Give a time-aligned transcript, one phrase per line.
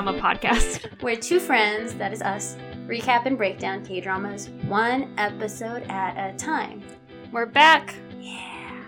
[0.00, 0.88] Drama Podcast.
[1.02, 2.56] We're two friends, that is us,
[2.86, 6.82] recap and break down K dramas one episode at a time.
[7.30, 7.94] We're back.
[8.18, 8.82] Yeah.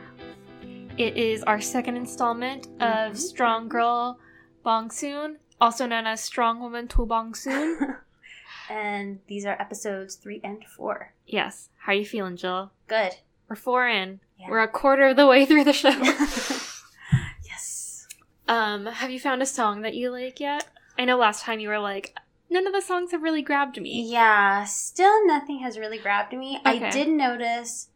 [0.97, 3.11] It is our second installment Mhm.
[3.11, 4.19] of Strong Girl
[4.63, 7.97] Bong Soon, also known as Strong Woman Do Bong Soon.
[8.71, 11.13] and these are episodes three and four.
[11.27, 11.69] yes.
[11.77, 12.73] How are you feeling, Jill?
[12.89, 13.17] Good.
[13.51, 14.21] We're four in.
[14.39, 14.47] Yeah.
[14.49, 15.91] We're a quarter of the way through the show.
[17.45, 18.09] yes.
[18.49, 20.69] um, have you found a song that you like yet?
[21.03, 22.17] I know last time you were like,
[22.49, 24.05] none of the songs have really grabbed me.
[24.09, 26.61] Yeah, still nothing has really grabbed me.
[26.65, 27.89] I did notice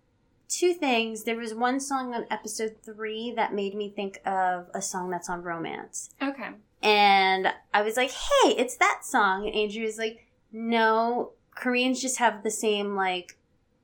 [0.48, 1.22] two things.
[1.22, 5.30] There was one song on episode three that made me think of a song that's
[5.30, 6.10] on romance.
[6.20, 6.48] Okay.
[6.82, 9.46] And I was like, hey, it's that song.
[9.46, 13.36] And Andrew was like, no, Koreans just have the same, like,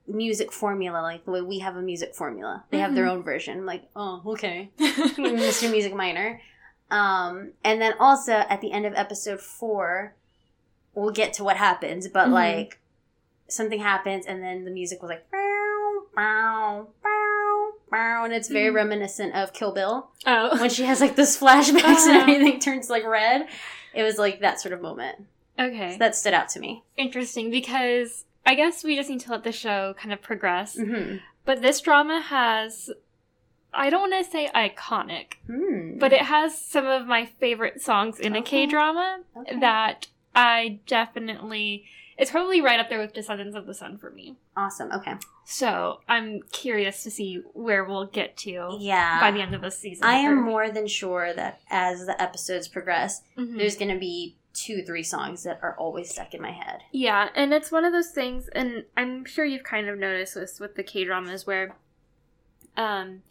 [0.08, 2.64] music formula, like the way we have a music formula.
[2.70, 3.10] They have their Mhm.
[3.10, 3.58] own version.
[3.60, 4.70] I'm like, oh, okay.
[4.80, 5.70] Mr.
[5.70, 6.41] Music Minor.
[6.92, 10.14] Um, and then also at the end of episode four,
[10.94, 12.32] we'll get to what happens, but Mhm.
[12.32, 12.78] like,
[13.48, 18.70] something happens and then the music was like, bow, bow, bow, bow, and it's very
[18.70, 18.74] Mhm.
[18.74, 20.60] reminiscent of Kill Bill oh.
[20.60, 22.20] when she has like those flashbacks and Uh-huh.
[22.32, 23.48] everything turns like red.
[23.94, 25.26] It was like that sort of moment.
[25.58, 25.92] okay.
[25.92, 26.82] So that stood out to me.
[26.96, 30.76] interesting because I guess we just need to let the show kind of progress.
[30.76, 31.18] Mm-hmm.
[31.44, 32.90] But this drama has,
[33.75, 35.98] I don't want to say iconic, Hmm.
[35.98, 38.65] but it has some of my favorite songs in a Okay.
[38.65, 39.59] K drama Okay.
[39.61, 41.84] that I definitely,
[42.19, 44.37] it's probably right up there with Descendants of the Sun for me.
[44.56, 44.91] awesome.
[44.93, 45.15] Okay.
[45.45, 49.19] So I'm curious to see where we'll get to Yeah.
[49.20, 50.05] by the end of the season.
[50.05, 53.56] I am more than sure that as the episodes progress, Mhm.
[53.56, 56.82] there's going to be two, three songs that are always stuck in my head.
[56.93, 60.61] Yeah, and it's one of those things, and I'm sure you've kind of noticed this
[60.61, 61.75] with the K dramas where,
[62.77, 63.22] um,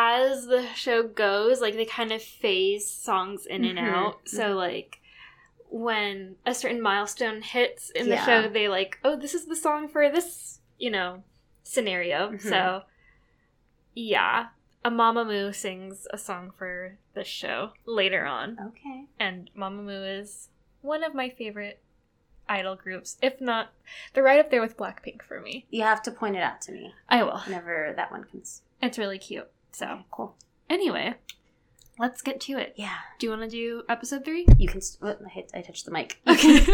[0.00, 4.28] as the show goes, like they kind of phase songs in and Mhm, out.
[4.28, 5.00] So like
[5.70, 8.24] when a certain milestone hits in the Yeah.
[8.24, 11.24] show, they like, oh, this is the song for this, you know,
[11.64, 12.30] scenario.
[12.30, 12.40] Mhm.
[12.40, 12.84] So
[13.94, 14.50] yeah,
[14.84, 19.06] a Mamamoo sings a song for this show later on Okay.
[19.18, 20.48] and Mamamoo is
[20.80, 21.82] one of my favorite
[22.48, 23.18] idol groups.
[23.20, 23.72] If not,
[24.12, 25.66] they're right up there with Blackpink for me.
[25.70, 27.42] You have to point it out to me I will.
[27.48, 28.62] Never that one comes.
[28.80, 29.50] It's really cute.
[29.72, 30.36] So, cool.
[30.68, 31.14] anyway,
[31.98, 32.74] let's get to it.
[32.76, 32.94] Yeah.
[33.18, 34.46] Do you want to do episode three?
[34.58, 34.80] You can.
[34.80, 36.20] St- oh, I, hit, I touched the mic.
[36.28, 36.64] Okay.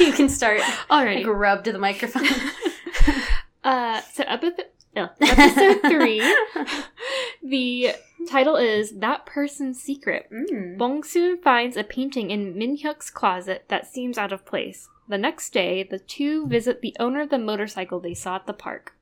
[0.00, 0.60] you can start.
[0.90, 1.26] I Alrighty.
[1.26, 2.24] rubbed the microphone.
[3.64, 6.20] uh, so episode, no, episode three.
[7.42, 7.92] the
[8.28, 10.76] title is "That Person's Secret." Mm.
[10.78, 14.88] Bongsoon finds a painting in Minhyuk's closet that seems out of place.
[15.08, 18.54] The next day, the two visit the owner of the motorcycle they saw at the
[18.54, 18.94] park.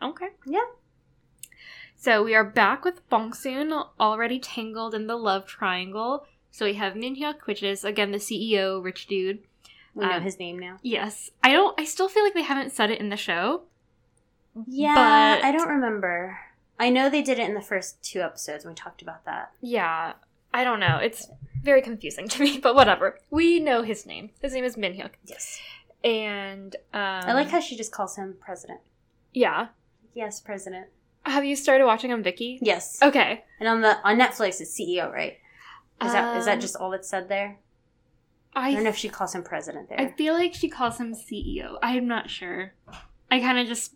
[0.00, 0.28] Okay.
[0.46, 0.60] Yeah.
[2.04, 6.26] So we are back with Bongsoon already tangled in the love triangle.
[6.50, 9.38] So we have Minhyuk, which is again the CEO, rich dude.
[9.94, 10.76] We know Um, his name now.
[10.82, 11.30] Yes.
[11.42, 13.62] I don't I still feel like they haven't said it in the show.
[14.66, 16.38] Yeah, but- I don't remember.
[16.78, 18.66] I know they did it in the first two episodes.
[18.66, 19.52] and We talked about that.
[19.62, 20.12] Yeah.
[20.52, 20.98] I don't know.
[20.98, 21.30] It's
[21.62, 23.18] very confusing to me, but whatever.
[23.30, 24.28] We know his name.
[24.42, 25.12] His name is Minhyuk.
[25.24, 25.58] Yes.
[26.04, 28.80] And um I like how she just calls him president.
[29.32, 29.68] Yeah.
[30.12, 30.88] Yes, president.
[31.26, 32.58] Have you started watching on Viki?
[32.60, 32.98] Yes.
[33.02, 33.44] Okay.
[33.60, 35.38] And on the on Netflix, it's CEO, right?
[36.02, 37.58] Is that is that Um, just all that's said there?
[38.54, 40.00] I I don't know if she calls him president there.
[40.00, 41.78] I feel like she calls him CEO.
[41.82, 42.74] I'm not sure.
[43.30, 43.94] I kind of just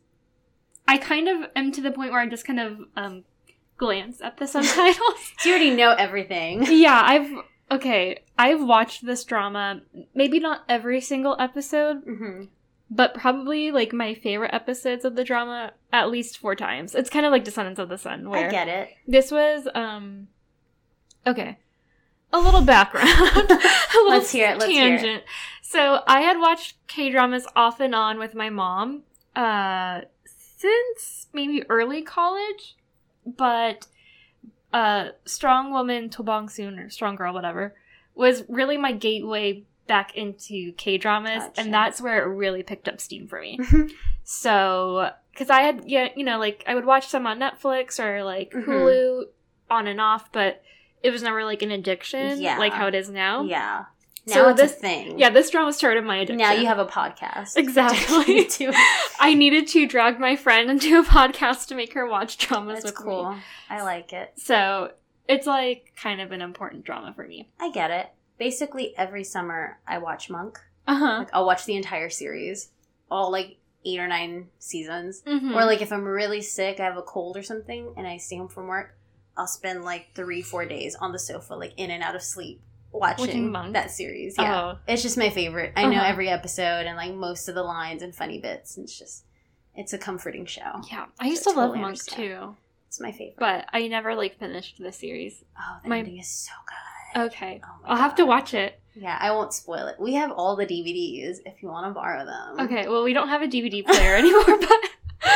[0.87, 3.25] I kind of am to the point where I just kind of um
[3.77, 5.33] glance at the subtitles.
[5.45, 6.65] you already know everything.
[6.71, 7.31] yeah, I've
[7.71, 9.83] okay, I've watched this drama
[10.15, 12.45] maybe not every single episode, hmm
[12.91, 16.95] but probably like my favorite episodes of the drama at least 4 times.
[16.95, 18.91] It's kind of like Descendants of the Sun where I get it.
[19.07, 20.29] This was um
[21.27, 21.59] okay.
[22.33, 23.09] A little background.
[23.51, 23.55] a
[23.95, 24.99] little Let's hear it, let's hear it.
[24.99, 25.25] tangent.
[25.63, 29.03] So I had watched K dramas off and on with my mom
[29.37, 32.77] uh since maybe early college,
[33.27, 33.87] but
[34.73, 37.75] uh Strong Woman Do Bong Soon or Strong Girl, whatever,
[38.15, 41.61] was really my gateway back into K dramas, Gotcha.
[41.61, 43.59] and that's where it really picked up steam for me.
[44.25, 48.23] So, because I had, yeah, you know, like I would watch some on Netflix or
[48.25, 48.65] like Mhm.
[48.65, 49.25] Hulu
[49.71, 50.63] on and off, but
[51.03, 52.59] it was never like an addiction, Yeah.
[52.59, 53.43] like how it is now.
[53.43, 53.85] yeah.
[54.27, 55.19] Now So it's this- a thing.
[55.19, 56.37] Yeah, this drama started my addiction.
[56.37, 57.57] Now you have a podcast.
[57.57, 58.45] Exactly.
[58.51, 58.71] Too.
[59.21, 62.95] I needed to drag my friend into a podcast to make her watch dramas That's
[62.99, 63.33] with cool.
[63.33, 63.39] me.
[63.71, 64.33] I like it.
[64.37, 64.93] So
[65.27, 67.49] it's like kind of an important drama for me.
[67.59, 68.11] I get it.
[68.39, 70.59] Basically, every summer I watch Monk.
[70.87, 71.19] Uh huh.
[71.21, 72.71] Like I'll watch the entire series,
[73.11, 75.23] all like eight or nine seasons.
[75.27, 75.55] Mm-hmm.
[75.55, 78.37] Or like if I'm really sick, I have a cold or something, and I stay
[78.39, 78.97] home from work,
[79.37, 82.61] I'll spend like three, four days on the sofa, like in and out of sleep,
[82.93, 83.73] watching, Watching Monk?
[83.75, 84.37] that series.
[84.39, 84.73] Yeah.
[84.75, 85.73] Oh, It's just my favorite.
[85.77, 86.07] I know Uh-huh.
[86.07, 88.77] every episode and like most of the lines and funny bits.
[88.77, 89.25] And it's just,
[89.77, 90.81] it's a comforting show.
[90.91, 91.07] yeah.
[91.21, 92.17] I used So to love Monk understand.
[92.23, 92.57] too,
[92.89, 93.37] It's my favorite.
[93.39, 95.45] but I never like finished the series.
[95.59, 96.75] oh, the my- ending is so good.
[97.17, 98.81] Okay, Oh I'll have to watch it.
[98.95, 99.97] Yeah, I won't spoil it.
[100.01, 102.61] We have all the DVDs if you want to borrow them.
[102.67, 104.79] Okay, well we don't have a DVD player anymore, but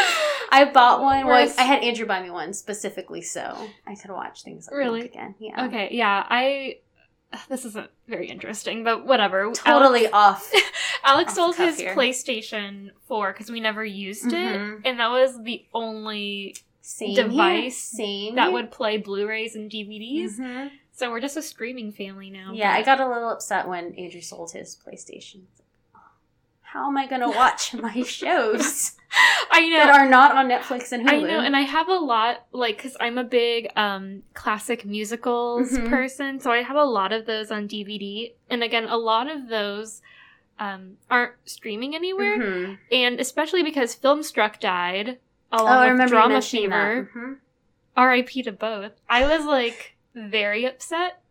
[0.50, 1.26] I bought one.
[1.26, 5.02] Well, I had Andrew buy me one specifically so I could watch things like Really?
[5.02, 5.34] Again.
[5.38, 5.66] Yeah.
[5.66, 6.76] Okay, yeah, I.
[7.48, 9.50] This isn't very interesting, but whatever.
[9.54, 10.52] Totally off.
[11.04, 11.94] Alex off the sold his here.
[11.94, 14.32] PlayStation 4 because we never used Mhm.
[14.34, 18.06] it, and that was the only Same Device Here.
[18.06, 18.34] Same.
[18.34, 18.52] that here.
[18.52, 20.38] would play Blu-rays and DVDs.
[20.38, 20.70] Mhm.
[20.94, 22.52] So we're just a streaming family now.
[22.52, 25.42] Yeah, I got a little upset when Andrew sold his PlayStation.
[26.60, 28.92] How am I going to watch my shows
[29.50, 29.76] I know.
[29.78, 31.12] that are not on Netflix and Hulu?
[31.12, 35.72] I know, and I have a lot like because I'm a big um classic musicals
[35.72, 35.88] Mhm.
[35.88, 38.32] person, so I have a lot of those on DVD.
[38.48, 40.00] And again, a lot of those
[40.58, 42.78] um aren't streaming anywhere, Mhm.
[42.90, 45.18] and especially because Filmstruck died
[45.50, 47.10] Oh, along I with Drama Fever.
[47.14, 47.36] Mhm.
[47.96, 48.42] R.I.P.
[48.44, 48.92] to both.
[49.10, 51.22] I was like very upset,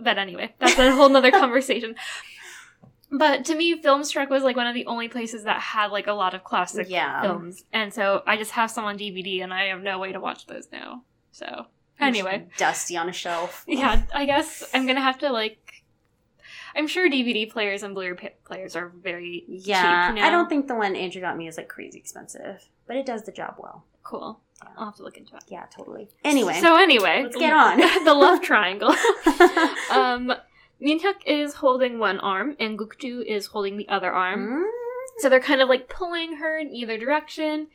[0.00, 1.94] but anyway, that's a whole nother conversation.
[3.10, 6.12] But to me, Filmstruck was like one of the only places that had like a
[6.12, 7.22] lot of classic Yeah.
[7.22, 10.20] films, and so I just have some on DVD, and I have no way to
[10.20, 11.02] watch those now.
[11.30, 11.66] So
[12.00, 13.64] anyway, Dusty on a shelf.
[13.68, 15.58] yeah, I guess I'm gonna have to like.
[16.76, 20.26] I'm sure DVD players and Blu-ray players are very Yeah, cheap now.
[20.26, 23.22] I don't think the one Andrew got me is like crazy expensive, but it does
[23.24, 23.84] the job well.
[24.04, 24.40] Cool.
[24.78, 25.42] I'll have to look into it.
[25.48, 26.08] Yeah, totally.
[26.24, 27.78] Anyway, so anyway, let's get on.
[28.04, 28.90] the love triangle.
[29.90, 30.32] um,
[30.80, 34.62] Minhyuk is holding one arm, and Gukju is holding the other arm.
[34.64, 34.70] Mm,
[35.18, 37.68] So they're kind of like pulling her in either direction,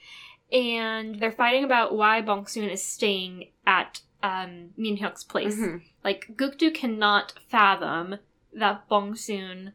[0.52, 5.56] and they're fighting about why Bongsoon is staying at um, Minhyuk's place.
[5.56, 5.82] mhm.
[6.04, 8.18] Like Gukju cannot fathom
[8.54, 9.74] that Bongsoon,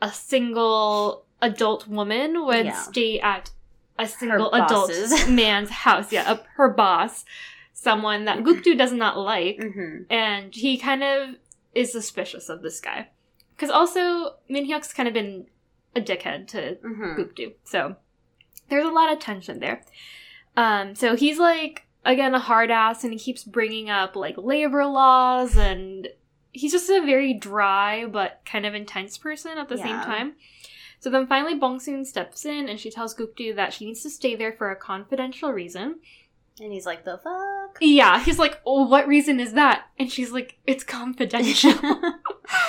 [0.00, 2.82] a single adult woman, would Yeah.
[2.82, 3.50] stay at
[3.98, 4.90] a single adult
[5.28, 6.12] man's house.
[6.12, 7.24] Yeah, a, her boss,
[7.72, 10.06] someone that Gukju does not like, Mhm.
[10.10, 11.36] and he kind of
[11.74, 13.08] is suspicious of this guy.
[13.54, 15.46] Because also Minhyuk's kind of been
[15.94, 17.16] a dickhead to Mhm.
[17.18, 17.54] Gukju.
[17.64, 17.96] So
[18.68, 19.82] there's a lot of tension there.
[20.56, 24.84] Um, so he's like again a hard ass, and he keeps bringing up like labor
[24.86, 26.08] laws, and
[26.52, 30.34] he's just a very dry but kind of intense person at the same time.
[31.00, 34.34] So then finally Bongsoon steps in, and she tells Gukju that she needs to stay
[34.34, 35.96] there for a confidential reason.
[36.60, 37.76] And he's like, the fuck?
[37.80, 41.74] Yeah, he's like, "Oh, what reason is that?" And she's like, "It's confidential."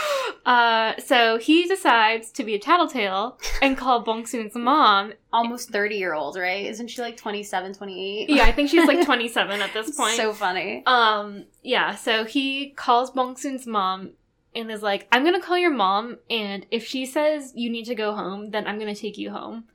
[0.46, 6.14] uh, so he decides to be a tattletale and call Bongsoon's mom Almost 30 year
[6.14, 6.66] old, right?
[6.66, 8.30] Isn't she like 27, 28?
[8.30, 10.18] Yeah, I think she's like 27 at this point.
[10.18, 10.84] So funny.
[10.86, 14.12] um, yeah, so he calls Bongsoon's mom
[14.58, 17.96] and is like, I'm gonna call your mom, and if she says you need to
[17.96, 19.66] go home, then I'm gonna take you home.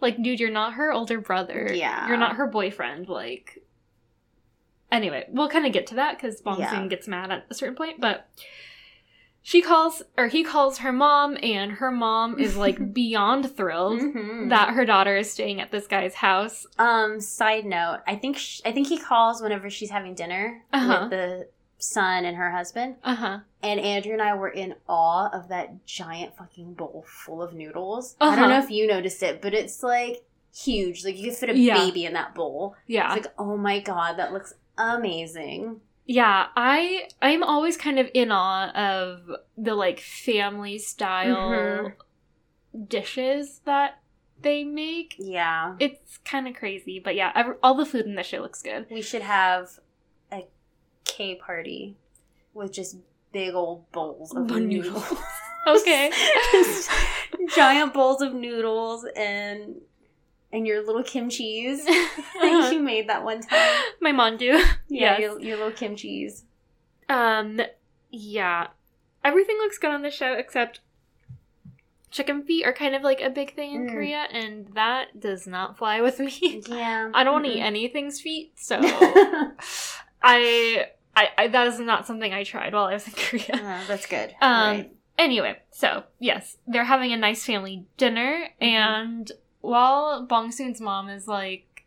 [0.00, 1.70] Like, dude, you're not her older brother.
[1.72, 2.08] Yeah.
[2.08, 3.08] You're not her boyfriend.
[3.08, 3.62] Like,
[4.90, 6.86] anyway, we'll kind of get to that because Bongsoon Yeah.
[6.88, 8.28] gets mad at a certain point, but.
[9.44, 14.50] She calls, or he calls her mom, and her mom is like beyond thrilled Mhm.
[14.50, 16.64] that her daughter is staying at this guy's house.
[16.78, 20.98] Um, side note, I think sh- I think he calls whenever she's having dinner Uh-huh.
[21.00, 21.48] with the
[21.82, 22.96] son and her husband.
[23.02, 23.38] Uh huh.
[23.62, 28.16] And Andrew and I were in awe of that giant fucking bowl full of noodles.
[28.20, 28.36] I Uh-huh.
[28.36, 30.24] don't know if you noticed it, but it's like
[30.54, 31.04] huge.
[31.04, 31.78] Like you could fit a Yeah.
[31.78, 32.76] baby in that bowl.
[32.86, 33.14] Yeah.
[33.14, 35.80] It's like, oh my god, that looks amazing.
[36.04, 41.92] Yeah, I I'm always kind of in awe of the like family style
[42.88, 43.98] dishes that
[44.40, 45.14] they make.
[45.18, 45.76] Yeah.
[45.78, 48.86] It's kind of crazy, but yeah, ev all the food in this show looks good.
[48.90, 49.78] We should have
[51.04, 51.96] K party
[52.54, 52.96] with just
[53.32, 54.94] big old bowls of noodles.
[54.94, 55.18] noodles.
[55.64, 56.10] Okay.
[57.54, 59.76] Giant bowls of noodles and
[60.52, 61.84] and your little kimchi's
[62.40, 63.70] that you made that one time.
[64.00, 64.60] My mandu.
[64.88, 65.20] Yeah, Yes.
[65.20, 66.42] your, your little kimchi's.
[67.08, 67.60] Um,
[68.10, 68.66] yeah,
[69.24, 70.80] everything looks good on the show except
[72.10, 73.92] chicken feet are kind of like a big thing in Mm.
[73.92, 76.60] Korea, and that does not fly with me.
[76.68, 77.10] Yeah.
[77.14, 77.66] I don't want to eat Mm-mm.
[77.66, 78.80] anything's feet, so
[80.22, 80.86] I,
[81.16, 83.50] I, I that is not something I tried while I was in Korea.
[83.52, 84.34] Uh, that's good.
[84.40, 84.92] Um, right.
[85.18, 88.64] Anyway, so yes, they're having a nice family dinner, Mm-hmm.
[88.64, 91.84] and while Bongsoon's mom is like,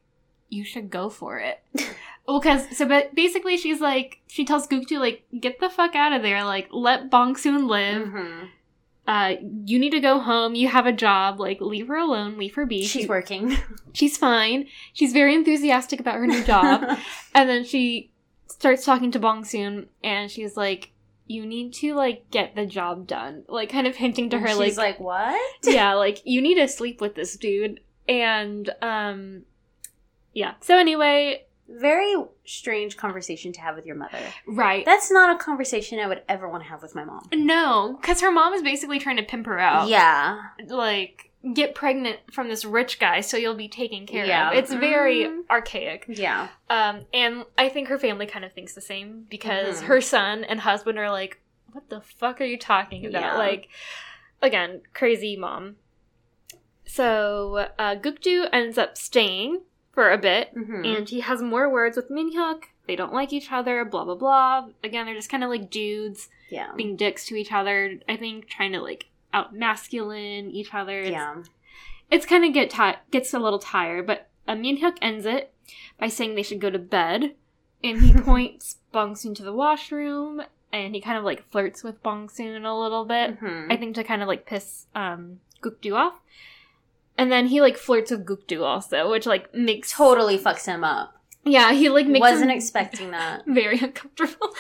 [0.50, 1.60] "You should go for it,"
[2.28, 6.22] because so but basically she's like, she tells Gukju like, "Get the fuck out of
[6.22, 6.44] there!
[6.44, 8.08] Like, let Bongsoon live.
[8.08, 8.48] Mhm.
[9.08, 10.56] Uh, you need to go home.
[10.56, 11.40] You have a job.
[11.40, 12.38] Like, leave her alone.
[12.40, 12.82] Leave her be.
[12.86, 13.56] She's She- working.
[13.94, 14.68] she's fine.
[14.94, 16.98] She's very enthusiastic about her new job."
[17.36, 18.12] And then she
[18.48, 20.92] starts talking to Bong Soon, and she's like,
[21.28, 24.52] "You need to like get the job done," like kind of hinting to And her,
[24.54, 25.42] she's like, like, what?
[25.64, 29.44] yeah, like you need to sleep with this dude, and um,
[30.34, 30.54] yeah.
[30.62, 32.14] So anyway, Very
[32.46, 34.20] strange conversation to have with your mother.
[34.48, 34.86] right.
[34.86, 37.28] That's not a conversation I would ever want to have with my mom.
[37.34, 39.88] no, because her mom is basically trying to pimp her out.
[39.90, 40.40] Yeah.
[40.68, 44.50] like get pregnant from this rich guy so you'll be taken care Yeah.
[44.52, 44.58] of.
[44.58, 45.42] It's very Mhm.
[45.50, 46.06] archaic.
[46.08, 46.48] Yeah.
[46.70, 49.86] Um, and I think her family kind of thinks the same because Mhm.
[49.86, 51.40] her son and husband are like,
[51.72, 53.38] "What the fuck are you talking about?" Yeah.
[53.38, 53.70] Like,
[54.42, 55.76] again, crazy mom.
[56.86, 59.62] So uh, Gukdu ends up staying
[59.92, 62.64] for a bit, hmm and he has more words with Minhyuk.
[62.88, 63.84] They don't like each other.
[63.86, 64.68] Blah blah blah.
[64.84, 66.72] Again, they're just kind of like dudes yeah.
[66.76, 68.00] being dicks to each other.
[68.08, 71.00] I think trying to like out masculine each other.
[71.02, 71.36] It's, Yeah.
[72.10, 75.54] it's kind of get ti- gets a little tired, but uh, Minhyuk ends it
[76.00, 77.36] by saying they should go to bed,
[77.84, 82.02] and he points Bong Soon to the washroom, and he kind of like flirts with
[82.04, 83.40] Bongsoon a little bit.
[83.42, 83.72] Mhm.
[83.72, 86.20] I think to kind of like piss um, Gukdu off,
[87.18, 91.12] and then he like flirts with Gukdu also, which like makes totally fucks him up.
[91.44, 93.44] yeah he like makes Wasn't expecting that.
[93.48, 94.50] very uncomfortable.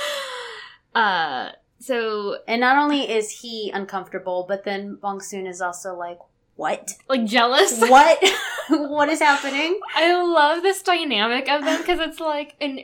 [0.93, 6.19] Uh, so And not only is he uncomfortable, but then Bong Soon is also like,
[6.55, 6.93] what?
[7.09, 7.79] like jealous.
[7.89, 8.17] What?
[8.69, 9.79] what is happening?
[9.93, 12.79] I love this dynamic of them because it's like an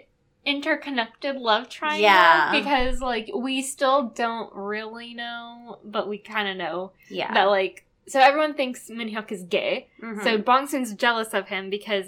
[0.45, 2.03] interconnected love triangle.
[2.03, 2.51] Yeah.
[2.51, 7.33] Because like we still don't really know, but we kind of know Yeah.
[7.33, 9.87] that like so everyone thinks Minhyuk is gay.
[10.01, 10.23] Mhm.
[10.23, 12.07] So Bong Soon's jealous of him because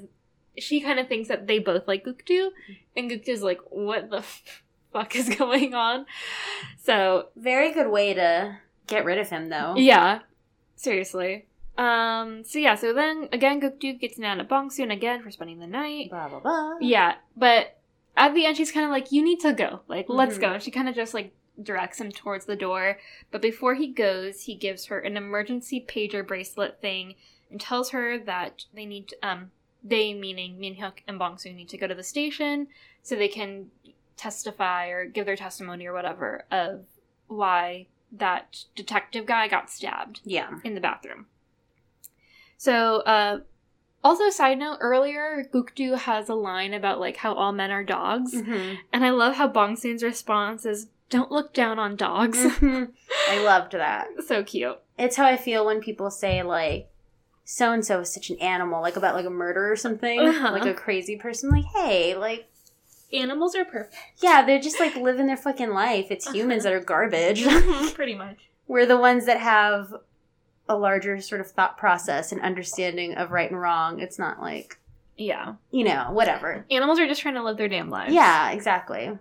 [0.57, 2.49] she kind of thinks that they both like Gukdu,
[2.95, 4.23] and Gukdu's like, what the
[4.93, 6.05] fuck is going on?
[6.83, 8.57] So very good way to
[8.87, 9.73] get rid of him, though.
[9.75, 10.19] yeah,
[10.75, 11.45] seriously.
[11.77, 12.43] Um.
[12.43, 12.75] So yeah.
[12.75, 16.09] So then again, Gukdu gets mad at Bong Soon again for spending the night.
[16.11, 16.75] Blah blah blah.
[16.79, 17.79] Yeah, but
[18.15, 19.79] at the end, she's kind of like, "You need to go.
[19.87, 20.41] Like, let's Mhm.
[20.41, 22.99] go." And she kind of just like directs him towards the door.
[23.31, 27.15] But before he goes, he gives her an emergency pager bracelet thing
[27.49, 29.51] and tells her that they need to, um
[29.83, 32.67] they meaning Minhyuk and Bong Soon need to go to the station
[33.01, 33.71] so they can
[34.17, 36.85] testify or give their testimony or whatever of
[37.27, 40.59] why that detective guy got stabbed Yeah.
[40.63, 41.25] in the bathroom.
[42.57, 43.39] So, uh,
[44.03, 48.33] also, side note, earlier, Gukdu has a line about, like, how all men are dogs.
[48.33, 48.77] Mhm.
[48.91, 52.37] And I love how Bong Soon's response is, don't look down on dogs.
[52.43, 52.91] Mhm.
[53.29, 54.07] I loved that.
[54.27, 54.77] so cute.
[54.97, 56.89] It's how I feel when people say like
[57.45, 60.51] so and so is such an animal, like about like a murder or something, Uh-huh.
[60.51, 61.49] like a crazy person.
[61.49, 62.49] Like, hey, like
[63.13, 63.95] Animals are perfect.
[64.21, 66.07] yeah, they're just like living their fucking life.
[66.09, 67.45] It's humans that are garbage.
[67.93, 68.37] Pretty much.
[68.67, 69.93] We're the ones that have
[70.67, 73.99] a larger sort of thought process and understanding of right and wrong.
[73.99, 74.79] It's not like
[75.17, 75.55] Yeah.
[75.71, 76.65] you know whatever.
[76.71, 78.13] Animals are just trying to live their damn lives.
[78.13, 79.17] Yeah, exactly.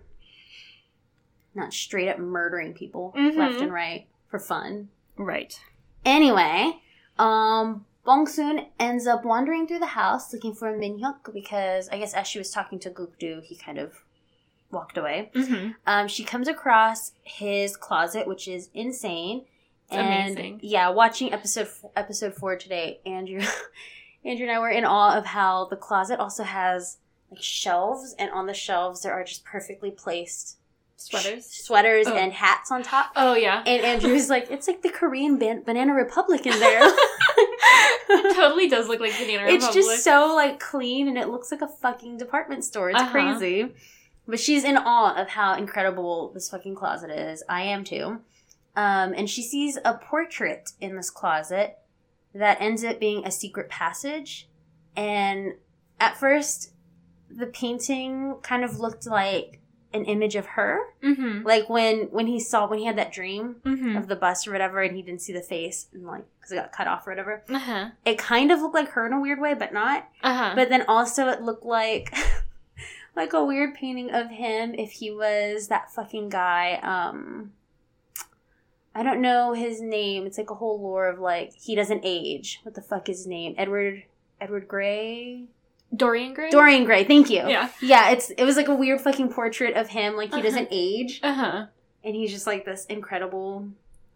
[1.55, 3.35] Not straight up murdering people Mhm.
[3.37, 4.89] left and right for fun.
[5.17, 5.59] Right.
[6.03, 6.79] Anyway,
[7.19, 12.13] um, Bong Soon ends up wandering through the house looking for Minhyuk because I guess
[12.13, 14.03] as she was talking to Gukdu, he kind of
[14.71, 15.31] walked away.
[15.33, 15.71] Mm-hmm.
[15.87, 19.45] Um, she comes across his closet, which is insane.
[19.89, 20.59] And amazing.
[20.63, 23.41] yeah, watching episode f- episode four today, Andrew,
[24.25, 26.97] Andrew and I were in awe of how the closet also has
[27.31, 30.57] like shelves, and on the shelves there are just perfectly placed
[30.97, 31.45] Sweaters.
[31.45, 32.15] sweaters Oh.
[32.15, 33.11] and hats on top.
[33.15, 33.61] Oh, yeah.
[33.65, 36.81] And Andrew's like, it's like the Korean ban- Banana Republic in there.
[38.43, 39.73] it totally does look like Banana it's Republic.
[39.73, 42.89] just so like clean and it looks like a fucking department store.
[42.89, 43.11] It's Uh-huh.
[43.11, 43.73] crazy.
[44.27, 47.43] But she's in awe of how incredible this fucking closet is.
[47.49, 48.21] I am too.
[48.75, 51.77] Um, and she sees a portrait in this closet
[52.33, 54.47] that ends up being a secret passage.
[54.95, 55.55] And
[55.99, 56.71] at first,
[57.29, 59.59] the painting kind of looked like
[59.93, 60.79] an image of her.
[61.03, 61.45] Mm-hmm.
[61.45, 63.95] Like when when he saw when he had that dream Mm-hmm.
[63.97, 66.55] of the bus or whatever, and he didn't see the face, and like because it
[66.55, 67.43] got cut off or whatever.
[67.49, 67.89] Uh-huh.
[68.05, 70.07] It kind of looked like her in a weird way, but not.
[70.23, 70.53] Uh-huh.
[70.55, 72.13] But then also it looked like
[73.15, 76.79] like a weird painting of him if he was that fucking guy.
[76.81, 77.51] Um,
[78.95, 80.25] I don't know his name.
[80.25, 82.59] It's like a whole lore of like he doesn't age.
[82.63, 83.55] What the fuck is his name?
[83.57, 84.03] Edward
[84.41, 85.45] Edward Gray.
[85.95, 86.49] Dorian Gray?
[86.49, 87.03] Dorian Gray.
[87.03, 87.47] Thank you.
[87.47, 87.69] Yeah.
[87.81, 90.43] Yeah, it's it was like a weird fucking portrait of him, like he Uh-huh.
[90.43, 91.65] doesn't age, Uh-huh.
[92.03, 93.67] and he's just like this incredible,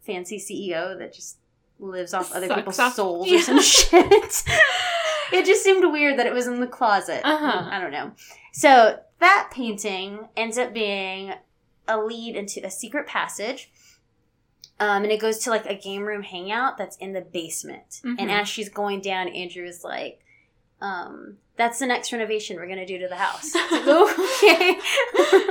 [0.02, 1.38] fancy CEO that just
[1.80, 3.38] lives off other Sucks people's off- souls Yeah.
[3.38, 4.44] or some shit.
[5.32, 7.22] it just seemed weird that it was in the closet.
[7.24, 7.68] Uh-huh.
[7.72, 8.12] I don't know.
[8.54, 11.34] So that painting ends up being
[11.88, 13.70] a lead into a secret passage.
[14.80, 18.02] Um, and it goes to like a game room hangout that's in the basement.
[18.04, 18.16] Mhm.
[18.20, 20.20] And as she's going down, Andrew is like,
[20.82, 23.54] um, that's the next renovation we're gonna do to the house.
[24.44, 24.80] Okay.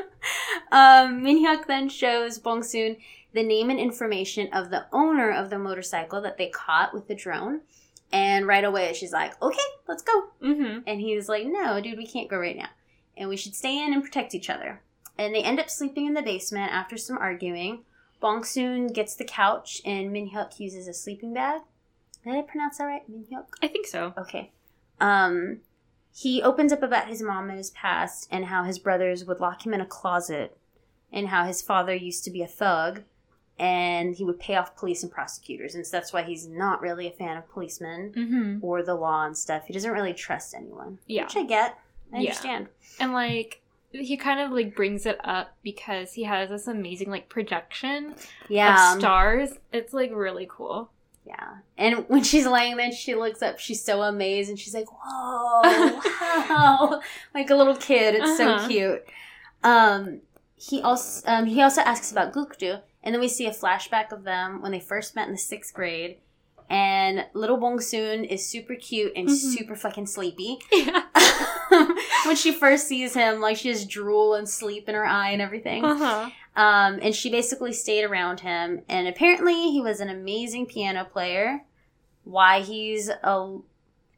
[0.73, 2.99] um, Minhyuk then shows Bongsoon
[3.33, 7.15] the name and information of the owner of the motorcycle that they caught with the
[7.15, 7.61] drone.
[8.13, 9.59] And right away, she's like, okay,
[9.89, 10.29] let's go.
[10.43, 10.81] Mm-hmm.
[10.87, 12.69] And he's like, no, dude, we can't go right now.
[13.17, 14.81] And we should stay in and protect each other.
[15.19, 17.85] And they end up sleeping in the basement after some arguing.
[18.23, 21.63] Bongsoon gets the couch, and Minhyuk uses a sleeping bag.
[22.25, 23.11] Did I pronounce that right?
[23.11, 23.47] Minhyuk?
[23.63, 24.15] I think so.
[24.17, 24.53] Okay.
[25.01, 25.59] Um,
[26.17, 29.67] he opens up about his mom and his past, and how his brothers would lock
[29.67, 30.57] him in a closet,
[31.13, 33.03] and how his father used to be a thug,
[33.59, 37.07] and he would pay off police and prosecutors, and so that's why he's not really
[37.07, 38.59] a fan of policemen Mm-hmm.
[38.65, 39.65] or the law and stuff.
[39.67, 40.99] He doesn't really trust anyone.
[41.07, 41.25] Yeah.
[41.25, 41.79] Which I get.
[42.13, 42.31] I Yeah.
[42.31, 42.69] understand.
[43.01, 43.61] And like
[43.93, 48.15] he kind of like brings it up because he has this amazing like projection
[48.49, 48.93] Yeah.
[48.95, 49.51] of stars.
[49.73, 50.91] It's like really cool.
[51.27, 51.57] Yeah.
[51.77, 55.61] And when she's laying there, she looks up, she's so amazed, and she's like, whoa,
[56.49, 57.01] wow.
[57.35, 58.15] like a little kid.
[58.15, 58.59] It's Uh-huh.
[58.61, 59.05] so cute.
[59.65, 60.21] Um,
[60.57, 64.25] he also um, he also asks about Gukdu, and then we see a flashback of
[64.25, 66.19] them when they first met in the sixth grade.
[66.69, 69.37] And little Bong Soon is super cute and Mhm.
[69.37, 70.59] super fucking sleepy.
[70.73, 71.03] Yeah.
[72.27, 75.43] When she first sees him, like she has drool and sleep in her eye and
[75.43, 75.85] everything.
[75.85, 76.31] Uh-huh.
[76.57, 78.83] Um, and she basically stayed around him.
[78.89, 81.63] And apparently, he was an amazing piano player.
[82.25, 83.59] Why he's a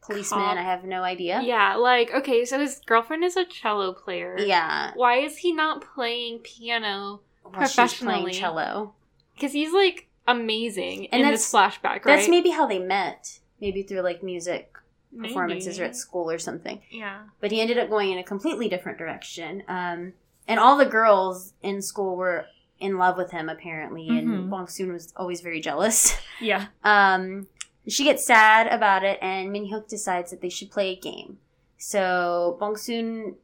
[0.01, 0.57] policeman, Cop.
[0.57, 1.41] I have no idea.
[1.43, 4.35] Yeah, like okay, so his girlfriend is a cello player.
[4.39, 4.91] Yeah.
[4.95, 7.21] Why is he not playing piano?
[7.43, 8.33] Playing Professionally.
[8.33, 8.93] cello.
[9.35, 12.05] Because he's like amazing And in this flashback, right?
[12.05, 13.39] That's maybe how they met.
[13.61, 14.73] Maybe through like music
[15.11, 15.29] Maybe.
[15.29, 16.81] performances or at school or something.
[16.91, 17.21] Yeah.
[17.39, 19.63] But he ended up going in a completely different direction.
[19.67, 20.13] Um,
[20.47, 22.45] and all the girls in school were
[22.79, 24.19] in love with him apparently, Mhm.
[24.19, 26.15] and Bong Soon was always very jealous.
[26.41, 26.67] Yeah.
[26.85, 27.47] Um,
[27.87, 31.39] she gets sad about it, and Minhyuk decides that they should play a game.
[31.77, 33.35] So Bong Soon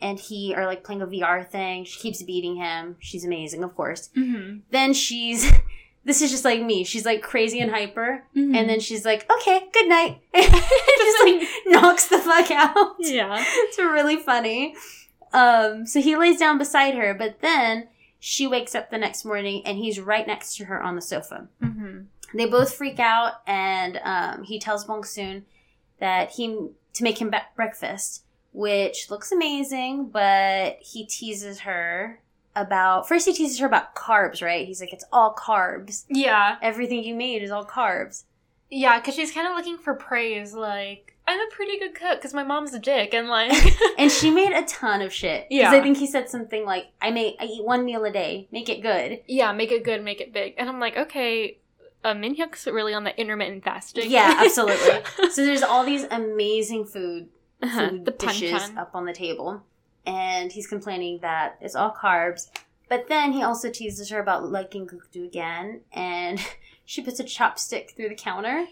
[0.00, 1.84] and he are like playing a VR thing.
[1.84, 2.96] She keeps beating him.
[3.00, 4.10] She's amazing, of course.
[4.16, 4.58] Mm-hmm.
[4.70, 5.50] Then she's.
[6.04, 6.84] This is just like me.
[6.84, 8.54] She's like crazy and hyper, Mm-hmm.
[8.54, 12.94] and then she's like, "Okay, good night." just like knocks the fuck out.
[12.98, 13.36] yeah.
[13.48, 14.74] it's really funny.
[15.32, 17.88] Um, so he lays down beside her, but then
[18.20, 21.48] she wakes up the next morning and he's right next to her on the sofa.
[21.62, 22.02] Mm-hmm.
[22.36, 25.44] They both freak out, and um, he tells Bong Soon
[26.00, 26.48] that he
[26.94, 30.08] to make him breakfast, which looks amazing.
[30.10, 32.20] But he teases her
[32.56, 33.26] about first.
[33.26, 34.66] He teases her about carbs, right?
[34.66, 36.04] He's like, "It's all carbs.
[36.08, 36.56] Yeah.
[36.62, 38.24] Everything you made is all carbs."
[38.70, 40.52] Yeah, because she's kind of looking for praise.
[40.54, 43.52] Like, I'm a pretty good cook because my mom's a dick, and like,
[43.98, 45.46] And she made a ton of shit.
[45.50, 45.70] Yeah.
[45.70, 48.48] I think he said something like, "I make I eat one meal a day.
[48.50, 50.54] Make it good." yeah, make it good, make it big.
[50.58, 51.58] And I'm like, okay,
[52.02, 54.10] uh, Minhyuk's really on the intermittent fasting.
[54.10, 55.02] Yeah, absolutely.
[55.30, 57.28] So there's all these amazing food
[57.62, 58.76] Uh-huh, the dishes panchan.
[58.76, 59.62] up on the table,
[60.06, 62.50] and he's complaining that it's all carbs.
[62.88, 66.38] But then he also teases her about liking gukdu again, and
[66.84, 68.66] she puts a chopstick through the counter,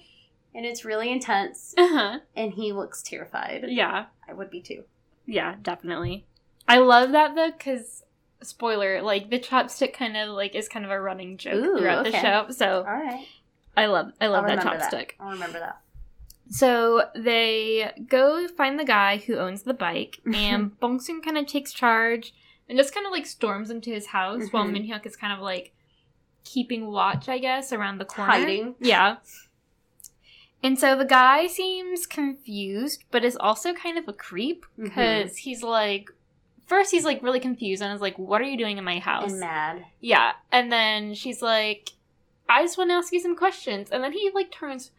[0.54, 1.74] and it's really intense.
[1.78, 2.18] Uh-huh.
[2.36, 3.64] And he looks terrified.
[3.68, 4.84] Yeah, I would be too.
[5.26, 6.26] yeah, definitely.
[6.68, 8.04] I love that though, because
[8.42, 12.04] spoiler, like the chopstick kind of like is kind of a running joke Ooh, throughout
[12.04, 12.46] the show.
[12.50, 13.26] So All right,
[13.76, 15.10] I love, I love I'll that chopstick.
[15.18, 15.80] I'll remember that.
[16.48, 21.72] So they go find the guy who owns the bike, and Bongsoon kind of takes
[21.72, 22.34] charge
[22.68, 24.88] and just kind of like storms into his house while Mhm.
[24.88, 25.72] Minhyuk is kind of like
[26.44, 28.32] keeping watch, I guess, around the corner.
[28.32, 28.74] Hiding.
[28.80, 29.16] Yeah.
[30.62, 34.84] And so the guy seems confused, but is also kind of a creep Mm-hmm.
[34.84, 36.10] because he's like,
[36.66, 39.30] first he's like really confused and is like, "What are you doing in my house?"
[39.32, 39.84] And mad.
[40.00, 40.32] Yeah.
[40.52, 41.90] And then she's like,
[42.48, 43.90] I just want to ask you some questions.
[43.90, 44.90] And then he like turns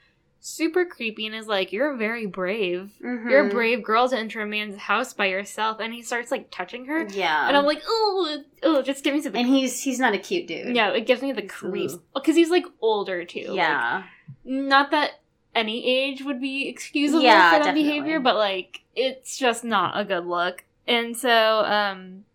[0.45, 2.91] super creepy and is like, You're very brave.
[3.01, 3.51] You're a Mhm.
[3.51, 5.79] brave girl to enter a man's house by yourself.
[5.79, 7.07] And he starts like touching her.
[7.09, 7.47] Yeah.
[7.47, 10.45] And I'm like, Oh, oh, just give me the and he's he's not a cute
[10.47, 10.75] dude.
[10.75, 11.97] Yeah, it gives me the creeps.
[12.13, 13.45] Because he's like older too.
[13.47, 14.03] Like, Yeah.
[14.43, 15.21] not that
[15.55, 17.83] any age would be excusable Yeah, for that definitely.
[17.83, 20.65] behavior, but like it's just not a good look.
[20.85, 22.25] And so um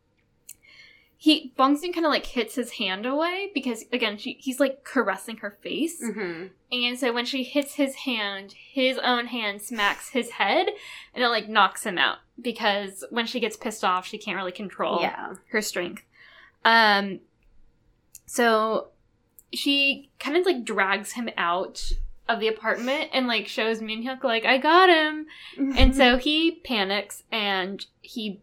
[1.20, 5.38] he Bongsoon kind of like hits his hand away because again she he's like caressing
[5.38, 6.00] her face.
[6.00, 10.68] hmm And so when she hits his hand, his own hand smacks his head
[11.12, 14.52] and it like knocks him out because when she gets pissed off, she can't really
[14.52, 15.34] control Yeah.
[15.50, 16.02] her strength.
[16.64, 17.18] Um
[18.26, 18.88] so
[19.52, 21.92] she kind of like drags him out
[22.28, 25.26] of the apartment and like shows Minhyuk like I got him.
[25.76, 28.40] And so he panics and he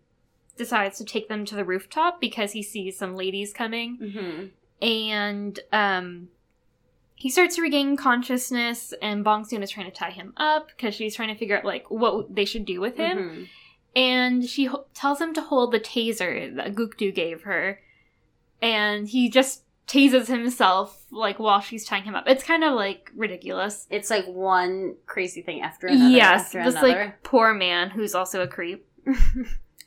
[0.58, 4.46] decides to take them to the rooftop because he sees some ladies coming hmm
[4.82, 6.28] and um
[7.18, 10.94] he starts to regain consciousness, and Bong Soon is trying to tie him up because
[10.94, 13.18] she's trying to figure out like what they should do with him.
[13.18, 13.48] Mhm.
[13.96, 17.80] And she ho- tells him to hold the taser that Gukdu gave her,
[18.62, 22.26] and he just tases himself like while she's tying him up.
[22.28, 23.88] It's kind of like ridiculous.
[23.90, 26.10] It's like one crazy thing after another.
[26.10, 26.88] yes, after this another.
[27.06, 28.86] like poor man who's also a creep.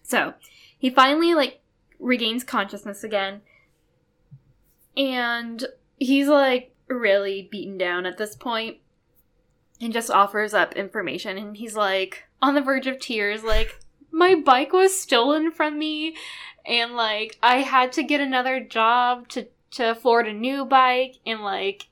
[0.02, 0.32] So
[0.78, 1.60] he finally like
[1.98, 3.42] regains consciousness again,
[4.96, 8.78] and he's like really beaten down at this point,
[9.80, 11.36] and just offers up information.
[11.36, 16.16] And he's like on the verge of tears, like my bike was stolen from me,
[16.64, 21.42] and like I had to get another job to to afford a new bike, and
[21.42, 21.88] like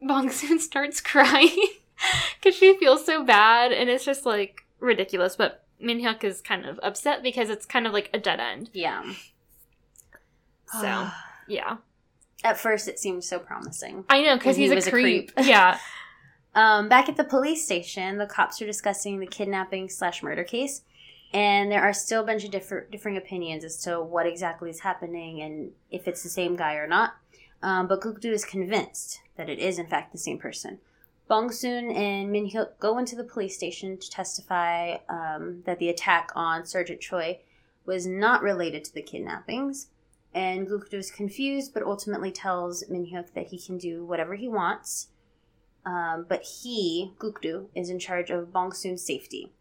[0.00, 1.68] Bong Soon starts crying
[2.40, 5.62] because she feels so bad, and it's just like ridiculous, but.
[5.80, 8.70] Min Hyuk is kind of upset because it's kind of like a dead end.
[8.72, 9.02] yeah.
[10.80, 11.08] So,
[11.48, 11.76] yeah.
[12.44, 14.04] At first, it seemed so promising.
[14.08, 15.34] I know, because And he he's a was a creep.
[15.34, 15.46] creep.
[15.48, 15.78] yeah.
[16.54, 20.80] Um, back at the police station, the cops are discussing the kidnapping slash murder case,
[21.34, 24.80] and there are still a bunch of different differing opinions as to what exactly is
[24.80, 27.12] happening and if it's the same guy or not.
[27.62, 30.78] Um, but Gukdu is convinced that it is in fact the same person.
[31.28, 35.88] Bong Soon and Min Hyuk go into the police station to testify um, that the
[35.88, 37.40] attack on Sergeant Choi
[37.84, 39.88] was not related to the kidnappings.
[40.34, 44.48] And Gukdu is confused, but ultimately tells Min Hyuk that he can do whatever he
[44.48, 45.08] wants.
[45.84, 49.52] Um, but he, Gukdu, is in charge of Bong Soon's safety.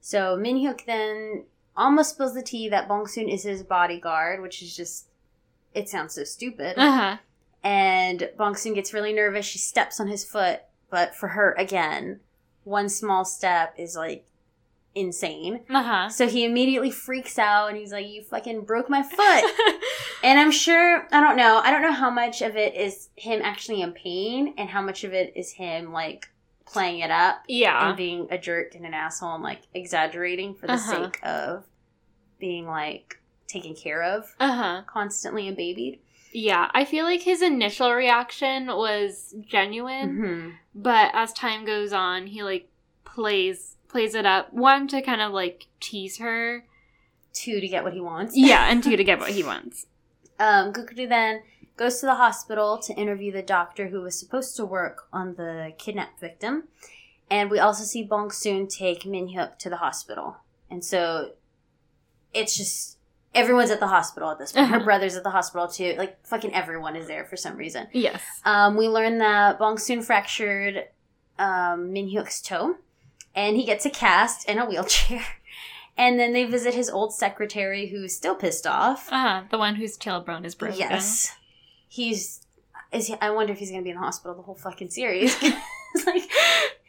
[0.00, 1.44] So Min Hyuk then
[1.76, 5.08] almost spills the tea that Bong Soon is his bodyguard, which is just,
[5.74, 6.76] it sounds so stupid.
[6.76, 7.16] Uh huh.
[7.62, 9.46] And Bong Soon gets really nervous.
[9.46, 12.20] She steps on his foot, but for her, again,
[12.64, 14.24] one small step is like
[14.94, 15.60] insane.
[15.70, 16.08] Uh huh.
[16.08, 19.44] So he immediately freaks out and he's like, You fucking broke my foot.
[20.24, 23.40] and I'm sure, I don't know, I don't know how much of it is him
[23.42, 26.28] actually in pain and how much of it is him like
[26.66, 27.88] playing it up yeah.
[27.88, 31.04] and being a jerk and an asshole and like exaggerating for the Uh-huh.
[31.04, 31.64] sake of
[32.38, 34.82] being like taken care of, Uh huh.
[34.86, 36.00] constantly and babied.
[36.32, 36.70] Yeah.
[36.72, 42.44] I feel like his initial reaction was genuine, hmm but as time goes on, he
[42.44, 42.68] like
[43.04, 44.52] plays plays it up.
[44.52, 46.64] One to kind of like tease her.
[47.32, 48.36] Two to get what he wants.
[48.36, 49.86] Yeah, and two to get what he wants.
[50.38, 51.42] Um, Gukdu then
[51.76, 55.72] goes to the hospital to interview the doctor who was supposed to work on the
[55.78, 56.64] kidnapped victim.
[57.30, 60.36] And we also see Bong Soon take Min Hyuk to the hospital.
[60.70, 61.32] And so
[62.32, 62.97] it's just
[63.38, 64.68] everyone's at the hospital at this point.
[64.68, 64.84] Her Uh-huh.
[64.84, 65.94] brother's at the hospital too.
[65.96, 67.86] Like fucking everyone is there for some reason.
[67.92, 68.20] Yes.
[68.44, 70.84] Um, we learn that Bong Soon fractured
[71.38, 72.76] um, Min Hyuk's toe,
[73.34, 75.24] and he gets a cast in a wheelchair.
[76.00, 79.08] And then they visit his old secretary, who's still pissed off.
[79.10, 79.42] Uh.
[79.50, 80.78] The one whose tailbone is broken.
[80.78, 81.34] Yes,
[81.88, 82.46] he's.
[82.92, 85.36] Is he, I wonder if he's gonna be in the hospital the whole fucking series.
[86.06, 86.22] Like,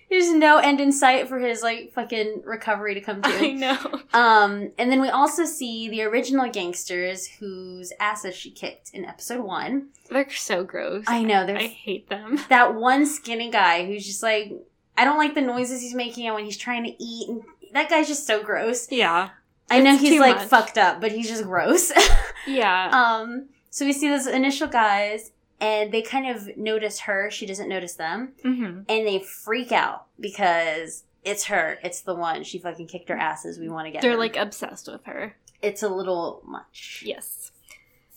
[0.10, 3.30] there's no end in sight for his like fucking recovery to come to.
[3.30, 3.78] I know.
[4.14, 9.42] Um, and then we also see the original gangsters whose asses she kicked in episode
[9.44, 9.90] one.
[10.10, 11.06] They're so gross.
[11.08, 12.40] I know I hate them.
[12.50, 14.52] that one skinny guy who's just like
[14.98, 17.42] I don't like the noises he's making and when he's trying to eat and
[17.74, 18.92] that guy's just so gross.
[18.92, 19.30] Yeah.
[19.72, 20.48] I know he's like much.
[20.48, 21.92] fucked up, but he's just gross.
[22.48, 22.90] Yeah.
[22.94, 27.70] um so we see those initial guys and they kind of notice her, she doesn't
[27.70, 32.44] notice them, hmm and they freak out because it's her, it's the one.
[32.44, 33.60] She fucking kicked her asses.
[33.60, 34.18] We want to get They're her.
[34.18, 35.36] like obsessed with her.
[35.62, 37.04] it's a little much.
[37.06, 37.52] Yes.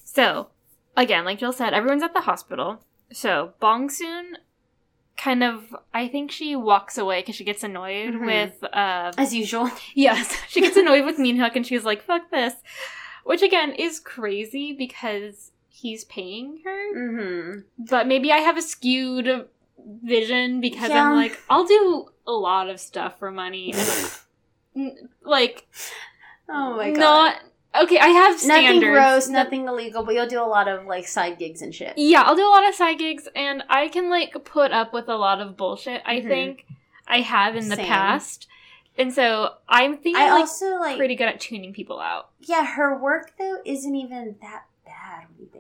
[0.05, 0.49] So,
[0.97, 2.85] again, like Jill said, everyone's at the hospital.
[3.13, 4.37] So, Bong Soon
[5.17, 8.27] kind of, I think she walks away because she gets annoyed Mhm.
[8.27, 9.71] with, uh, As usual.
[9.95, 12.55] yes, she gets annoyed with Min Hyuk and she's like, fuck this.
[13.25, 15.52] Which, again, is crazy because
[15.83, 16.95] he's paying her.
[16.97, 17.61] Mm-hmm.
[17.91, 19.49] But maybe I have a skewed
[20.03, 21.09] vision because Yeah.
[21.09, 23.75] I'm like, I'll do a lot of stuff for money.
[24.75, 25.67] And, like,
[26.49, 26.99] Oh my god.
[26.99, 27.37] not.
[27.85, 31.39] Okay, I have nothing gross, nothing illegal, but you'll do a lot of like side
[31.39, 31.93] gigs and shit.
[31.99, 35.09] Yeah, I'll do a lot of side gigs, and I can like put up with
[35.11, 36.01] a lot of bullshit.
[36.07, 36.29] I Mhm.
[36.29, 36.67] think
[37.07, 37.85] I have in the Same.
[37.87, 38.47] past,
[38.97, 42.31] and so I'm thinking I like also like pretty good at tuning people out.
[42.41, 44.72] yeah, her work though isn't even that bad when you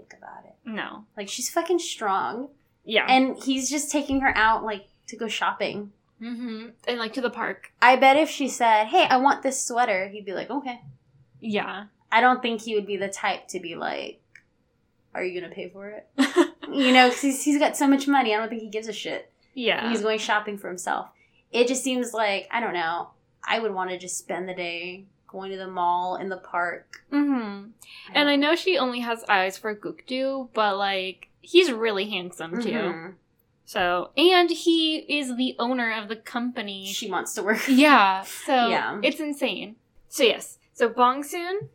[0.08, 0.54] think about it.
[0.64, 2.48] No, Like she's fucking strong,
[2.84, 5.92] yeah, and he's just taking her out like to go shopping.
[6.20, 6.68] mm-hmm.
[6.86, 7.72] and like to the park.
[7.80, 10.80] I bet if she said, "Hey, I want this sweater," he'd be like, "Okay."
[11.40, 14.20] Yeah, I don't think he would be the type to be like,
[15.14, 16.08] "Are you gonna pay for it?"
[16.72, 18.32] You know, because he's, he's got so much money.
[18.34, 19.30] I don't think he gives a shit.
[19.52, 21.10] yeah, He's going shopping for himself.
[21.50, 23.10] It just seems like I don't know.
[23.46, 27.02] I would want to just spend the day going to the mall in the park.
[27.10, 27.70] mm-hmm.
[28.14, 32.70] And I know she only has eyes for Gukdu, but like he's really handsome too.
[32.70, 33.14] Mhm.
[33.64, 36.86] So, and he is the owner of the company.
[36.92, 37.62] She wants to work.
[37.68, 39.00] yeah, so Yeah.
[39.02, 39.76] it's insane.
[40.08, 41.70] So, yes, so Bong Soon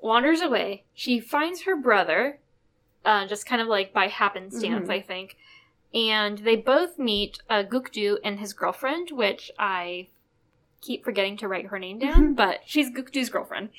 [0.00, 0.84] wanders away.
[0.94, 2.38] She finds her brother,
[3.04, 4.92] uh, just kind of like by happenstance, Mhm.
[4.92, 5.36] I think.
[5.92, 10.08] And they both meet uh, Gukdu and his girlfriend, which I
[10.84, 13.70] keep forgetting to write her name down, but she's Gukdu's girlfriend.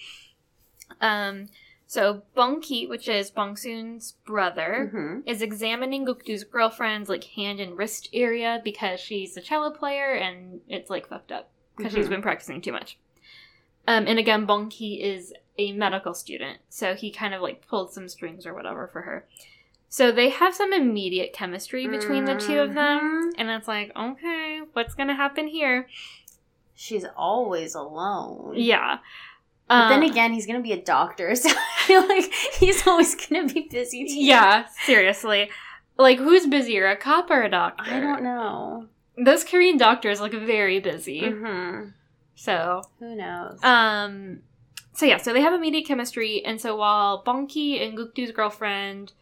[1.02, 1.48] Um,
[1.88, 7.60] so Bong Ki, which is Bong Soon's brother, hmm is examining Gukdu's girlfriend's like hand
[7.60, 12.08] and wrist area because she's a cello player and it's like fucked up because she's
[12.08, 12.10] Mhm.
[12.10, 12.98] been practicing too much.
[13.88, 17.94] Um, and again, Bong Bonki is a medical student, so he kind of like pulled
[17.94, 19.28] some strings or whatever for her.
[19.88, 23.36] So they have some immediate chemistry between the two of them, Mhm.
[23.38, 25.88] and it's like, okay, what's gonna happen here?
[26.76, 28.54] She's always alone.
[28.56, 29.00] Yeah.
[29.68, 33.16] But then Uh, again, he's gonna be a doctor, so I feel like he's always
[33.16, 34.06] gonna be busy.
[34.06, 34.20] Too.
[34.20, 35.50] yeah, seriously.
[35.98, 37.90] Like, who's busier, a cop or a doctor?
[37.90, 38.88] I don't know.
[39.18, 41.22] Those Korean doctors look very busy.
[41.30, 41.86] hmm
[42.36, 43.64] So, Who knows?
[43.64, 44.42] um,
[44.94, 49.14] so yeah, so they have immediate chemistry, and so while Bonki and Gukdu's girlfriend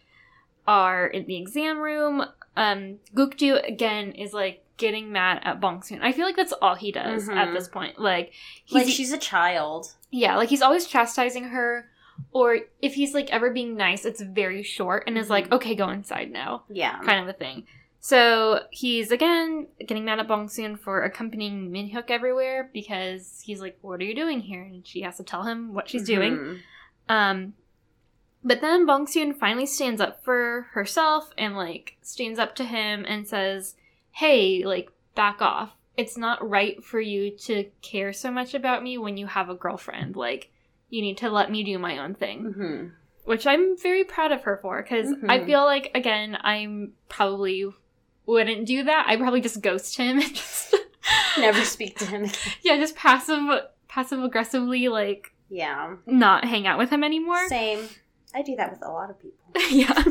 [0.68, 2.26] are in the exam room,
[2.58, 6.00] um, Gukdu again is like getting mad at Bongsoon.
[6.02, 7.54] I feel like that's all he does at Mhm.
[7.54, 7.98] this point.
[8.00, 8.34] Like,
[8.66, 9.94] he's like she's a child.
[10.12, 11.90] yeah, like he's always chastising her,
[12.32, 15.56] or if he's like ever being nice, it's very short and is like, Mhm.
[15.56, 17.00] okay, go inside now Yeah.
[17.00, 17.66] kind of a thing.
[18.00, 23.78] So he's again getting mad at Bong Soon for accompanying Minhyuk everywhere because he's like,
[23.82, 26.34] "What are you doing here?" And she has to tell him what she's doing.
[26.38, 26.60] Mhm.
[27.08, 27.54] Um,
[28.44, 33.06] but then Bong Soon finally stands up for herself and like stands up to him
[33.08, 33.76] and says,
[34.14, 35.72] "Hey, like back off.
[35.98, 39.56] It's not right for you to care so much about me when you have a
[39.56, 40.16] girlfriend.
[40.16, 40.50] Like
[40.90, 42.92] you need to let me do my own thing." Mhm.
[43.26, 45.46] which I'm very proud of her for because I Mhm.
[45.46, 47.66] feel like again I'm probably
[48.26, 49.06] wouldn't do that.
[49.08, 50.76] I probably just ghost him and just
[51.38, 52.36] Never speak to him again.
[52.64, 53.44] yeah, just passive
[53.88, 55.96] passive aggressively like Yeah.
[56.06, 57.48] not hang out with him anymore.
[57.48, 57.88] Same.
[58.36, 59.40] I do that with a lot of people.
[59.70, 60.04] yeah.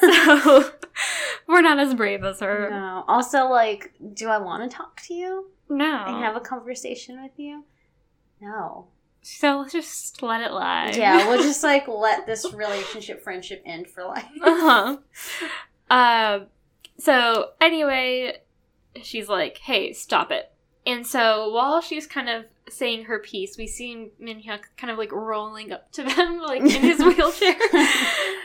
[0.00, 0.70] so
[1.48, 2.68] we're not as brave as her.
[2.70, 3.04] No.
[3.08, 6.04] Also, like, do I want to talk to you No.
[6.06, 7.64] and have a conversation with you?
[8.40, 8.88] No.
[9.22, 10.92] so let's just let it lie.
[10.94, 14.26] Yeah, we'll just like let this relationship, friendship end for life.
[14.42, 14.96] uh-huh.
[15.90, 16.46] Um,
[16.98, 18.38] so anyway,
[19.02, 20.52] she's like, "Hey, stop it!"
[20.86, 25.12] And so while she's kind of saying her piece, we see Minhyuk kind of like
[25.12, 27.54] rolling up to them, like in his wheelchair.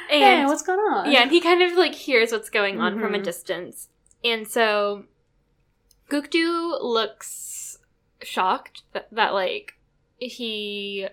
[0.10, 1.12] hey, And what's going on?
[1.12, 3.24] yeah, and he kind of like hears what's going on from a Mhm.
[3.24, 3.90] distance,
[4.24, 5.06] and so
[6.10, 7.78] Gukdu looks
[8.22, 9.74] shocked that, that like
[10.18, 11.08] he.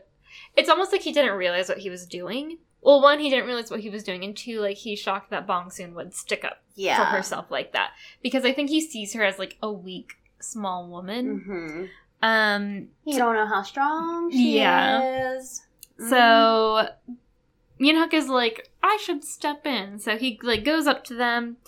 [0.56, 2.58] It's almost like he didn't realize what he was doing.
[2.82, 5.46] Well, one, he didn't realize what he was doing, and two, like he's shocked that
[5.46, 6.96] Bong Soon would stick up yeah.
[6.98, 7.90] for herself like that
[8.22, 11.40] because I think he sees her as like a weak, small woman.
[11.46, 11.84] hmm
[12.22, 15.34] Um, You don't know how strong she Yeah.
[15.36, 15.62] is.
[15.98, 16.88] so
[17.80, 19.98] Minhyuk is like, I should step in.
[19.98, 21.58] So he like goes up to them,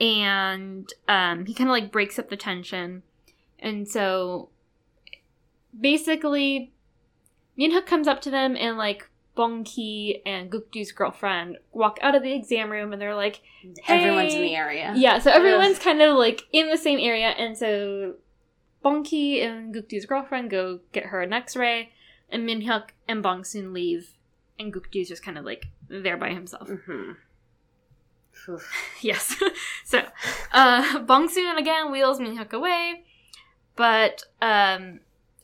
[0.00, 3.02] and um, he kind of like breaks up the tension,
[3.58, 4.50] and so
[5.78, 6.72] basically,
[7.58, 9.08] Minhyuk comes up to them and like.
[9.34, 13.76] Bong Ki and Gukdu's girlfriend walk out of the exam room and they're like, Mhm.
[13.86, 14.92] everyone's in the area.
[14.96, 18.14] Yeah, so everyone's kind of like in the same area, and so
[18.84, 21.90] Bonki and Gukdu's girlfriend go get her an X-ray,
[22.30, 24.10] and Minhyuk and Bongsoon leave,
[24.58, 26.68] and Gukdu's just kind of like there by himself.
[26.86, 27.12] hmm
[29.00, 29.36] yes.
[29.84, 30.02] so
[30.52, 33.04] uh, Bongsoon again wheels Minhyuk away,
[33.76, 35.00] but um,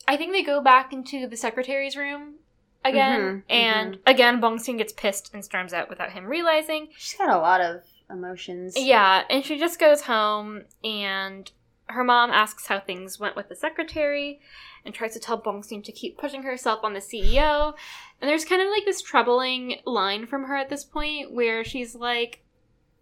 [0.07, 2.35] I think they go back into the secretary's room
[2.83, 6.89] again, Mhm, and again Bongsoon gets pissed and storms out without him realizing.
[6.97, 8.75] She's got a lot of emotions.
[8.77, 11.51] Yeah, and she just goes home and
[11.87, 14.39] her mom asks how things went with the secretary
[14.83, 17.73] and tries to tell Bongsoon to keep pushing herself on the CEO.
[18.21, 21.95] And there's kind of like this troubling line from her at this point where she's
[21.95, 22.41] like,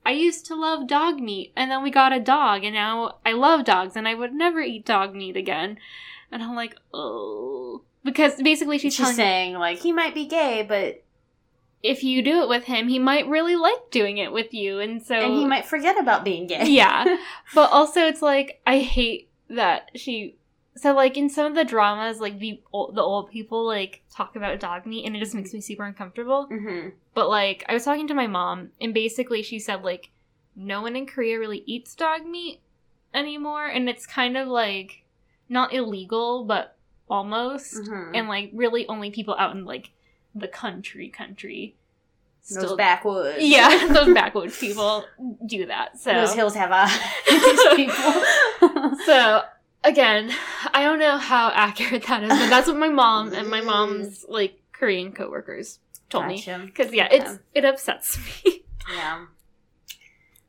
[0.05, 3.33] I used to love dog meat and then we got a dog and now I
[3.33, 5.77] love dogs and I would never eat dog meat again.
[6.31, 7.83] And I'm like, oh.
[8.03, 11.02] Because basically she's, She's, saying like he might be gay, but
[11.83, 14.79] if you do it with him, he might really like doing it with you.
[14.79, 16.65] And so and he might forget about being gay.
[16.67, 17.17] Yeah.
[17.53, 20.37] But also, it's like I hate that she.
[20.75, 24.35] So like in some of the dramas, like the old, the old people like talk
[24.35, 26.47] about dog meat, and it just makes me super uncomfortable.
[26.47, 30.09] hmm But like I was talking to my mom, and basically she said like
[30.55, 32.59] no one in Korea really eats dog meat
[33.13, 35.03] anymore, and it's kind of like
[35.49, 36.75] not illegal, but
[37.09, 39.91] almost, hmm and like really only people out in like
[40.35, 41.75] the country country
[42.49, 43.37] Those still backwoods.
[43.41, 45.05] yeah, those backwoods people
[45.45, 45.99] do that.
[45.99, 46.97] So Those hills have eyes.
[47.29, 48.95] These people.
[49.05, 49.43] So
[49.83, 50.31] again,
[50.73, 54.25] I don't know how accurate that is, but that's what my mom and my mom's
[54.27, 56.43] like Korean coworkers told me.
[56.65, 58.63] Because yeah, it's it upsets me.
[58.93, 59.25] Yeah.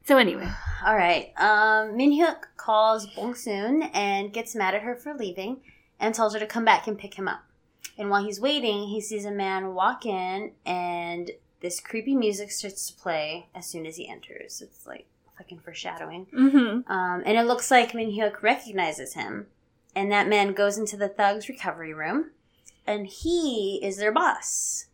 [0.04, 0.50] so anyway,
[0.84, 1.32] All right.
[1.36, 5.58] Um, Minhyuk calls Bong Soon and gets mad at her for leaving
[6.00, 7.44] and tells her to come back and pick him up.
[7.98, 11.30] And while he's waiting, he sees a man walk in and
[11.61, 14.61] this creepy music starts to play as soon as he enters.
[14.61, 15.07] It's like
[15.38, 16.26] fucking foreshadowing.
[16.26, 16.92] mm-hmm.
[16.92, 19.46] Um, and it looks like Minhyuk recognizes him.
[19.96, 22.33] And that man goes into the thug's recovery room
[22.87, 24.87] and he is their boss.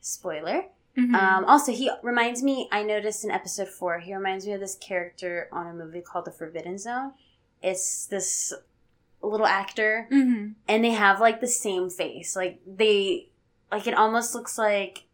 [0.00, 0.64] Spoiler.
[0.96, 1.14] Mm-hmm.
[1.14, 2.68] Um, also, he reminds me.
[2.72, 6.24] I noticed in episode four, he reminds me of this character on a movie called
[6.24, 7.12] The Forbidden Zone.
[7.62, 8.52] It's this
[9.26, 10.52] little actor, mm-hmm.
[10.68, 12.36] and they have like the same face.
[12.36, 13.28] Like they,
[13.70, 15.04] like it almost looks like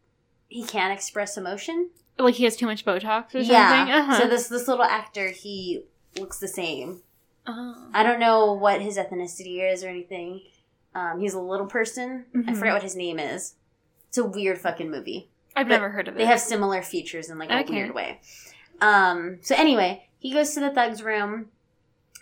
[0.47, 1.89] he can't express emotion.
[2.19, 3.49] like he has too much Botox or something.
[3.51, 3.97] Yeah.
[4.07, 4.19] Uh-huh.
[4.21, 5.83] So this this little actor, he
[6.19, 7.01] looks the same.
[7.47, 7.89] Oh.
[7.93, 10.41] I don't know what his ethnicity is or anything.
[10.95, 12.25] Um, he's a little person.
[12.33, 12.57] I Mhm.
[12.57, 13.55] forget what his name is.
[14.07, 15.29] It's a weird fucking movie.
[15.55, 16.17] I've but never heard of it.
[16.19, 17.73] They have similar features in like a Okay.
[17.73, 18.21] weird way.
[18.81, 21.49] Um, so anyway, he goes to the thug's room,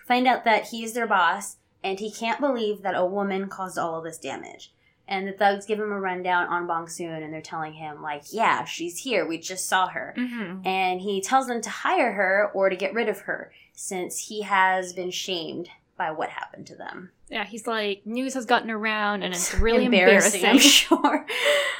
[0.07, 3.97] find out that he's their boss, and he can't believe that a woman caused all
[3.97, 4.71] of this damage.
[5.05, 8.23] And the thugs give him a rundown on Bong Soon, and they're telling him like,
[8.31, 9.27] "Yeah, she's here.
[9.27, 10.65] We just saw her." Mm-hmm.
[10.65, 14.43] And he tells them to hire her or to get rid of her, since he
[14.43, 17.11] has been shamed by what happened to them.
[17.29, 21.25] Yeah, he's like news has gotten around and it's really embarrassing, I'm sure.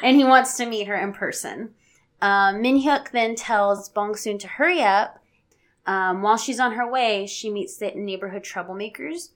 [0.02, 1.74] and he wants to meet her in person.
[2.22, 5.20] Um, Min Hyuk then tells Bong Soon to hurry up.
[5.86, 9.30] Um, while she's on her way, she meets the neighborhood troublemakers,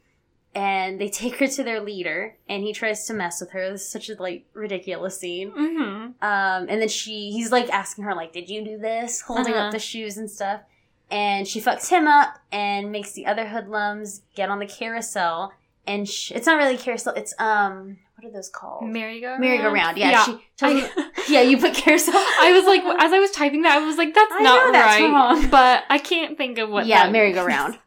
[0.58, 3.72] and they take her to their leader, and he tries to mess with her.
[3.72, 5.52] This is such a like ridiculous scene.
[5.52, 5.86] mm-hmm.
[5.86, 9.66] Um, and then she, he's like asking her like, "Did you do this?" Holding Uh-huh.
[9.68, 10.62] up the shoes and stuff.
[11.10, 15.54] And she fucks him up and makes the other hoodlums get on the carousel.
[15.86, 17.14] And sh- it's not really carousel.
[17.14, 18.84] It's um, what are those called?
[18.90, 19.40] Merry-go-round.
[19.40, 19.98] Merry-go-round.
[19.98, 21.42] Yeah, she tells him- I, yeah.
[21.44, 22.14] You put carousel.
[22.14, 24.72] I was like, as I was typing that, I was like, that's I not know
[24.74, 25.10] that's right.
[25.10, 25.50] wrong.
[25.50, 26.88] But I can't think of what.
[26.88, 27.80] yeah, merry-go-round.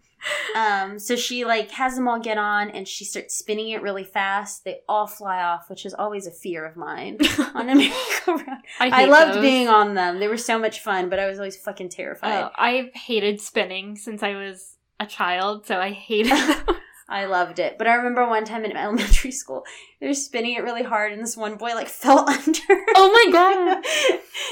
[0.57, 4.05] Um, so she like has them all get on, and she starts spinning it really
[4.05, 4.65] fast.
[4.65, 7.19] They all fly off, which is always a fear of mine
[7.55, 8.63] on a merry-go-round.
[8.79, 9.43] I, I loved those.
[9.43, 10.21] being on them.
[10.21, 12.45] They were so much fun, but I was always fucking terrified.
[12.45, 16.33] Oh, I've hated spinning since I was a child, so I hated
[16.67, 16.77] them.
[17.09, 17.77] I loved it.
[17.77, 19.65] But I remember one time in elementary school,
[20.01, 22.61] they were spinning it really hard, and this one boy like fell under.
[22.95, 23.85] oh my god.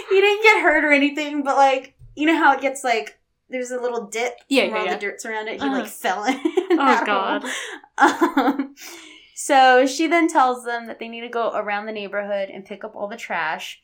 [0.09, 3.18] he didn't get hurt or anything, but like you know how it gets like
[3.51, 4.95] there's a little dip Yeah, from yeah, all yeah.
[4.95, 5.61] the dirt's around it.
[5.61, 5.79] He Uh-huh.
[5.81, 6.41] like fell in.
[6.81, 7.45] Oh god.
[7.97, 8.75] Um,
[9.35, 12.85] so she then tells them that they need to go around the neighborhood and pick
[12.85, 13.83] up all the trash,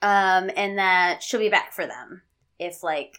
[0.00, 2.22] um, and that she'll be back for them
[2.58, 3.18] if like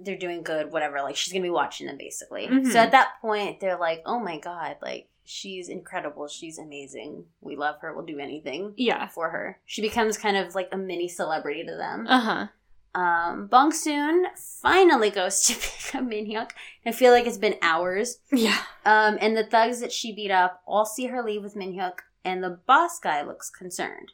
[0.00, 1.00] they're doing good, whatever.
[1.02, 2.46] Like she's gonna be watching them basically.
[2.48, 2.70] Mhm.
[2.72, 6.28] So at that point, they're like, "Oh my god, like she's incredible.
[6.28, 7.26] She's amazing.
[7.40, 7.94] We love her.
[7.94, 9.08] We'll do anything." Yeah.
[9.08, 12.06] For her, she becomes kind of like a mini celebrity to them.
[12.08, 12.46] Uh huh.
[12.94, 16.50] Um, Bong Soon finally goes to pick up Minhyuk.
[16.84, 18.18] I feel like it's been hours.
[18.30, 18.58] Yeah.
[18.84, 22.42] Um, and the thugs that she beat up all see her leave with Minhyuk, and
[22.42, 24.12] the boss guy looks concerned.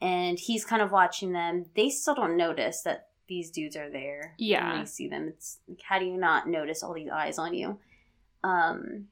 [0.00, 1.66] And he's kind of watching them.
[1.76, 4.34] They still don't notice that these dudes are there.
[4.36, 4.72] Yeah.
[4.72, 5.28] When they see them.
[5.28, 7.78] It's like, how do you not notice all these eyes on you?
[8.44, 9.06] Um,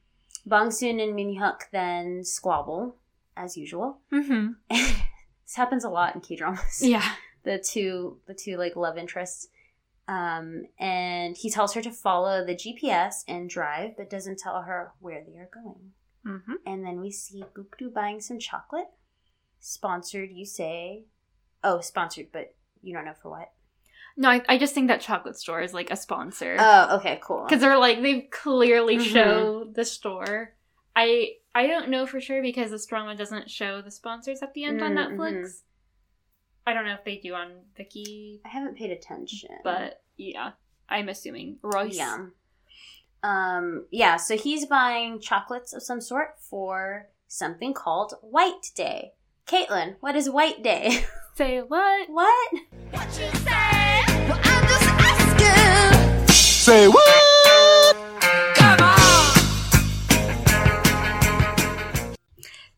[0.45, 2.97] Bong Soon and Minhyuk then squabble,
[3.37, 3.99] as usual.
[4.11, 4.51] Mm-hmm.
[4.69, 7.13] this happens a lot in K dramas Yeah.
[7.43, 9.47] The two the two like love interests
[10.07, 14.91] um and he tells her to follow the gps and drive but doesn't tell her
[14.99, 15.91] where they are going
[16.25, 16.53] Mm-hmm.
[16.67, 18.89] and then we see Gukdu buying some chocolate
[19.59, 21.05] sponsored you say
[21.63, 23.51] oh sponsored but you don't know for what
[24.17, 26.57] No, I, I just think that chocolate store is like a sponsor.
[26.59, 29.01] oh okay cool because they're like they clearly Mhm.
[29.13, 30.53] show the store.
[30.95, 34.65] I I don't know for sure because the Strongman doesn't show the sponsors at the
[34.65, 35.61] end on Mm, Netflix.
[36.65, 40.51] I don't know if they do on Viki, i haven't paid attention but yeah,
[40.89, 41.95] I'm assuming Royce.
[41.97, 42.27] yeah
[43.23, 49.13] um yeah so he's buying chocolates of some sort for something called white day
[49.47, 51.05] caitlin what is white day
[51.35, 52.09] Say what?
[52.09, 52.53] what
[52.91, 54.03] What you say?
[54.27, 56.27] Well, I'm just asking.
[56.27, 57.95] Say what?
[58.55, 58.95] Come on.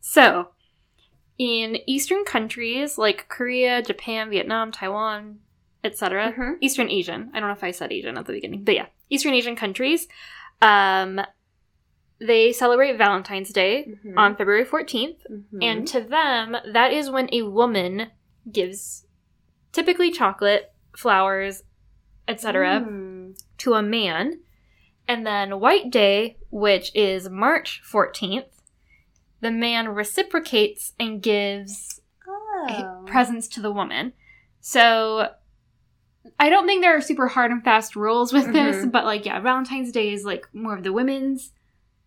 [0.00, 0.50] So,
[1.38, 5.40] in Eastern countries like Korea, Japan, Vietnam, Taiwan,
[5.82, 6.56] etc., Mhm.
[6.60, 7.30] Eastern Asian.
[7.34, 10.08] I don't know if I said Asian at the beginning, but yeah, Eastern Asian countries.
[10.62, 11.20] Um,
[12.20, 14.16] they celebrate Valentine's Day Mhm.
[14.16, 15.62] on February 14th, Mhm.
[15.62, 18.10] and to them, that is when a woman
[18.50, 19.06] gives
[19.72, 21.64] typically chocolate, flowers,
[22.28, 23.36] etc., Mm.
[23.58, 24.40] to a man.
[25.08, 28.53] And then White Day, which is March 14th,
[29.44, 33.02] the man reciprocates and gives Oh.
[33.06, 34.12] presents to the woman.
[34.60, 35.28] So
[36.40, 38.90] I don't think there are super hard and fast rules with this, Mhm.
[38.90, 41.52] but like yeah, Valentine's Day is like more of the women's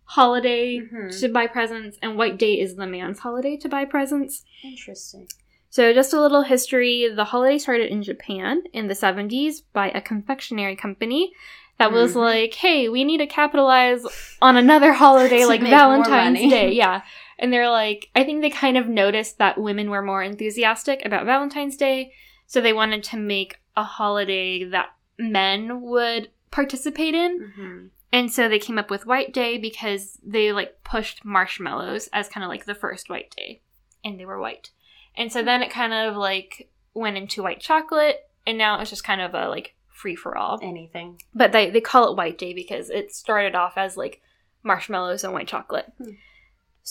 [0.04, 1.20] holiday Mhm.
[1.20, 4.44] to buy presents, and White Day is the man's holiday to buy presents.
[4.64, 5.28] Interesting.
[5.70, 10.00] So, just a little history the holiday started in Japan in the 70s by a
[10.00, 11.32] confectionery company
[11.78, 12.22] that was Mhm.
[12.22, 14.04] like, hey, we need to capitalize
[14.42, 16.38] on another holiday like Valentine's.
[16.50, 16.72] Day.
[16.72, 17.02] Yeah.
[17.38, 21.26] And they're like, I think they kind of noticed that women were more enthusiastic about
[21.26, 22.12] Valentine's Day.
[22.46, 27.52] So, they wanted to make a holiday that men would participate in.
[27.54, 32.28] hmm And so they came up with White Day because they like pushed marshmallows as
[32.28, 33.60] kind of like the first White Day,
[34.04, 34.70] and they were white.
[35.16, 39.04] And so then it kind of like went into white chocolate, and now it's just
[39.04, 40.58] kind of a like free for all.
[40.62, 41.20] Anything.
[41.34, 44.22] But they they call it White Day because it started off as like
[44.62, 45.92] marshmallows and white chocolate.
[45.98, 46.12] Hmm.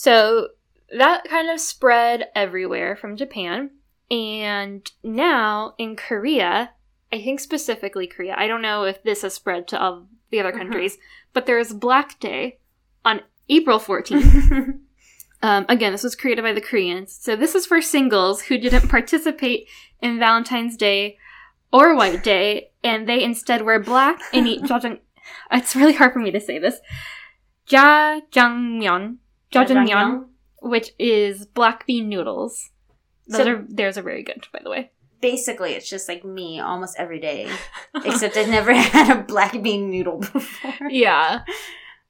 [0.00, 0.50] So
[0.96, 3.70] that kind of spread everywhere from Japan,
[4.08, 6.70] and now in Korea,
[7.12, 8.36] I think specifically Korea.
[8.38, 10.58] I don't know if this has spread to all the other Mhm.
[10.58, 10.98] countries,
[11.32, 12.58] but there's Black Day
[13.04, 14.78] on April 14th.
[15.42, 17.12] um, again, this was created by the Koreans.
[17.12, 19.66] So this is for singles who didn't participate
[20.00, 21.18] in Valentine's Day
[21.72, 25.00] or White Day, and they instead wear black and eat jajang.
[25.50, 26.78] It's really hard for me to say this.
[27.68, 29.16] Jajangmyeon.
[29.52, 30.26] Jajangmyeon,
[30.62, 32.70] which is black bean noodles.
[33.26, 34.90] Those So- are theirs are very good, by the way.
[35.20, 37.50] Basically, it's just like me almost every day,
[38.04, 40.74] except I've never had a black bean noodle before.
[40.90, 41.40] yeah,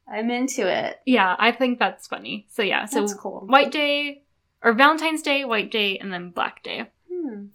[0.07, 1.01] I'm into it.
[1.07, 2.47] yeah, I think that's funny.
[2.51, 3.47] So yeah, so That's cool.
[3.47, 4.25] White Day
[4.63, 6.91] or Valentine's Day, White Day, and then Black Day.
[7.11, 7.47] Hmm.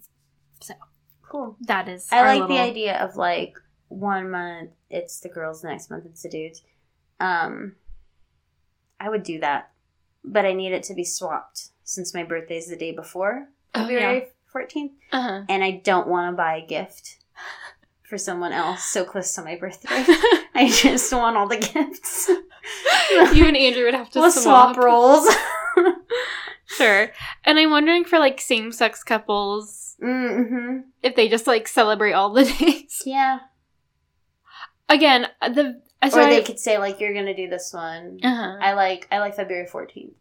[0.60, 0.74] So.
[1.22, 1.56] cool.
[1.60, 2.08] That is.
[2.10, 3.54] I like the idea of like
[3.88, 6.62] one month it's the girls, next month it's the dudes.
[7.20, 7.76] Um,
[8.98, 9.70] I would do that,
[10.24, 13.80] but I need it to be swapped since my birthday is the day before Oh,
[13.82, 15.42] February fourteenth, Uh-huh.
[15.48, 17.18] and I don't want to buy a gift
[18.02, 19.88] for someone else so close to my birthday.
[20.54, 22.28] I just want all the gifts.
[23.36, 24.74] you and Andrew would have to we'll swap.
[24.74, 25.26] swap roles.
[26.66, 27.10] Sure.
[27.44, 30.78] And I'm wondering for like same sex couples mm-hmm.
[31.02, 33.02] if they just like celebrate all the days.
[33.06, 33.40] Yeah.
[34.88, 38.18] Again, the so or I- they could say like you're gonna do this one.
[38.22, 38.56] uh-huh.
[38.60, 40.14] I like I like February fourteenth.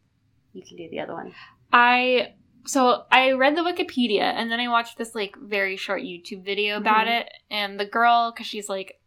[0.53, 1.33] You can do the other one.
[1.71, 2.33] I
[2.65, 6.77] so I read the Wikipedia and then I watched this like very short YouTube video
[6.77, 7.21] about Mhm.
[7.21, 8.99] it and the girl cuz she's like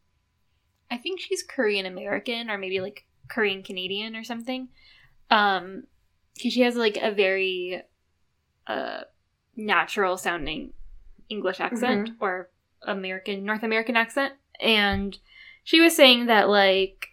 [0.91, 4.69] I think she's Korean American or maybe like Korean Canadian or something.
[5.31, 5.85] Um
[6.41, 7.83] cuz she has like a very
[8.67, 9.03] uh
[9.57, 10.73] natural sounding
[11.29, 12.51] English accent or
[12.83, 15.19] American North American accent and
[15.67, 17.09] she was saying that like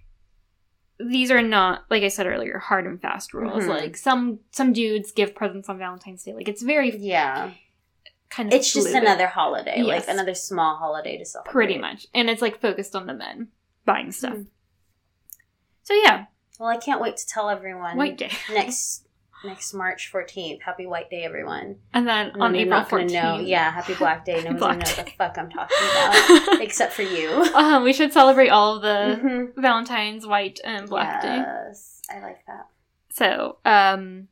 [1.00, 3.64] these are not like I said earlier hard and fast rules.
[3.64, 3.68] Mhm.
[3.70, 6.34] Like some some dudes give presents on Valentine's Day.
[6.34, 7.52] Like it's very Yeah.
[8.30, 10.08] kind of It's just another holiday, Yes.
[10.08, 11.52] like another small holiday to celebrate.
[11.52, 13.48] pretty much, and it's like focused on the men
[13.86, 14.36] buying stuff.
[14.36, 14.44] Hmm.
[15.82, 16.26] So yeah,
[16.60, 19.08] Well, I can't wait to tell everyone White Day, next
[19.44, 20.62] next March fourteenth.
[20.64, 21.78] Happy White Day, everyone.
[21.94, 23.40] and then And on they're April not gonna fourteenth, know.
[23.40, 24.42] Yeah, Happy Black Day.
[24.44, 25.78] No one's gonna know what the fuck I'm talking
[26.48, 27.30] about, except for you.
[27.54, 29.56] uh, we should celebrate all of the Mhm.
[29.62, 31.38] Valentine's, White, and Black Day.
[31.38, 32.68] yes, I like that.
[33.10, 34.28] So, um,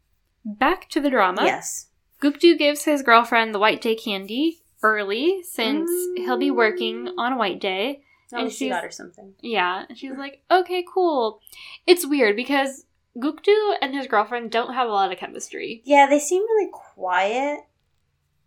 [0.46, 1.44] back to the drama.
[1.46, 1.88] Yes.
[2.22, 7.60] Gukdu gives his girlfriend the White Day candy early since he'll be working on White
[7.60, 8.04] Day.
[8.34, 9.34] At And she got her something.
[9.42, 11.42] Yeah, and she's like, okay, cool.
[11.86, 12.86] It's weird because
[13.18, 15.82] Gukdu and his girlfriend don't have a lot of chemistry.
[15.86, 17.60] Yeah, they seem really quiet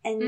[0.05, 0.23] and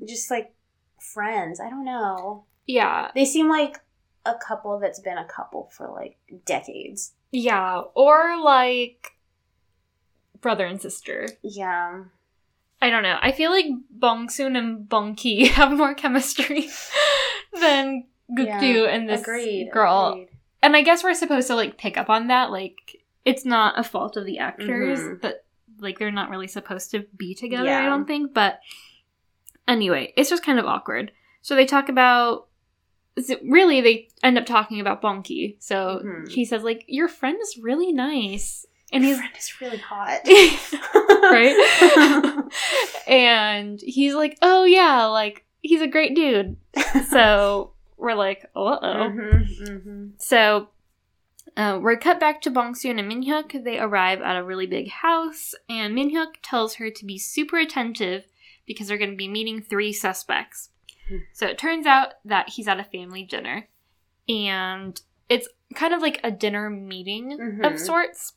[0.00, 0.52] hmm just like
[1.00, 1.60] friends.
[1.60, 2.44] I don't know.
[2.66, 3.78] Yeah, They seem like
[4.24, 7.12] a couple that's been a couple for like decades.
[7.30, 9.12] yeah, or like
[10.40, 11.28] brother and sister.
[11.42, 12.04] Yeah.
[12.82, 13.18] I don't know.
[13.22, 13.66] I feel like
[13.98, 16.68] Bongsoon and Bongki have more chemistry
[17.60, 18.04] than
[18.36, 19.70] Gukdu Yeah, and this agreed.
[19.72, 20.10] girl.
[20.12, 20.28] agreed.
[20.62, 22.50] And I guess we're supposed to like pick up on that.
[22.50, 25.20] Like, it's not a fault of the actors Mhm.
[25.20, 25.44] that
[25.78, 27.68] like they're not really supposed to be together.
[27.68, 27.82] Yeah.
[27.82, 28.32] I don't think.
[28.32, 28.60] But
[29.68, 31.12] anyway, it's just kind of awkward.
[31.42, 32.46] So they talk about.
[33.42, 35.56] Really, they end up talking about Bongki.
[35.58, 36.30] So Mhm.
[36.30, 38.66] she says, like, your friend is really nice.
[38.92, 40.20] And Your he's friend is really hot.
[41.32, 42.50] right?
[43.08, 46.56] and he's like, "Oh yeah, like he's a great dude."
[47.10, 50.68] So we're like, "Uh oh." hmm hmm So
[51.56, 53.64] uh, we're cut back to Bongsoon and Minhyuk.
[53.64, 58.24] They arrive at a really big house, and Minhyuk tells her to be super attentive
[58.66, 60.70] because they're going to be meeting three suspects.
[61.08, 61.18] Hmm.
[61.32, 63.68] So it turns out that he's at a family dinner,
[64.28, 67.78] and it's kind of like a dinner meeting of Mhm.
[67.78, 68.34] sorts.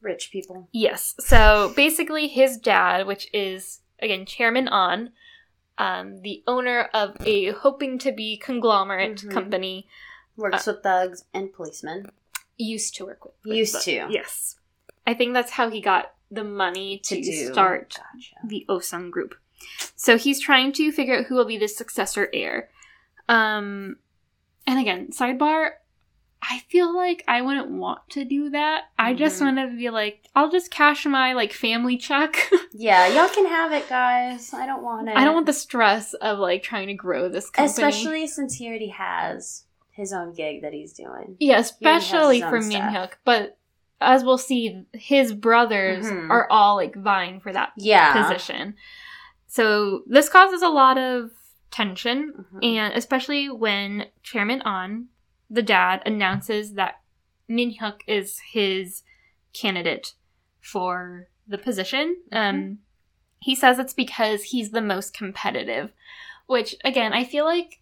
[0.00, 0.68] Rich people.
[0.72, 1.14] Yes.
[1.18, 5.12] So basically, his dad, which is again Chairman Ahn,
[5.78, 9.30] um, the owner of a hoping to be conglomerate Mhm.
[9.30, 9.88] company,
[10.36, 12.10] Works with thugs and policemen.
[12.56, 13.34] Used to work with.
[13.44, 14.06] with Used the- to.
[14.10, 14.56] Yes.
[15.06, 18.34] I think that's how he got the money to, To start Gotcha.
[18.44, 19.34] the Osung group.
[19.94, 22.68] So he's trying to figure out who will be the successor heir.
[23.28, 23.96] Um,
[24.66, 25.70] and again, sidebar.
[26.42, 28.84] I feel like I wouldn't want to do that.
[28.98, 29.44] I just Mhm.
[29.56, 32.50] want to be like, I'll just cash my like family check.
[32.78, 34.52] Yeah, y'all can have it, guys.
[34.52, 35.16] I don't want it.
[35.16, 37.70] I don't want the stress of like trying to grow this company.
[37.72, 39.64] Especially since he already has
[39.96, 41.36] his own gig that he's doing.
[41.40, 42.60] yeah, especially for.
[42.60, 43.12] Minhyuk.
[43.24, 43.58] But
[44.00, 46.30] as we'll see, his brothers Mhm.
[46.30, 48.12] are all like vying for that Yeah.
[48.12, 48.76] position.
[49.46, 51.30] So this causes a lot of
[51.70, 52.64] tension, Mhm.
[52.64, 55.08] and especially when Chairman Ahn,
[55.48, 57.00] the dad, announces that
[57.48, 59.02] Minhyuk is his
[59.54, 60.14] candidate
[60.60, 62.16] for the position.
[62.32, 62.80] Um,
[63.40, 65.92] he says it's because he's the most competitive,
[66.46, 67.80] which again I feel like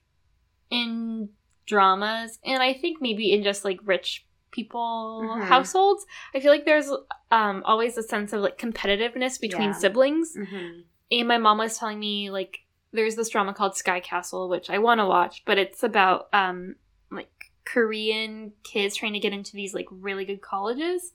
[0.71, 1.31] in
[1.67, 5.49] dramas, and I think maybe in just like rich people Mhm.
[5.49, 6.91] households, I feel like there's
[7.31, 9.79] um, always a sense of like competitiveness between Yeah.
[9.79, 10.37] siblings.
[10.37, 10.85] Mhm.
[11.11, 12.59] And my mom was telling me like
[12.93, 16.77] there's this drama called Sky Castle, which I want to watch, but it's about um
[17.11, 17.31] like
[17.65, 21.13] Korean kids trying to get into these like really good colleges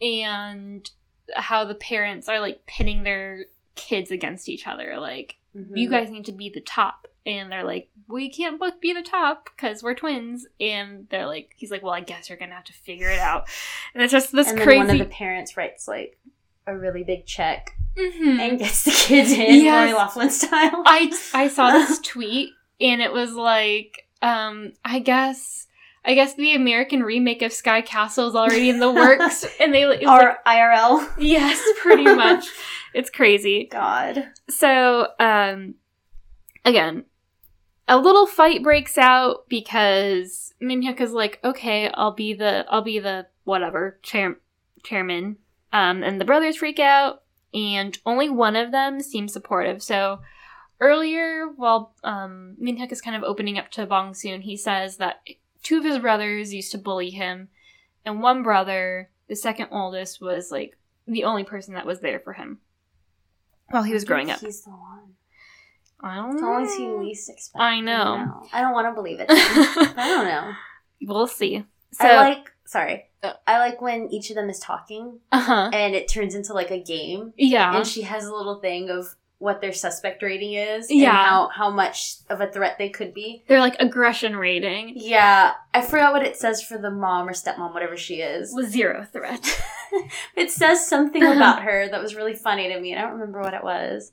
[0.00, 0.88] and
[1.34, 5.76] how the parents are like pitting their kids against each other like Mhm.
[5.76, 9.02] you guys need to be the top and they're like we can't both be the
[9.02, 12.64] top because we're twins and they're like he's like well i guess you're gonna have
[12.64, 13.46] to figure it out
[13.94, 16.18] and it's just this and crazy one of the parents writes like
[16.66, 18.38] a really big check Mhm.
[18.38, 19.74] and gets the kids in Yes.
[19.74, 20.82] Lori Loughlin style.
[20.86, 22.50] I I saw this tweet
[22.80, 25.66] and it was like, um, I guess
[26.04, 29.82] I guess the American remake of Sky Castle is already in the works, and they
[29.82, 31.10] it was like, IRL.
[31.18, 32.46] yes, pretty much.
[32.94, 33.68] It's crazy.
[33.70, 34.28] God.
[34.48, 35.74] So, um,
[36.68, 37.04] again,
[37.88, 42.98] a little fight breaks out because Minhyuk is like, okay, I'll be the I'll be
[42.98, 44.38] the whatever chair,
[44.82, 45.38] chairman,
[45.72, 47.22] um, and the brothers freak out,
[47.54, 49.82] and only one of them seems supportive.
[49.82, 50.20] So
[50.80, 55.22] earlier, while um, Minhyuk is kind of opening up to Bong Soon, he says that
[55.62, 57.48] two of his brothers used to bully him,
[58.04, 62.34] and one brother, the second oldest, was like the only person that was there for
[62.34, 62.58] him
[63.70, 64.40] while he was growing up.
[64.40, 65.14] He's the one.
[66.00, 66.48] I don't It's know.
[66.48, 67.60] always who you least expect.
[67.60, 68.46] I know.
[68.52, 69.26] I don't want to believe it.
[69.30, 70.52] I don't know.
[71.02, 71.64] we'll see.
[71.92, 72.52] So, I like.
[72.66, 73.06] Sorry.
[73.22, 73.32] Uh.
[73.46, 75.70] I like when each of them is talking uh huh.
[75.72, 77.76] and it turns into like a game, Yeah.
[77.76, 81.08] and she has a little thing of what their suspect rating is, Yeah.
[81.10, 83.42] and how how much of a threat they could be.
[83.48, 87.72] They're like aggression rating Yeah, I forgot what it says for the mom or stepmom,
[87.72, 88.52] whatever she is.
[88.54, 89.44] was zero threat.
[90.36, 92.94] it says something about her that was really funny to me.
[92.96, 94.12] I don't remember what it was.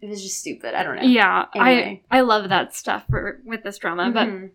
[0.00, 0.74] It was just stupid.
[0.74, 1.02] I don't know.
[1.02, 2.02] yeah, Anyway.
[2.10, 4.50] I I love that stuff for with this drama, but Mhm.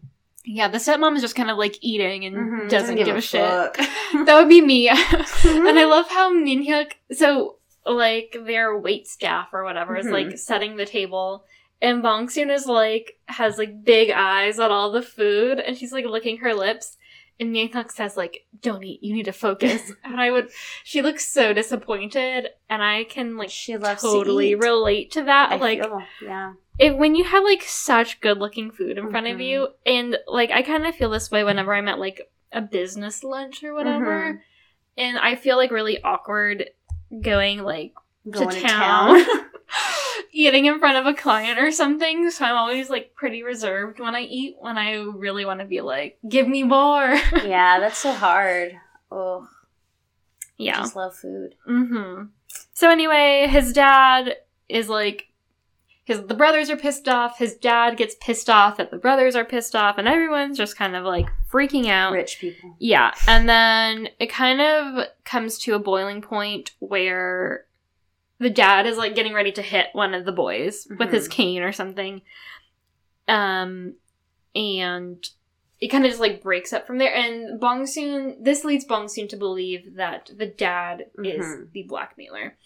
[0.45, 2.69] yeah, the stepmom is just kind of like eating and Mhm.
[2.69, 3.41] doesn't, give, a, shit.
[4.25, 4.87] That would be me.
[4.89, 6.91] and I love how Minhyuk.
[7.11, 11.43] So like their wait staff or whatever is like setting the table.
[11.81, 15.91] And Bong Soon is like has like big eyes on all the food, and she's
[15.91, 16.97] like licking her lips.
[17.41, 19.01] And Minhyuk says like, "Don't eat.
[19.03, 20.49] You need to focus." and I would.
[20.83, 25.51] She looks so disappointed, and I can like she loves totally to relate to that.
[25.51, 26.53] I like, feel, yeah.
[26.77, 29.45] if when you have like such good looking food in front of Mhm.
[29.47, 33.23] you, and like I kind of feel this way whenever I'm at like a business
[33.23, 34.39] lunch or whatever, Mhm.
[34.99, 36.69] and I feel like really awkward
[37.21, 37.93] going like
[38.29, 39.45] Going to to town, town.
[40.31, 42.29] eating in front of a client or something.
[42.31, 45.81] So I'm always like pretty reserved when I eat when I really want to be
[45.81, 47.13] like, give me more.
[47.43, 48.73] yeah, that's so hard.
[49.11, 49.47] Oh,
[50.43, 50.77] I yeah.
[50.77, 51.55] just love food.
[51.67, 52.23] Mm-hmm.
[52.73, 54.37] So anyway, his dad
[54.69, 55.27] is like
[56.03, 59.45] his the brothers are pissed off, his dad gets pissed off that the brothers are
[59.45, 62.13] pissed off, and everyone's just kind of like freaking out.
[62.13, 62.75] Rich people.
[62.79, 63.11] Yeah.
[63.27, 67.65] And then it kind of comes to a boiling point where
[68.41, 71.31] the dad is like getting ready to hit one of the boys with his Mhm.
[71.31, 72.21] cane or something.
[73.27, 73.95] Um
[74.55, 75.25] and
[75.79, 79.07] it kind of just like breaks up from there and Bong Soon this leads Bong
[79.07, 81.71] Soon to believe that the dad is Mhm.
[81.71, 82.57] the blackmailer.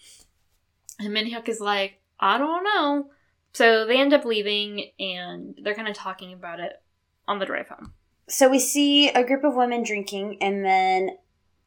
[0.98, 3.10] And Minhyuk is like, I don't know.
[3.52, 6.72] So they end up leaving and they're kind of talking about it
[7.28, 7.92] on the drive home.
[8.28, 11.10] So we see a group of women drinking, and then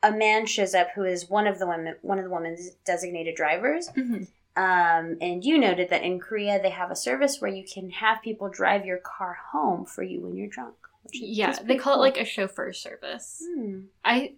[0.04, 3.36] a man shows up who is one of the women, one of the women's designated
[3.36, 3.90] drivers.
[3.90, 4.24] Mm-hmm.
[4.56, 8.22] Um, and you noted that in Korea they have a service where you can have
[8.22, 10.76] people drive your car home for you when you're drunk.
[11.14, 12.04] Yeah, they call cool.
[12.04, 13.42] it like a chauffeur service.
[13.56, 13.82] Hmm.
[14.04, 14.34] I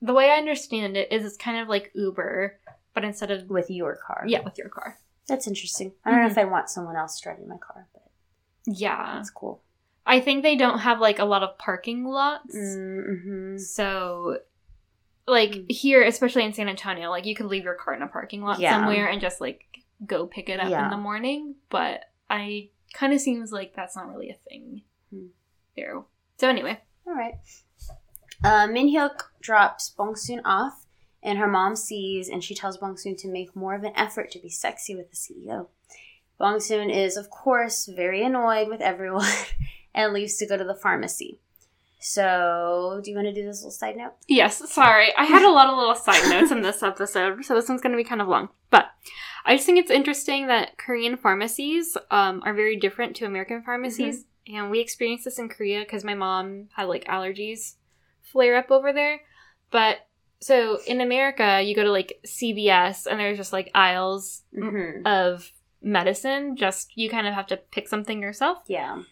[0.00, 2.58] the way I understand it is it's kind of like Uber,
[2.92, 4.24] but instead of with your car.
[4.26, 4.98] yeah, with your car.
[5.28, 5.92] that's interesting.
[6.04, 6.32] I don't know Mhm.
[6.32, 8.02] if I want someone else driving my car, but
[8.66, 9.14] Yeah.
[9.14, 9.62] that's cool.
[10.04, 12.54] I think they don't have like a lot of parking lots.
[12.56, 13.58] Mm-hmm.
[13.58, 14.38] So
[15.26, 15.70] like Mm.
[15.70, 18.58] here, especially in San Antonio, like you could leave your car in a parking lot
[18.58, 18.72] Yeah.
[18.72, 19.64] somewhere and just like
[20.06, 20.84] go pick it up Yeah.
[20.84, 25.26] in the morning, but I kind of seems like that's not really a thing Hmm.
[25.76, 26.02] there.
[26.38, 27.34] So anyway, All right.
[28.44, 30.86] Uh, Min Hyuk drops Bong Soon off,
[31.22, 34.30] and her mom sees, and she tells Bong Soon to make more of an effort
[34.32, 35.68] to be sexy with the CEO.
[36.38, 39.28] Bong Soon is, of course, very annoyed with everyone
[39.94, 41.38] and leaves to go to the pharmacy.
[42.02, 44.12] So, do you want to do this little side note?
[44.28, 45.14] Yes, sorry.
[45.16, 47.92] I had a lot of little side notes in this episode, so this one's going
[47.92, 48.48] to be kind of long.
[48.70, 48.86] But
[49.46, 54.24] I just think it's interesting that Korean pharmacies um, are very different to American pharmacies.
[54.52, 57.74] And we experienced this in Korea because my mom had like allergies
[58.20, 59.20] flare up over there.
[59.70, 59.98] But
[60.40, 65.06] so in America, you go to like CVS and there's just like aisles Mm-hmm.
[65.06, 66.56] of medicine.
[66.56, 68.58] Just you kind of have to pick something yourself.
[68.66, 69.02] Yeah.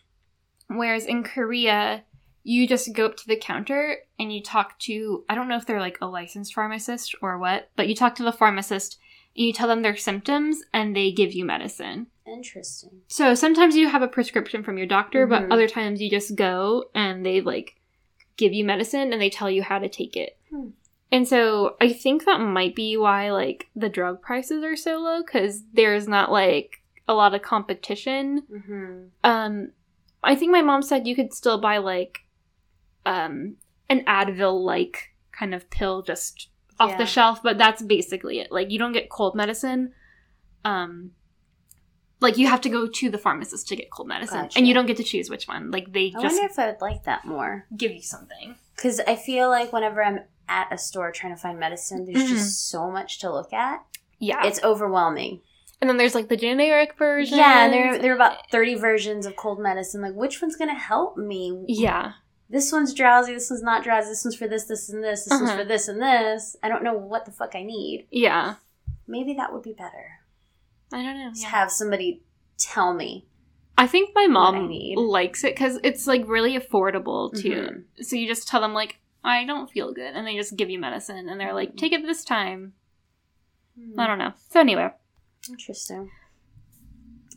[0.69, 2.03] Whereas in Korea,
[2.43, 5.67] you just go up to the counter and you talk to, I don't know if
[5.67, 8.99] they're like a licensed pharmacist or what, but you talk to the pharmacist
[9.37, 12.07] and you tell them their symptoms and they give you medicine.
[12.27, 13.03] Interesting.
[13.09, 15.31] So sometimes you have a prescription from your doctor, Mhm.
[15.31, 17.77] but other times you just go and they like
[18.37, 20.39] give you medicine and they tell you how to take it.
[20.51, 20.69] Hmm.
[21.13, 25.23] And so I think that might be why like the drug prices are so low
[25.23, 29.07] cuz there's not like a lot of competition Mm-hmm.
[29.25, 29.73] um
[30.23, 32.21] i think my mom said you could still buy like
[33.07, 33.57] um
[33.89, 36.49] an advil like kind of pill just
[36.79, 36.97] off Yeah.
[36.99, 39.93] the shelf but that's basically it like you don't get cold medicine
[40.65, 41.13] um
[42.21, 44.59] like you have to go to the pharmacist to get cold medicine Gotcha.
[44.59, 46.67] and you don't get to choose which one like they I just wonder if I
[46.67, 47.67] would like that more.
[47.77, 51.59] give you something Because I feel like whenever I'm at a store trying to find
[51.61, 52.29] medicine, there's Mhm.
[52.29, 53.85] just so much to look at.
[54.19, 55.41] yeah It's overwhelming.
[55.81, 59.25] and then there's like the generic version Yeah, and there there are about thirty versions
[59.27, 60.03] of cold medicine.
[60.03, 61.65] Like, which one's gonna help me?
[61.69, 62.13] yeah
[62.51, 63.33] This one's drowsy.
[63.33, 64.09] This one's not drowsy.
[64.11, 65.25] This one's for this, this, and this.
[65.25, 65.59] This one's Uh-huh.
[65.59, 66.57] for this and this.
[66.63, 68.07] I don't know what the fuck I need.
[68.11, 68.57] yeah
[69.07, 70.21] Maybe that would be better.
[70.93, 71.51] i don't know Just yeah.
[71.51, 72.23] have somebody
[72.59, 73.27] tell me.
[73.79, 77.85] I think my mom likes it because it's like really affordable too.
[77.99, 78.05] Mhm.
[78.05, 80.79] So you just tell them like, I don't feel good, and they just give you
[80.79, 82.73] medicine, and they're like, take it this time.
[83.97, 84.33] I don't know.
[84.51, 84.91] So anyway,
[85.49, 86.11] Interesting.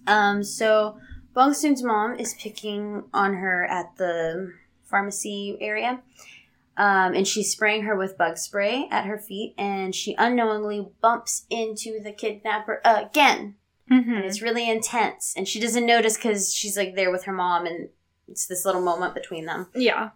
[0.08, 0.98] Um, so
[1.34, 4.54] Bong Soon's mom is picking on her at the
[4.94, 6.02] pharmacy area.
[6.78, 11.46] Um, and she's spraying her with bug spray at her feet, and she unknowingly bumps
[11.50, 13.56] into the kidnapper again.
[13.92, 14.12] mm-hmm.
[14.14, 17.66] And it's really intense, and she doesn't notice because she's like there with her mom,
[17.68, 17.90] and
[18.28, 19.68] it's this little moment between them.
[19.76, 20.12] yeah,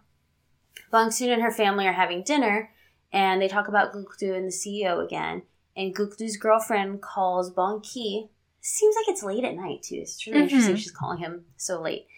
[0.90, 2.70] Bong Soon and her family are having dinner,
[3.12, 5.42] and they talk about Gukdu and the CEO again.
[5.76, 8.30] And Gukdu's girlfriend calls Bong Ki.
[8.60, 9.98] Seems like it's late at night too.
[10.02, 10.42] It's really Mhm.
[10.44, 12.08] interesting she's calling him so late,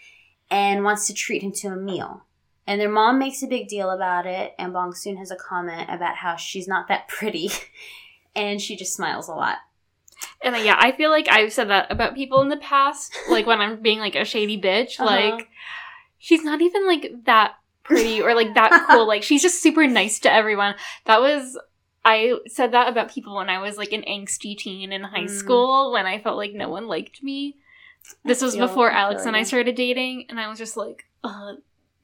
[0.51, 2.25] and wants to treat him to a meal.
[2.71, 5.91] And their mom makes a big deal about it, and Bong Soon has a comment
[5.91, 7.51] about how she's not that pretty,
[8.37, 9.57] and she just smiles a lot.
[10.41, 13.45] and like, yeah, I feel like I've said that about people in the past, like
[13.47, 15.07] when I'm being like a shady bitch, Uh-huh.
[15.11, 15.49] like
[16.19, 19.09] she's not even like that pretty or like that cool.
[19.09, 20.77] like she's just super nice to everyone.
[21.07, 21.59] That was.
[22.05, 25.31] I said that about people when I was like an angsty teen in high Mm.
[25.31, 27.57] school when I felt like no one liked me.
[28.25, 31.55] This was feel- before Alex and I started dating, and I was just like, uh,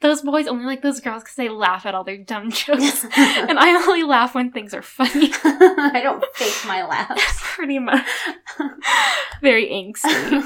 [0.01, 3.05] those boys only like those girls because they laugh at all their dumb jokes.
[3.16, 5.30] and I only laugh when things are funny.
[5.42, 7.40] I don't fake my laughs.
[7.40, 8.07] Pretty much.
[9.40, 10.42] Very angsty.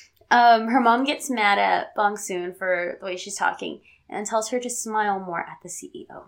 [0.30, 4.50] um, her mom gets mad at Bong Soon for the way she's talking and tells
[4.50, 6.24] her to smile more at the CEO.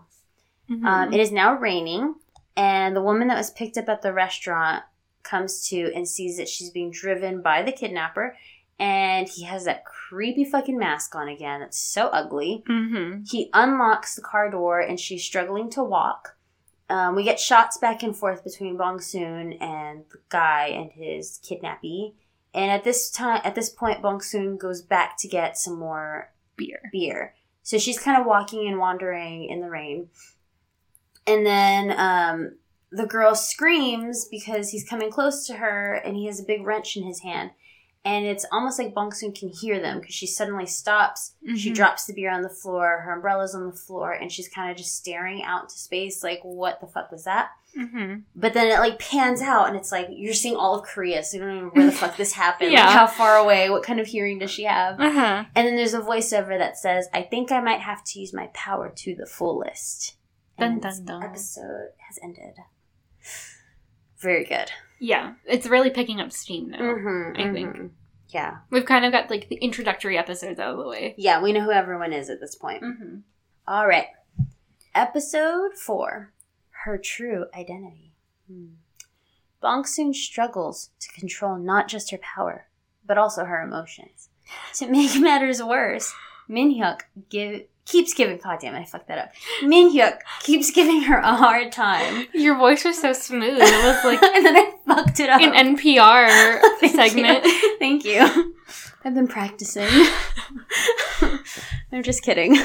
[0.69, 0.85] Mm-hmm.
[0.85, 2.15] Um, it is now raining,
[2.55, 4.83] and the woman that was picked up at the restaurant
[5.23, 8.35] comes to and sees that she's being driven by the kidnapper,
[8.79, 11.61] and he has that creepy fucking mask on again.
[11.61, 12.63] It's so ugly.
[12.67, 13.23] mm-hmm.
[13.29, 16.37] He unlocks the car door, and she's struggling to walk.
[16.89, 21.39] Um, we get shots back and forth between Bong Soon and the guy and his
[21.43, 22.13] kidnappee.
[22.53, 26.31] And at this time, at this point, Bong Soon goes back to get some more
[26.55, 26.79] Beer.
[26.91, 27.35] beer.
[27.61, 30.07] So she's kind of walking and wandering in the rain.
[31.27, 32.57] And then um,
[32.89, 36.95] the girl screams because he's coming close to her and he has a big wrench
[36.95, 37.51] in his hand.
[38.07, 41.33] And it's almost like Bong Soon can hear them because she suddenly stops.
[41.57, 41.75] She Mhm.
[41.75, 44.77] drops the beer on the floor, her umbrella's on the floor, and she's kind of
[44.77, 47.49] just staring out into space like, what the fuck was that?
[47.77, 48.21] Mm-hmm.
[48.33, 51.35] But then it like pans out and it's like you're seeing all of Korea, so
[51.37, 52.71] you don't know where the fuck this happened.
[52.71, 52.85] Yeah.
[52.85, 54.99] Like how far away, what kind of hearing does she have?
[55.01, 55.43] Uh huh.
[55.53, 58.47] And then there's a voiceover that says, I think I might have to use my
[58.53, 60.15] power to the fullest.
[60.57, 61.23] And Dun, dun, dun.
[61.23, 62.55] episode has ended.
[64.19, 64.71] Very good.
[64.99, 66.79] Yeah, it's really picking up steam now.
[66.79, 67.91] Mm-hmm, I think.
[68.29, 68.57] Yeah.
[68.69, 71.15] We've kind of got like the introductory episodes out of the way.
[71.17, 72.83] Yeah, we know who everyone is at this point.
[72.83, 73.17] Mm-hmm.
[73.67, 74.07] All right.
[74.93, 76.33] Episode four
[76.83, 78.13] Her True Identity.
[78.47, 78.67] Hmm.
[79.61, 82.67] Bong Soon struggles to control not just her power,
[83.05, 84.29] but also her emotions.
[84.75, 86.13] To make matters worse,
[86.47, 88.37] Min Hyuk give, keeps giving.
[88.37, 89.31] God damn it, I fucked that up.
[89.63, 92.27] Min Hyuk keeps giving her a hard time.
[92.33, 93.57] Your voice was so smooth.
[93.59, 95.41] It was like and then I fucked it up.
[95.41, 97.45] an NPR Thank segment.
[97.45, 97.77] You.
[97.79, 98.55] Thank you.
[99.03, 99.87] I've been practicing.
[101.91, 102.57] I'm just kidding.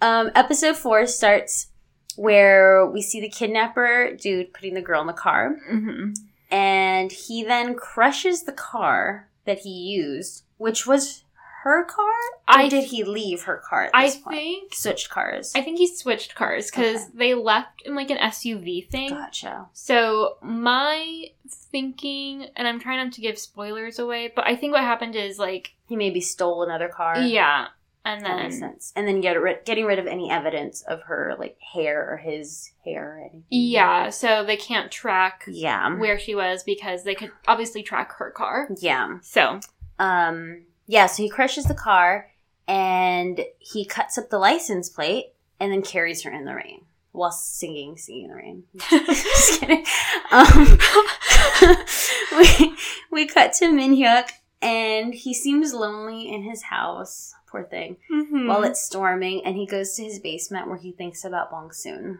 [0.00, 1.68] Um, episode four starts
[2.16, 6.12] where we see the kidnapper dude putting the girl in the car, hmm
[6.50, 11.23] and he then crushes the car that he used, which was
[11.64, 12.04] her car.
[12.06, 14.24] Or I- did he leave her car I point?
[14.36, 15.52] think Switched cars.
[15.56, 17.10] I think he switched cars because Okay.
[17.14, 19.10] they left in like an SUV thing.
[19.10, 19.66] gotcha.
[19.72, 24.82] So my thinking, and I'm trying not to give spoilers away, but I think what
[24.82, 27.18] happened is like, He maybe stole another car.
[27.20, 27.68] yeah,
[28.04, 28.92] and That makes then sense.
[28.94, 32.72] And then get rid- getting rid of any evidence of her like hair or his
[32.84, 33.44] hair or anything.
[33.50, 35.96] yeah, so they can't track Yeah.
[35.96, 38.68] where she was because they could obviously track her car.
[38.78, 39.18] Yeah.
[39.22, 39.60] So
[39.98, 42.30] Um yeah, so he crushes the car
[42.66, 46.82] and he cuts up the license plate and then carries her in the rain
[47.12, 48.64] while singing Singing in the Rain.
[49.06, 49.84] Just kidding.
[50.32, 50.78] Um,
[52.38, 52.74] we,
[53.10, 54.30] we cut to Min Hyuk
[54.60, 57.34] and he seems lonely in his house.
[57.46, 57.98] Poor thing.
[58.12, 58.48] Mhm.
[58.48, 62.18] While it's storming and he goes to his basement where he thinks about Bong Soon.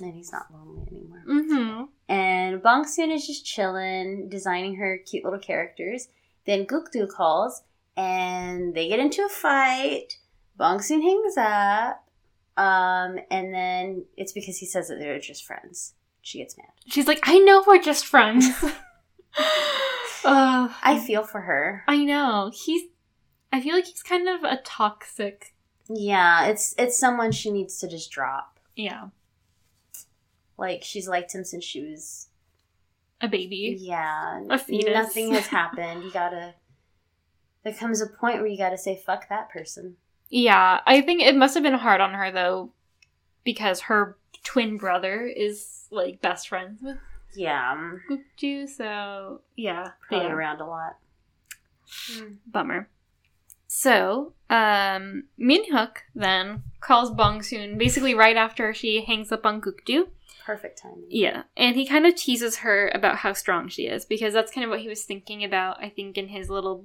[0.00, 1.22] And he's not lonely anymore.
[1.28, 1.88] Mhm.
[2.08, 6.08] And Bong Soon is just chilling, designing her cute little characters.
[6.46, 7.62] Then Gukdu calls,
[7.96, 10.18] and they get into a fight.
[10.56, 12.04] Bong Soon hangs up,
[12.56, 15.94] um, and then it's because he says that they're just friends.
[16.22, 16.66] She gets mad.
[16.88, 18.46] she's like, I know we're just friends.
[20.24, 21.84] uh, I feel for her.
[21.86, 22.82] I know he's.
[23.52, 25.54] I feel like he's kind of a toxic.
[25.88, 28.58] Yeah, it's it's someone she needs to just drop.
[28.74, 29.08] Yeah,
[30.58, 32.26] Like she's liked him since she was
[33.20, 33.76] a baby.
[33.80, 34.42] yeah.
[34.50, 34.92] A fetus.
[34.92, 36.02] Nothing has happened.
[36.04, 36.54] You gotta.
[37.66, 39.96] There comes a point where you gotta say fuck that person.
[40.30, 42.70] Yeah, I think it must have been hard on her though,
[43.42, 46.96] because her twin brother is like best friends with
[47.34, 48.68] Yeah, Gukdu.
[48.68, 50.32] So yeah, probably yeah.
[50.32, 50.98] around a lot.
[52.46, 52.88] bummer.
[53.66, 60.06] So, um, Minhyuk then calls Bong Soon basically right after she hangs up on Gukdu.
[60.44, 61.06] Perfect timing.
[61.08, 64.64] Yeah, and he kind of teases her about how strong she is because that's kind
[64.64, 65.82] of what he was thinking about.
[65.82, 66.84] I think in his little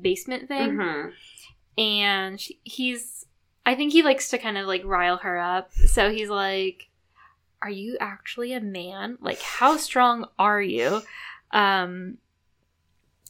[0.00, 1.08] basement thing, hmm
[1.78, 3.24] and she, he's,
[3.64, 5.72] I think he likes to kind of like rile her up.
[5.72, 6.88] So he's like,
[7.62, 9.16] "Are you actually a man?
[9.20, 11.00] Like, how strong are you?"
[11.50, 12.18] Um,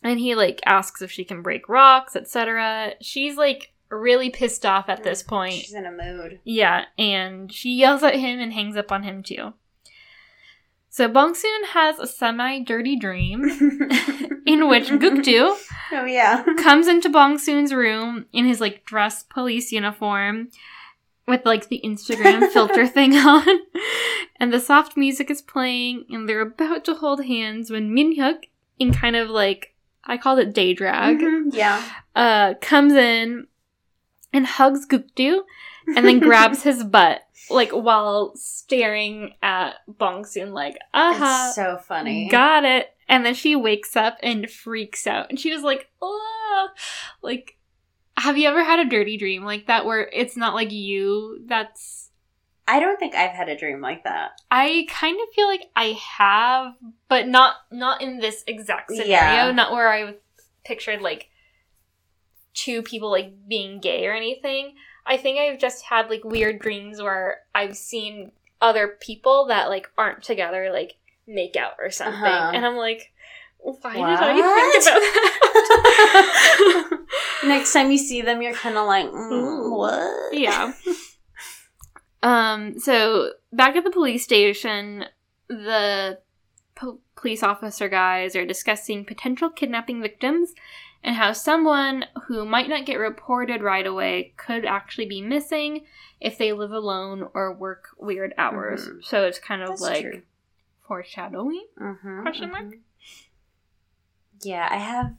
[0.02, 2.94] and he like asks if she can break rocks, etc.
[3.00, 5.54] She's like really pissed off at this point.
[5.54, 6.40] She's in a mood.
[6.44, 9.52] Yeah, and she yells at him and hangs up on him too.
[10.94, 13.44] So Bongsoon has a semi-dirty dream
[14.46, 15.56] in which Gukdu
[15.92, 16.44] Oh yeah.
[16.58, 20.50] comes into Bongsoon's room in his like dress police uniform
[21.26, 23.46] with like the Instagram filter thing on.
[24.38, 28.44] And the soft music is playing and they're about to hold hands when Minhyuk
[28.78, 29.74] in kind of like
[30.04, 31.82] I called it day drag Mhm, Yeah.
[32.14, 33.46] uh comes in
[34.30, 35.40] and hugs Gukdu
[35.96, 37.22] and then grabs his butt
[37.52, 42.28] like while staring at Bongsoon like aha It's so funny.
[42.28, 46.68] got it and then she wakes up and freaks out and she was like oh
[47.22, 47.56] like
[48.16, 52.10] have you ever had a dirty dream like that where it's not like you that's
[52.68, 54.30] I don't think I've had a dream like that.
[54.48, 56.74] I kind of feel like I have,
[57.08, 59.08] but not not in this exact scenario.
[59.10, 59.50] Yeah.
[59.50, 60.14] Not where I
[60.64, 61.28] pictured like
[62.54, 64.74] two people like being gay or anything.
[65.06, 69.90] I think I've just had like weird dreams where I've seen other people that like
[69.98, 70.94] aren't together like
[71.26, 72.52] make out or something, Uh-huh.
[72.54, 73.12] and I'm like,
[73.58, 74.22] why did What?
[74.22, 74.46] I think
[74.82, 75.00] about
[76.92, 76.98] that?
[77.44, 80.32] Next time you see them, you're kind of like, mm, what?
[80.34, 80.72] yeah.
[82.22, 82.78] Um.
[82.78, 85.06] So back at the police station,
[85.48, 86.18] the
[86.76, 90.54] po- police officer guys are discussing potential kidnapping victims
[91.04, 95.84] and how someone who might not get reported right away could actually be missing
[96.20, 98.86] if they live alone or work weird hours.
[98.88, 99.04] Mhm.
[99.04, 100.22] So it's kind of That's like true.
[100.86, 101.66] Foreshadowing?
[101.78, 102.64] Mhm, Question mark?
[102.66, 102.80] mhm.
[104.42, 105.14] Yeah, I have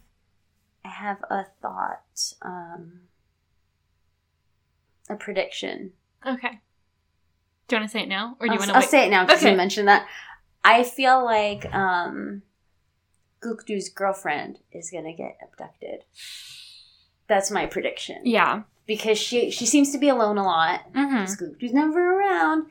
[0.85, 3.09] I have a thought, um
[5.09, 5.93] a prediction.
[6.25, 6.59] Okay.
[7.67, 8.89] Do you want to say it now, or do you I'll, want I'll wait?
[8.89, 9.51] say it now because Okay.
[9.51, 10.07] you mentioned that.
[10.63, 12.41] I feel like um
[13.43, 16.03] Gukdu's girlfriend is gonna get abducted.
[17.27, 18.21] That's my prediction.
[18.25, 18.63] yeah.
[18.85, 20.91] Because she she seems to be alone a lot.
[20.93, 21.23] Mm-hmm.
[21.41, 22.65] Gukdu's never around.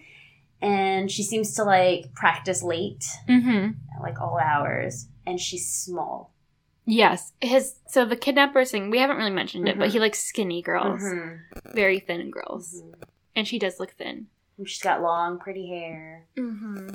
[0.61, 4.03] And she seems to like practice late Mm-hmm.
[4.03, 5.09] like all hours.
[5.27, 6.35] And she's small.
[6.85, 7.33] Yes.
[7.41, 8.91] His so the kidnapper thing.
[8.91, 9.93] We haven't really mentioned it, but Mhm.
[9.93, 11.41] he likes skinny girls, Mhm.
[11.75, 12.95] very thin girls, Mhm.
[13.35, 14.27] and she does look thin.
[14.67, 16.27] She's got long, pretty hair.
[16.37, 16.91] Mm-hmm.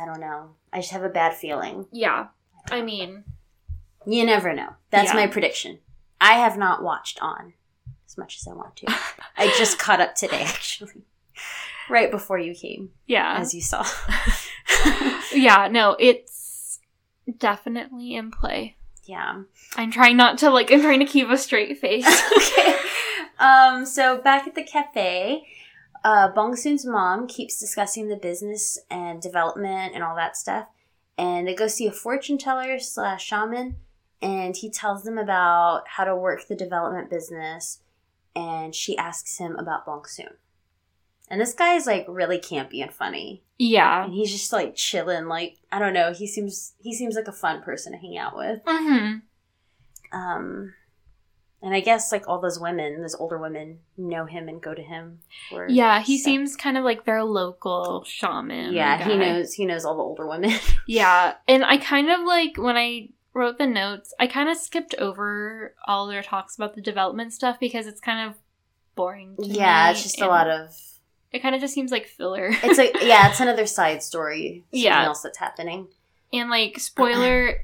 [0.00, 0.54] I don't know.
[0.72, 1.86] I just have a bad feeling.
[1.90, 2.28] Yeah.
[2.70, 3.24] I mean,
[4.06, 4.70] You never know.
[4.90, 5.14] That's Yeah.
[5.20, 5.78] my prediction.
[6.20, 7.54] I have not watched on
[8.06, 8.86] as much as I want to.
[9.36, 11.02] I just caught up today, actually.
[11.90, 13.36] Right before you came, yeah.
[13.38, 13.84] as you saw.
[15.32, 16.78] yeah, no, it's
[17.38, 18.76] definitely in play.
[19.04, 19.42] yeah.
[19.76, 22.06] I'm trying not to like I'm trying to keep a straight face.
[22.36, 22.76] okay.
[23.38, 25.44] Um, so back at the cafe,
[26.04, 30.66] uh, Bong Soon's mom keeps discussing the business and development and all that stuff.
[31.18, 33.76] And they go see a fortune teller slash shaman,
[34.20, 37.80] and he tells them about how to work the development business.
[38.34, 40.34] And she asks him about Bong Soon.
[41.28, 44.04] And this guy is like really campy and funny, yeah.
[44.04, 45.28] and he's just like chilling.
[45.28, 48.36] Like I don't know, he seems he seems like a fun person to hang out
[48.36, 48.62] with.
[48.64, 50.18] Mm-hmm.
[50.18, 50.74] Um,
[51.62, 54.82] and I guess like all those women, those older women, know him and go to
[54.82, 55.20] him.
[55.48, 56.24] For Yeah, he stuff.
[56.24, 58.72] seems kind of like their local shaman.
[58.74, 59.54] Yeah, he knows.
[59.54, 60.52] He knows all the older women.
[60.86, 64.94] Yeah, and I kind of like when I wrote the notes, I kind of skipped
[64.96, 68.36] over all their talks about the development stuff because it's kind of
[68.94, 69.36] boring.
[69.40, 70.70] To yeah, it's just a lot of.
[71.30, 72.50] It kind of just seems like filler.
[72.62, 74.64] It's like yeah, it's another side story.
[74.70, 75.04] Something Yeah.
[75.06, 75.86] else that's happening.
[76.32, 77.56] and like spoiler.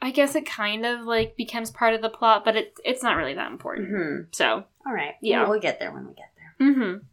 [0.00, 3.16] I guess it kind of like becomes part of the plot, but it it's not
[3.16, 3.88] really that important.
[3.88, 5.14] hmm So All right.
[5.20, 5.40] Yeah.
[5.42, 6.68] we'll, we'll get there when we get there.
[6.68, 7.04] Mm-hmm.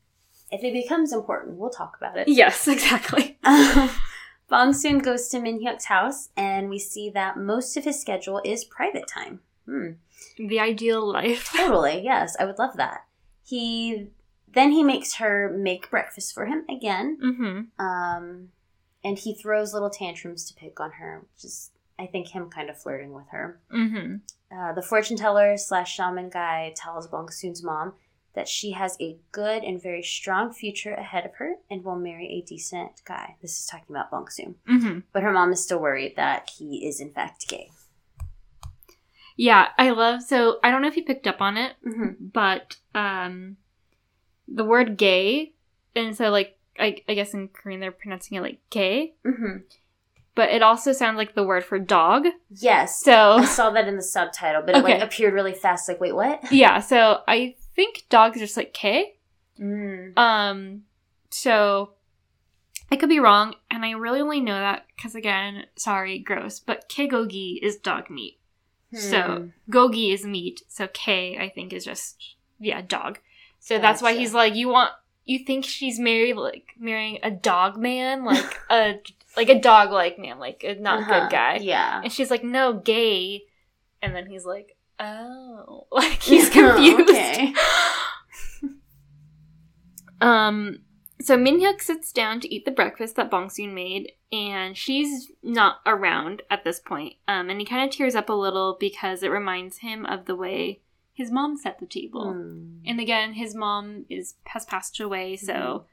[0.52, 2.28] If it becomes important, we'll talk about it.
[2.28, 3.38] Yes, exactly.
[4.48, 8.42] Bong Soon goes to Min Hyuk's house, and we see that most of his schedule
[8.46, 9.40] is private time.
[9.66, 9.94] Hmm.
[10.38, 11.52] The ideal life.
[11.56, 13.06] Totally, yes, I would love that.
[13.44, 14.08] He
[14.54, 17.84] then he makes her make breakfast for him again, Mm-hmm.
[17.86, 18.50] um,
[19.04, 22.70] and he throws little tantrums to pick on her, which is I think him kind
[22.70, 23.60] of flirting with her.
[23.74, 24.16] Mm-hmm.
[24.56, 27.94] Uh, the fortune teller slash shaman guy tells Bong Soon's mom
[28.34, 32.28] that she has a good and very strong future ahead of her and will marry
[32.28, 33.36] a decent guy.
[33.42, 35.00] This is talking about Bong Soon, Mm-hmm.
[35.14, 37.72] but her mom is still worried that he is in fact gay.
[39.38, 40.22] Yeah, I love.
[40.24, 42.26] So I don't know if you picked up on it, Mm-hmm.
[42.34, 43.58] but um,
[44.48, 45.54] the word "gay,"
[45.96, 49.58] and so like I, I guess in Korean they're pronouncing it like "gay," Mm-hmm.
[50.36, 52.26] But it also sounds like the word for dog.
[52.50, 55.88] Yes, So I saw that in the subtitle, but it like appeared really fast.
[55.88, 56.52] Like, wait, what?
[56.52, 59.16] yeah, so I think dog is just like "k."
[59.60, 60.18] Mm.
[60.18, 60.82] Um,
[61.30, 61.94] so
[62.92, 66.88] I could be wrong, and I really only know that because again, sorry, gross, but
[66.90, 68.38] kegogi is dog meat.
[68.94, 69.72] So Hmm.
[69.72, 70.62] gogi is meat.
[70.68, 73.20] So K I think is just yeah dog.
[73.60, 74.92] So that's why he's like you want
[75.26, 79.00] you think she's married like marrying a dog man like a
[79.36, 81.22] like a dog like man like a not Uh-huh.
[81.22, 81.58] good guy.
[81.62, 82.02] Yeah.
[82.04, 83.44] And she's like no gay,
[84.02, 87.10] and then he's like oh like he's confused.
[87.10, 87.54] okay.
[90.22, 90.80] Um,
[91.22, 95.78] so Minhyuk sits down to eat the breakfast that Bong Soon made, and she's not
[95.86, 97.16] around at this point.
[97.28, 100.36] Um, and he kind of tears up a little because it reminds him of the
[100.36, 100.82] way
[101.16, 102.34] his mom set the table.
[102.34, 102.78] Hmm.
[102.86, 105.86] And again, his mom is has passed away, so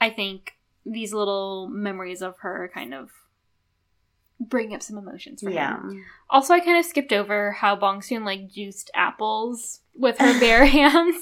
[0.00, 0.54] I think
[0.86, 3.10] these little memories of her kind of
[4.40, 5.76] bring up some emotions for Yeah.
[5.76, 6.04] him.
[6.30, 10.64] Also, I kind of skipped over how Bong Soon like juiced apples with her bare
[10.78, 11.16] hands.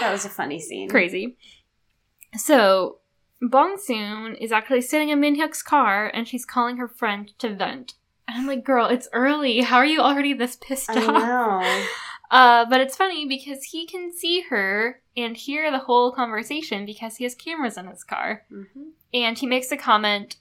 [0.00, 0.88] That was a funny scene.
[0.88, 1.36] crazy.
[2.36, 2.98] So,
[3.42, 7.54] Bong Soon is actually sitting in Min Hyuk's car and she's calling her friend to
[7.54, 7.94] vent.
[8.26, 9.60] And I'm like, girl, it's early.
[9.60, 11.22] How are you already this pissed I off?
[11.62, 11.84] know.
[12.34, 17.14] Uh, but it's funny because he can see her and hear the whole conversation because
[17.16, 18.44] he has cameras in his car.
[18.50, 18.90] Mhm.
[19.12, 20.34] And he makes a comment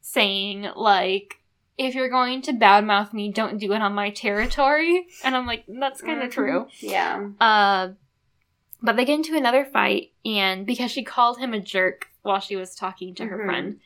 [0.00, 1.42] saying, like,
[1.76, 5.06] if you're going to badmouth me, don't do it on my territory.
[5.22, 6.32] And I'm like, that's kind of Mhm.
[6.32, 6.66] true.
[6.80, 7.28] Yeah.
[7.38, 7.88] Uh,
[8.80, 12.56] but they get into another fight, and because she called him a jerk while she
[12.56, 13.44] was talking to her Mhm.
[13.44, 13.80] friend,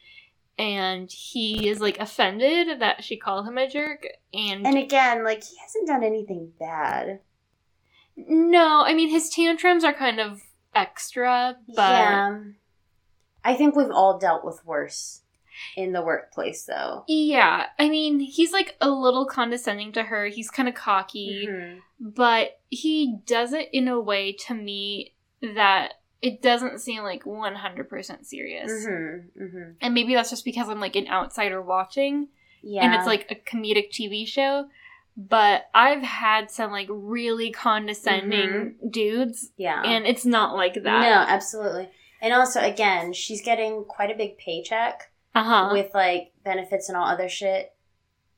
[0.59, 5.43] and he is like offended that she called him a jerk, and, And again, like
[5.43, 7.21] he hasn't done anything bad.
[8.27, 10.43] No, I mean his tantrums are kind of
[10.75, 12.41] extra, but yeah.
[13.45, 15.23] I think we've all dealt with worse.
[15.77, 17.03] in the workplace, though.
[17.09, 20.27] Yeah, I mean, he's like a little condescending to her.
[20.27, 21.81] He's kind of cocky, Mhm.
[21.99, 28.25] but he does it in a way to me that it doesn't seem like 100%
[28.25, 28.71] serious.
[28.71, 29.31] Mhm.
[29.37, 29.75] Mhm.
[29.81, 32.29] And maybe that's just because I'm like an outsider watching
[32.63, 32.85] Yeah.
[32.85, 34.69] and it's like a comedic TV show.
[35.21, 39.83] But I've had some like really condescending dudes, yeah.
[39.85, 40.85] and it's not like that.
[40.85, 41.89] No, absolutely.
[42.23, 45.69] And also, again, she's getting quite a big paycheck Uh huh.
[45.73, 47.73] with like benefits and all other shit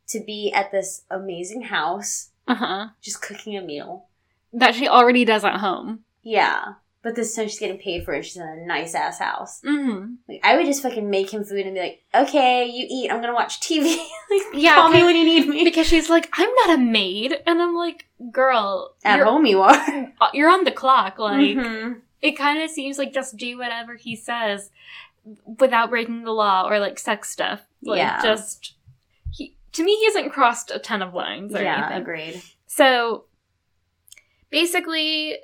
[0.08, 2.86] to be at this amazing house Uh huh.
[3.02, 4.06] just cooking a meal.
[4.54, 6.00] That she already does at home.
[6.22, 6.74] Yeah.
[7.02, 8.24] But this time she's getting paid for it.
[8.26, 9.62] She's in a nice ass house.
[9.62, 10.14] Mm-hmm.
[10.28, 13.10] Like, I would just fucking make him food and be like, okay, you eat.
[13.10, 13.96] I'm gonna watch TV.
[14.30, 15.64] like, Yeah, call me when you need me.
[15.64, 19.72] Because she's like, I'm not a maid, and I'm like, girl, At home, you are.
[20.20, 21.18] uh, you're on the clock.
[21.18, 22.00] Like, Mhm.
[22.20, 24.70] it kind of seems like just do whatever he says
[25.58, 27.62] without breaking the law or like sex stuff.
[27.82, 28.20] Like, Yeah.
[28.22, 28.74] just
[29.32, 32.02] he to me, he hasn't crossed a ton of lines or Yeah, anything.
[32.02, 32.42] agreed.
[32.66, 33.24] So
[34.50, 35.38] basically,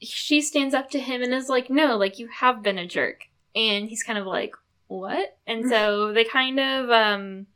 [0.00, 3.24] she stands up to him and is like, No, like, you have been a jerk.
[3.54, 4.54] And he's kind of like,
[4.88, 5.38] What?
[5.46, 7.46] And so they kind of, um,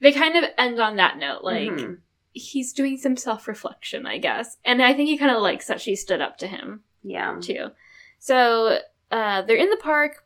[0.00, 1.42] they kind of end on that note.
[1.42, 1.98] Like, Mhm.
[2.32, 4.56] he's doing some self reflection, I guess.
[4.64, 7.36] And I think he kind of likes that she stood up to him, yeah.
[7.40, 7.70] too.
[8.18, 8.78] So
[9.10, 10.24] uh, they're in the park.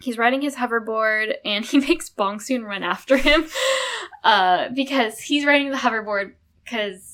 [0.00, 3.46] He's riding his hoverboard, and he makes Bong Soon run after him
[4.24, 6.32] uh, because he's riding the hoverboard
[6.64, 7.13] because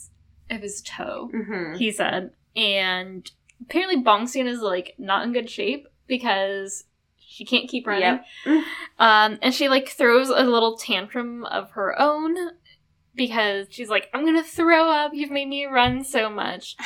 [0.50, 2.32] of his toe, hmm he said.
[2.56, 3.30] And
[3.62, 6.84] apparently, Bong Soon is like not in good shape because
[7.18, 8.20] she can't keep running.
[8.44, 8.64] Yep.
[8.98, 12.36] Um, and she like throws a little tantrum of her own
[13.14, 15.12] because she's like, I'm gonna throw up.
[15.14, 16.76] You've made me run so much.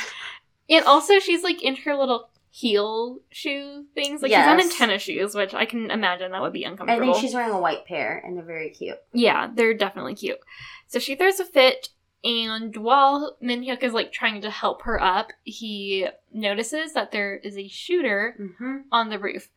[0.69, 4.21] And also, she's like in her little heel shoe things.
[4.21, 7.09] Like she's on in tennis shoes, which I can imagine that would be uncomfortable.
[7.09, 8.97] I think she's wearing a white pair, and they're very cute.
[9.13, 10.39] Yeah, they're definitely cute.
[10.87, 11.89] So she throws a fit,
[12.25, 17.55] and while Minhyuk is like trying to help her up, he notices that there is
[17.57, 18.77] a shooter Mm-hmm.
[18.91, 19.49] on the roof,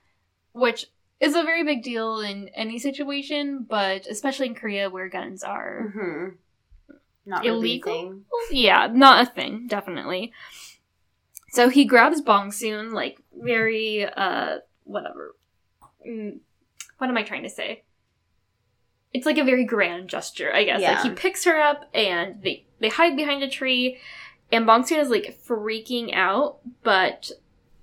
[0.53, 0.87] which
[1.19, 5.93] is a very big deal in any situation, but especially in Korea where guns are
[5.97, 6.29] Mm-hmm.
[7.27, 7.93] Not illegal.
[7.93, 8.25] Really a thing.
[8.53, 10.33] Yeah, not a thing, definitely.
[11.51, 15.35] So he grabs Bong Soon, like very uh whatever.
[16.07, 16.41] Mm,
[16.99, 17.83] what am I trying to say?
[19.15, 20.81] It's like a very grand gesture, I guess.
[20.81, 20.93] Yeah.
[20.95, 23.99] Like he picks her up and they they hide behind a tree
[24.53, 27.31] and Bong Soon is like freaking out, but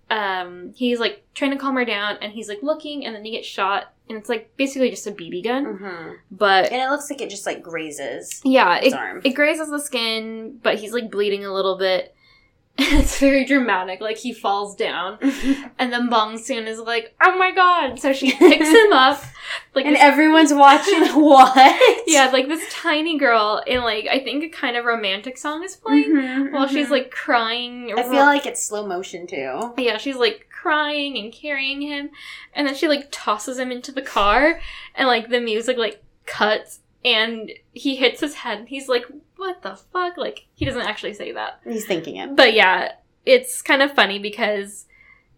[0.09, 3.31] um he's like trying to calm her down and he's like looking and then he
[3.31, 5.65] gets shot and it's like basically just a BB gun.
[5.65, 6.11] Mm-hmm.
[6.31, 9.21] But And it looks like it just like grazes yeah, his it, arm.
[9.23, 12.14] it grazes the skin, but he's like bleeding a little bit.
[12.77, 14.01] it's very dramatic.
[14.01, 15.17] Like he falls down,
[15.79, 19.21] and then Bong Soon is like, "Oh my god!" So she picks him up,
[19.73, 22.03] like and this- everyone's watching what?
[22.07, 25.75] yeah, like this tiny girl, and like I think a kind of romantic song is
[25.77, 26.91] playing Mhm, while she's mhm.
[26.91, 27.93] like crying.
[27.97, 29.73] I feel like it's slow motion too.
[29.77, 32.09] yeah, she's like crying and carrying him,
[32.53, 34.59] and then she like tosses him into the car,
[34.95, 39.05] and like the music like cuts, and he hits his head, and he's like,
[39.37, 41.59] "What the fuck?" Like he doesn't actually say that.
[41.63, 42.35] He's thinking it.
[42.35, 42.93] But yeah,
[43.25, 44.85] it's kind of funny because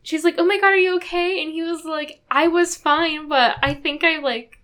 [0.03, 3.27] she's like, "Oh my god, are you okay?" And he was like, "I was fine,
[3.27, 4.59] but I think I like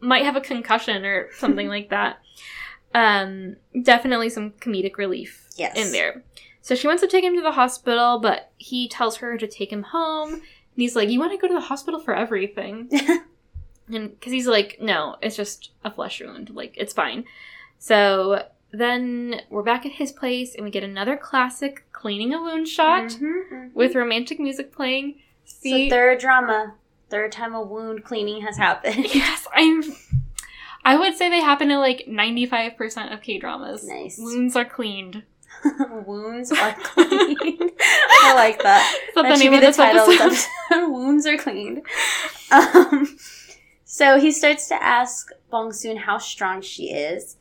[0.00, 2.18] might have a concussion or something like that."
[2.94, 5.76] Um, definitely some comedic relief Yes.
[5.76, 6.24] in there.
[6.62, 9.72] So she wants to take him to the hospital, but he tells her to take
[9.72, 10.32] him home.
[10.34, 10.42] And
[10.76, 12.88] he's like, "You want to go to the hospital for everything?"
[13.88, 16.50] and because he's like, "No, it's just a flesh wound.
[16.50, 17.24] Like it's fine."
[17.78, 22.68] So then we're back at his place, and we get another classic cleaning a wound
[22.68, 23.74] shot Mhm, mhm.
[23.74, 25.20] with romantic music playing.
[25.44, 26.74] So third drama.
[27.08, 29.06] Third time a wound cleaning has happened.
[29.14, 29.82] yes, I'm.
[30.84, 33.84] I would say they happen to like ninety five percent of K dramas.
[33.86, 34.18] Nice.
[34.18, 35.24] Wounds are cleaned.
[36.06, 37.38] Wounds are cleaned.
[37.80, 38.96] I like that.
[39.08, 40.88] Is that, That the should name be of the title episode.
[40.92, 41.82] Wounds are cleaned.
[42.52, 43.18] Um,
[43.84, 47.36] so he starts to ask Bong Soon how strong she is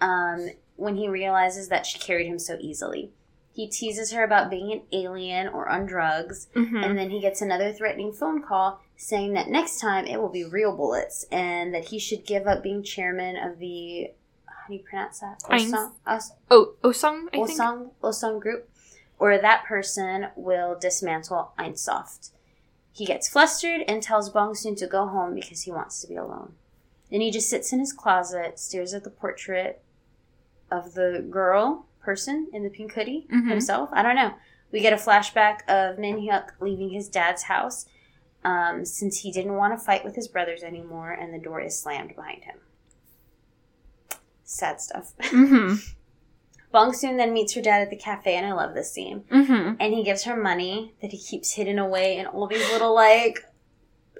[0.00, 0.50] um,
[0.82, 3.10] when he realizes that she carried him so easily.
[3.54, 6.84] He teases her about being an alien or on drugs, Mhm.
[6.84, 10.44] and then he gets another threatening phone call saying that next time it will be
[10.44, 14.10] real bullets and that he should give up being chairman of the.
[14.46, 15.40] How do you pronounce that?
[15.50, 17.50] Osang, Os- Oh, Osung, I think.
[17.50, 18.68] Osang, Osang Group,
[19.18, 22.30] or that person will dismantle Ainsoft.
[22.92, 26.16] He gets flustered and tells Bong Soon to go home because he wants to be
[26.16, 26.54] alone.
[27.10, 29.81] Then he just sits in his closet, stares at the portrait
[30.72, 33.48] of the girl person in the pink hoodie Mhm.
[33.50, 33.90] himself.
[33.92, 34.32] I don't know.
[34.72, 37.86] We get a flashback of Min Hyuk leaving his dad's house.
[38.44, 41.78] um, since he didn't want to fight with his brothers anymore, and the door is
[41.80, 42.56] slammed behind him.
[44.44, 45.12] Sad stuff.
[45.20, 45.74] Mm-hmm.
[46.72, 49.20] Bong Soon then meets her dad at the cafe, and I love this scene.
[49.30, 49.74] Mm-hmm.
[49.78, 53.44] And he gives her money that he keeps hidden away in all these little like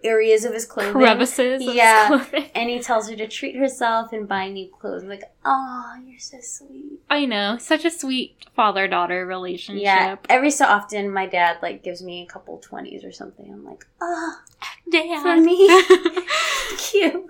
[0.04, 0.92] areas of his clothing.
[0.92, 1.62] Crevices.
[1.64, 2.06] Yeah.
[2.08, 2.50] clothing.
[2.54, 5.02] And he tells her to treat herself and buy new clothes.
[5.02, 7.00] I'm like, oh, you're so sweet.
[7.10, 7.58] I know.
[7.58, 9.82] Such a sweet father daughter relationship.
[9.84, 10.16] Yeah.
[10.28, 13.50] Every so often, my dad like gives me a couple twenties or something.
[13.52, 14.40] I'm like, oh,
[14.90, 15.22] Dad.
[15.22, 15.68] for me,
[16.78, 17.26] cute.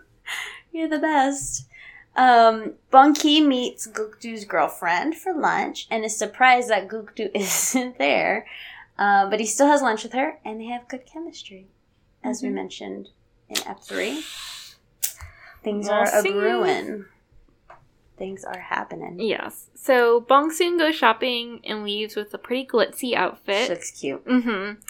[0.72, 1.66] You're the best.
[2.14, 8.46] Um, Bong Ki meets Gukdu's girlfriend for lunch and is surprised that Gukdu isn't there.
[8.98, 11.66] Uh, but he still has lunch with her, and they have good chemistry,
[12.24, 12.54] as we Mhm.
[12.54, 13.08] mentioned
[13.48, 14.22] in Ep three.
[15.62, 16.30] Things We'll are a see.
[16.32, 17.04] brewing.
[18.16, 19.18] Things are happening.
[19.20, 19.68] yes.
[19.74, 23.68] So Bong Soon goes shopping and leaves with a pretty glitzy outfit.
[23.70, 24.24] Looks cute.
[24.26, 24.80] Mm-hmm.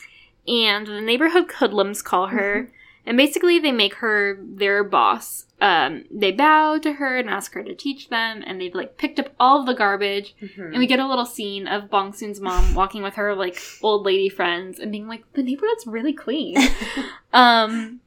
[0.52, 2.70] And the neighborhood hoodlums call her,
[3.06, 5.46] and basically they make her their boss.
[5.60, 9.20] Um, they bow to her and ask her to teach them, and they've like picked
[9.20, 10.34] up all of the garbage.
[10.42, 10.70] Mhm.
[10.70, 14.04] And we get a little scene of Bong Soon's mom walking with her like old
[14.04, 16.56] lady friends and being like, "The neighborhood's really clean."
[17.32, 18.00] um,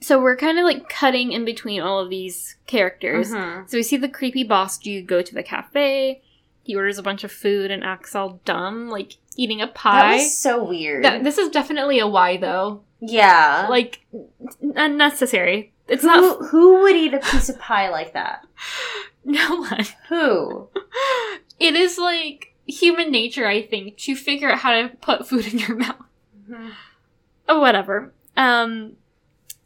[0.00, 3.32] so we're kind of like cutting in between all of these characters.
[3.32, 3.68] Mhm.
[3.68, 6.22] So we see the creepy boss dude go to the cafe.
[6.62, 10.00] He orders a bunch of food and acts all dumb, like eating a pie.
[10.10, 11.04] That was so weird.
[11.04, 12.82] That- this is definitely a why though.
[13.00, 13.66] Yeah.
[13.68, 14.06] Like
[14.74, 15.72] unnecessary.
[15.88, 18.44] It's who, not who would eat a piece of pie like that?
[19.24, 19.84] no one.
[20.08, 20.68] Who?
[21.58, 25.58] It is like human nature, I think, to figure out how to put food in
[25.58, 25.96] your mouth.
[27.48, 28.12] Oh, whatever.
[28.36, 28.96] Um,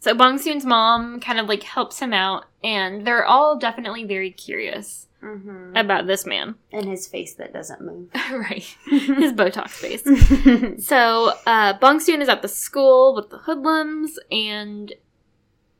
[0.01, 4.31] so Bong Soon's mom kind of like helps him out, and they're all definitely very
[4.31, 5.77] curious Mm-hmm.
[5.77, 6.55] about this man.
[6.73, 8.09] and his face that doesn't move.
[8.33, 8.63] right.
[8.87, 10.03] His Botox face.
[10.87, 14.93] So, uh, Bong Soon is at the school with the hoodlums, and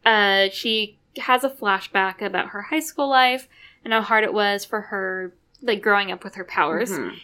[0.05, 3.49] uh, she has a flashback about her high school life
[3.85, 6.91] and how hard it was for her, like, growing up with her powers.
[6.93, 7.19] Mhm.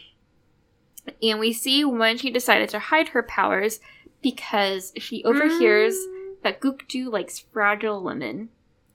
[1.21, 3.79] And we see when she decided to hide her powers
[4.21, 5.95] because she overhears
[6.43, 8.49] that Gukdu likes fragile women.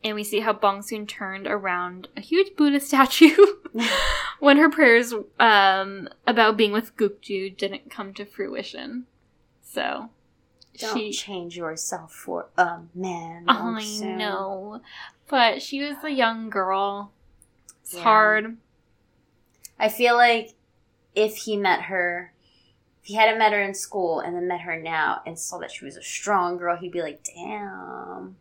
[0.04, 3.36] And we see how Bong Soon turned around a huge Buddha statue
[4.40, 9.06] when her prayers um, about being with Gukdu didn't come to fruition.
[9.64, 10.10] So
[10.78, 13.44] Don't she change yourself for a man.
[13.48, 14.18] I Soon.
[14.18, 14.80] know.
[15.28, 17.12] But she was a young girl.
[17.82, 18.02] It's Yeah.
[18.02, 18.56] hard.
[19.78, 20.54] I feel like
[21.14, 22.32] if he met her,
[23.02, 25.70] if he hadn't met her in school and then met her now and saw that
[25.70, 28.36] she was a strong girl, he'd be like, "Damn,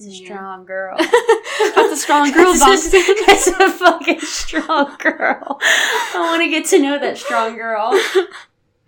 [0.00, 0.26] that's a Yeah.
[0.26, 2.90] strong girl." That's a strong girl, That's
[3.26, 5.58] That's a fucking strong girl.
[5.62, 7.98] I want to get to know that strong girl.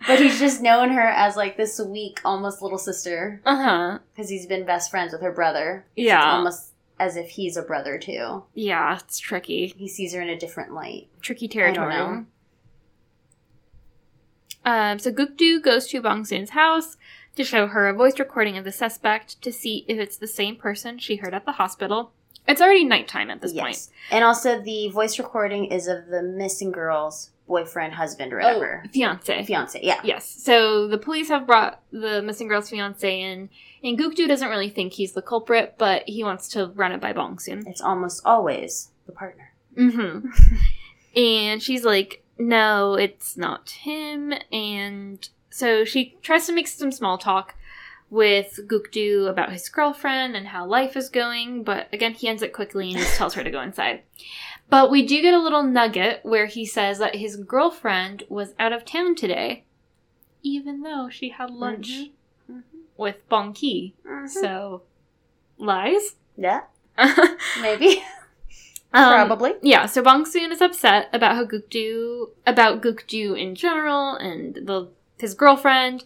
[0.05, 3.99] But he's just known her as like this weak, almost little sister Uh huh.
[4.13, 5.87] because he's been best friends with her brother.
[5.95, 6.19] Yeah.
[6.19, 8.43] it's almost as if he's a brother too.
[8.53, 9.73] Yeah, it's tricky.
[9.77, 11.07] He sees her in a different light.
[11.21, 11.95] tricky I don't territory.
[11.95, 12.27] know.
[14.65, 16.97] Um, so Gukdu goes to Bong Soon's house
[17.37, 20.57] to show her a voice recording of the suspect to see if it's the same
[20.57, 22.13] person she heard at the hospital.
[22.47, 23.89] It's already nighttime at this point.
[24.11, 28.83] And also, the voice recording is of the missing girl's boyfriend, husband, or whatever.
[28.85, 29.45] Oh, Fiance.
[29.45, 30.01] Fiance, yeah.
[30.03, 30.29] Yes.
[30.29, 33.49] So the police have brought the missing girl's fiance in,
[33.85, 37.13] and Gukdu doesn't really think he's the culprit, but he wants to run it by
[37.13, 37.67] Bong Soon.
[37.67, 39.53] It's almost always the partner.
[39.77, 40.29] Mm-hmm.
[41.17, 44.33] and she's like, no, it's not him.
[44.51, 47.55] And so she tries to make some small talk
[48.11, 52.53] with Gukdu about his girlfriend and how life is going, but again, he ends it
[52.53, 54.03] quickly and just tells her to go inside.
[54.69, 58.73] But we do get a little nugget where he says that his girlfriend was out
[58.73, 59.65] of town today,
[60.43, 62.11] even though she had lunch
[62.51, 62.63] Mhm.
[62.97, 63.95] with Bong Ki.
[64.27, 64.83] So, So,
[65.59, 66.17] lies?
[66.37, 66.63] yeah,
[66.99, 68.03] um, maybe.
[68.91, 69.55] Probably.
[69.63, 74.89] Yeah, so Bong Soon is upset about how Gukdu about Gukdu in general and the
[75.23, 76.05] his girlfriend.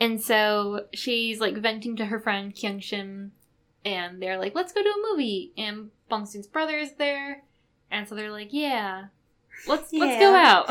[0.00, 3.30] And so she's like venting to her friend Kyung Shim
[3.84, 7.42] and they're like, Let's go to a movie and Bong Soon's brother is there.
[7.90, 9.06] And so they're like, Yeah.
[9.68, 10.68] Let's let's go out.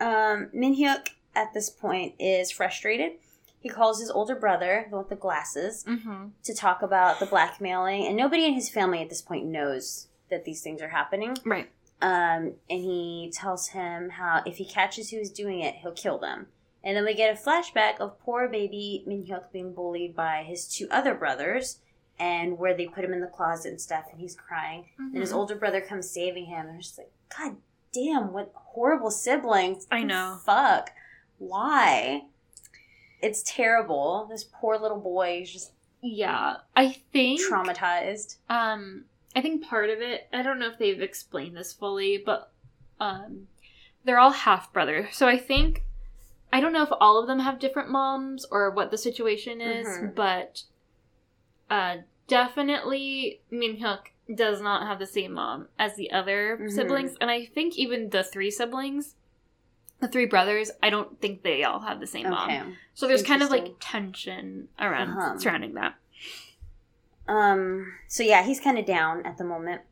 [0.00, 3.12] um, Min Hyuk at this point is frustrated.
[3.58, 7.26] He calls his older brother, the one with the glasses, hmm to talk about the
[7.26, 11.36] blackmailing, and nobody in his family at this point knows that these things are happening.
[11.44, 11.68] Right.
[12.02, 16.46] Um, and he tells him how if he catches who's doing it, he'll kill them.
[16.82, 20.66] And then we get a flashback of poor baby Min Hyuk being bullied by his
[20.66, 21.80] two other brothers,
[22.18, 24.86] and where they put him in the closet and stuff, and he's crying.
[24.98, 25.36] And his Mhm.
[25.36, 27.56] older brother comes saving him, and I'm just like, God
[27.92, 29.86] damn, what horrible siblings!
[29.90, 30.38] I know.
[30.44, 30.92] Fuck.
[31.38, 32.22] Why?
[33.22, 34.26] it's terrible.
[34.30, 38.36] This poor little boy is just Yeah, I think traumatized.
[38.48, 39.04] Um,
[39.34, 42.52] I think part of it, I don't know if they've explained this fully, but
[42.98, 43.46] um,
[44.04, 45.16] they're all half brothers.
[45.16, 45.84] So I think,
[46.52, 49.86] I don't know if all of them have different moms or what the situation is,
[49.86, 50.14] Mhm.
[50.14, 50.64] but
[51.70, 56.70] uh, definitely Min Hyuk does not have the same mom as the other Mhm.
[56.72, 57.16] siblings.
[57.20, 59.14] And I think even the three siblings,
[60.00, 62.76] the three brothers, I don't think they all have the same mom.
[62.94, 65.38] So there's kind of like tension around Uh-huh.
[65.38, 65.94] surrounding that.
[67.28, 67.92] Um.
[68.08, 69.82] So yeah, he's kind of down at the moment.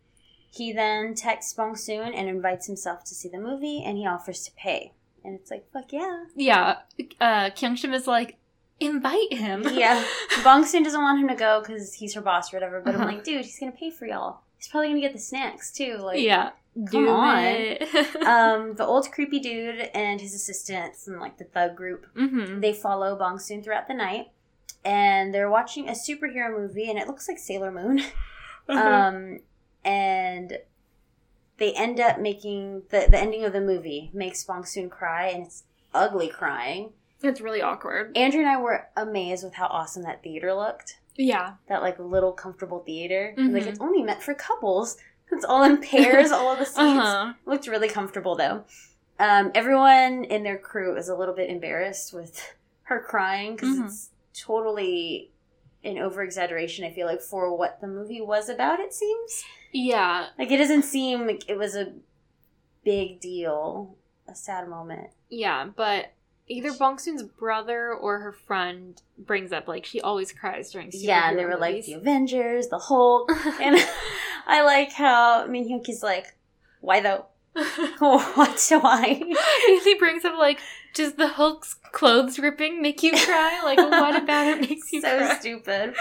[0.50, 4.42] He then texts Bong Soon and invites himself to see the movie, and he offers
[4.44, 4.92] to pay.
[5.24, 6.24] And it's like, fuck yeah.
[6.34, 6.76] yeah,
[7.20, 8.38] uh, Kyung Shim is like,
[8.80, 9.66] invite him.
[9.72, 10.04] Yeah.
[10.44, 12.80] Bong Soon doesn't want him to go because he's her boss or whatever.
[12.80, 13.04] But Uh-huh.
[13.04, 14.40] I'm like, dude, he's gonna pay for y'all.
[14.56, 15.98] He's probably gonna get the snacks too.
[15.98, 16.50] Like, yeah.
[16.90, 17.46] come Do on.
[18.26, 22.60] um, the old creepy dude and his assistants and like the thug group mm-hmm.
[22.60, 24.28] They follow Bong Soon throughout the night,
[24.84, 28.00] and they're watching a superhero movie, and it looks like Sailor Moon.
[28.68, 28.78] Uh-huh.
[28.78, 29.40] um,
[29.84, 30.58] and
[31.58, 35.46] they end up making the the ending of the movie makes Bong Soon cry, and
[35.46, 35.64] it's
[35.94, 36.92] ugly crying.
[37.22, 38.16] it's really awkward.
[38.16, 40.98] Andrew and I were amazed with how awesome that theater looked.
[41.16, 41.54] Yeah.
[41.68, 43.34] That like little comfortable theater.
[43.36, 43.66] Like Mhm.
[43.66, 44.96] it's only meant for couples.
[45.32, 46.30] It's all in pairs.
[46.30, 47.32] all of the seats Uh-huh.
[47.44, 48.64] looked really comfortable though.
[49.18, 53.84] Um, everyone in their crew is a little bit embarrassed with her crying because Mhm.
[53.86, 55.30] it's totally
[55.84, 56.84] an over exaggeration.
[56.84, 60.26] I feel like for what the movie was about, it seems Yeah.
[60.38, 61.92] like it doesn't seem like it was a
[62.84, 63.96] big deal,
[64.26, 65.10] a sad moment.
[65.28, 65.66] Yeah.
[65.76, 66.12] But
[66.48, 71.28] either Bong Soon's brother or her friend brings up like she always cries during yeah,
[71.30, 73.76] and they were like the Avengers, the Hulk, and
[74.46, 76.34] I like how Min Hyuk is like,
[76.80, 77.26] why though?
[77.98, 78.66] what?
[78.80, 79.22] Why?
[79.84, 80.60] he brings up like,
[80.94, 83.60] does the Hulk's clothes ripping make you cry?
[83.64, 85.38] Like, what about it makes you so cry?
[85.38, 85.94] stupid.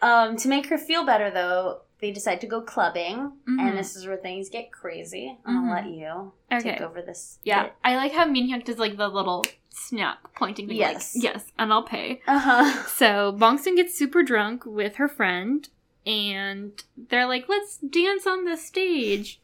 [0.00, 3.60] Um, to make her feel better, though, they decide to go clubbing, Mhm.
[3.60, 5.38] and this is where things get crazy.
[5.46, 5.70] I'll Mhm.
[5.70, 6.72] let you Okay.
[6.72, 7.38] take over this.
[7.44, 10.76] Yeah, I like how Min Hyuk does like the little snap pointing thing.
[10.76, 11.14] Yes.
[11.14, 12.20] Like, yes, and I'll pay.
[12.26, 12.82] Uh huh.
[12.88, 15.68] So Bong Soon gets super drunk with her friend,
[16.04, 19.40] and they're like, "Let's dance on the stage."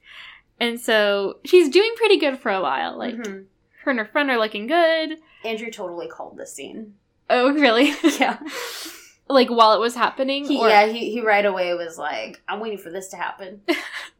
[0.61, 2.97] And so she's doing pretty good for a while.
[2.99, 3.43] Like Mm-hmm.
[3.85, 5.19] her and her friend are looking good.
[5.45, 6.95] Andrew totally called this scene.
[7.31, 7.93] Oh, really?
[8.19, 8.39] Yeah.
[9.29, 10.45] like while it was happening.
[10.47, 13.61] He, or- yeah, he, he right away was like, I'm waiting for this to happen.
[13.69, 13.77] and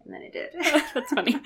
[0.07, 0.51] then it did.
[0.95, 1.37] That's funny.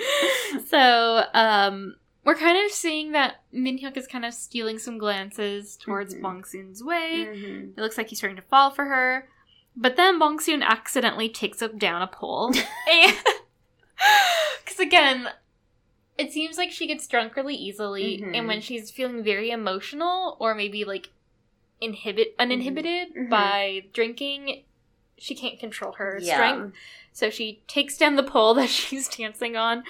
[0.67, 1.95] so, um,
[2.25, 6.23] we're kind of seeing that Min Hyuk is kind of stealing some glances towards Mhm.
[6.23, 7.27] Bong Soon's way.
[7.29, 7.73] Mhm.
[7.77, 9.29] It looks like he's starting to fall for her.
[9.75, 12.53] But then Bong Soon accidentally takes up down a pole.
[12.93, 13.17] and
[14.65, 15.29] because again,
[16.19, 18.37] it seems like she gets drunk really easily, Mhm.
[18.37, 21.11] and when she's feeling very emotional or maybe like
[21.81, 23.29] inhibit uninhibited Mhm.
[23.29, 24.65] by drinking,
[25.19, 26.35] she can't control her Yeah.
[26.35, 26.77] strength.
[27.13, 29.85] So she takes down the pole that she's dancing on.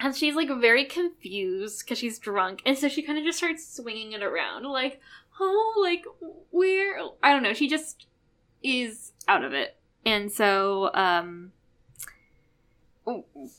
[0.00, 2.62] And she's like very confused because she's drunk.
[2.64, 4.64] And so she kind of just starts swinging it around.
[4.64, 5.00] Like,
[5.40, 6.04] oh, like,
[6.50, 7.00] where?
[7.22, 7.52] I don't know.
[7.54, 8.06] She just
[8.62, 9.76] is out of it.
[10.06, 11.52] And so, um,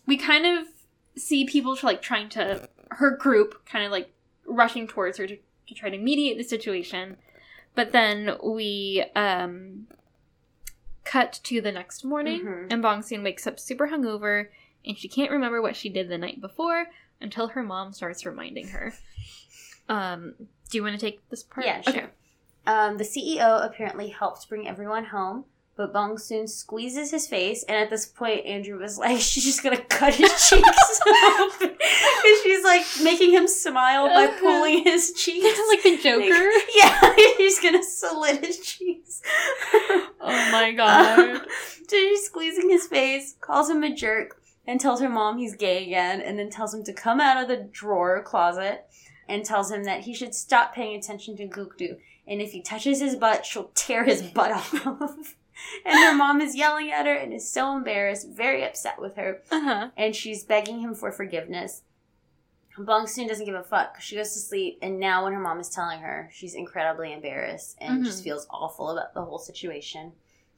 [0.06, 0.68] we kind of
[1.16, 4.12] see people like trying to, her group kind of like
[4.46, 7.18] rushing towards her to, to try to mediate the situation.
[7.76, 9.88] But then we, um,
[11.06, 12.68] cut to the next morning, Mhm.
[12.72, 14.50] and Bong Soon wakes up super hungover,
[14.86, 16.88] and she can't remember what she did the night before
[17.22, 18.94] until her mom starts reminding her.
[19.88, 20.36] Um,
[20.70, 21.66] do you want to take this part?
[21.66, 22.12] Yeah, sure.
[22.68, 25.46] Um, the CEO apparently helped bring everyone home,
[25.80, 29.64] but Bong Soon squeezes his face, and at this point, Andrew was like, "She's just
[29.64, 31.72] gonna cut his cheeks off," and
[32.44, 36.52] she's like making him smile by pulling his cheeks, like the Joker.
[36.76, 39.22] yeah, he's gonna slit his cheeks.
[40.20, 41.44] Oh my god.
[41.88, 45.86] so she's squeezing his face, calls him a jerk, and tells her mom he's gay
[45.86, 48.86] again, and then tells him to come out of the drawer closet
[49.30, 53.00] and tells him that he should stop paying attention to Gukdu, and if he touches
[53.00, 55.36] his butt, she'll tear his butt off.
[55.86, 59.42] And her mom is yelling at her and is so embarrassed, very upset with her,
[59.52, 59.90] Uh huh.
[59.98, 61.84] and she's begging him for forgiveness.
[62.78, 64.00] Bong Soon doesn't give a fuck.
[64.00, 67.76] She goes to sleep, and now when her mom is telling her, she's incredibly embarrassed
[67.82, 68.06] and Mhm.
[68.06, 70.14] just feels awful about the whole situation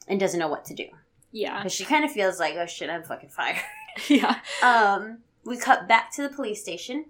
[0.07, 0.85] and doesn't know what to do.
[1.31, 1.57] Yeah.
[1.57, 3.57] Because she kind of feels like, oh shit, I'm fucking fired.
[4.07, 4.39] Yeah.
[4.63, 7.05] Um, we cut back to the police station,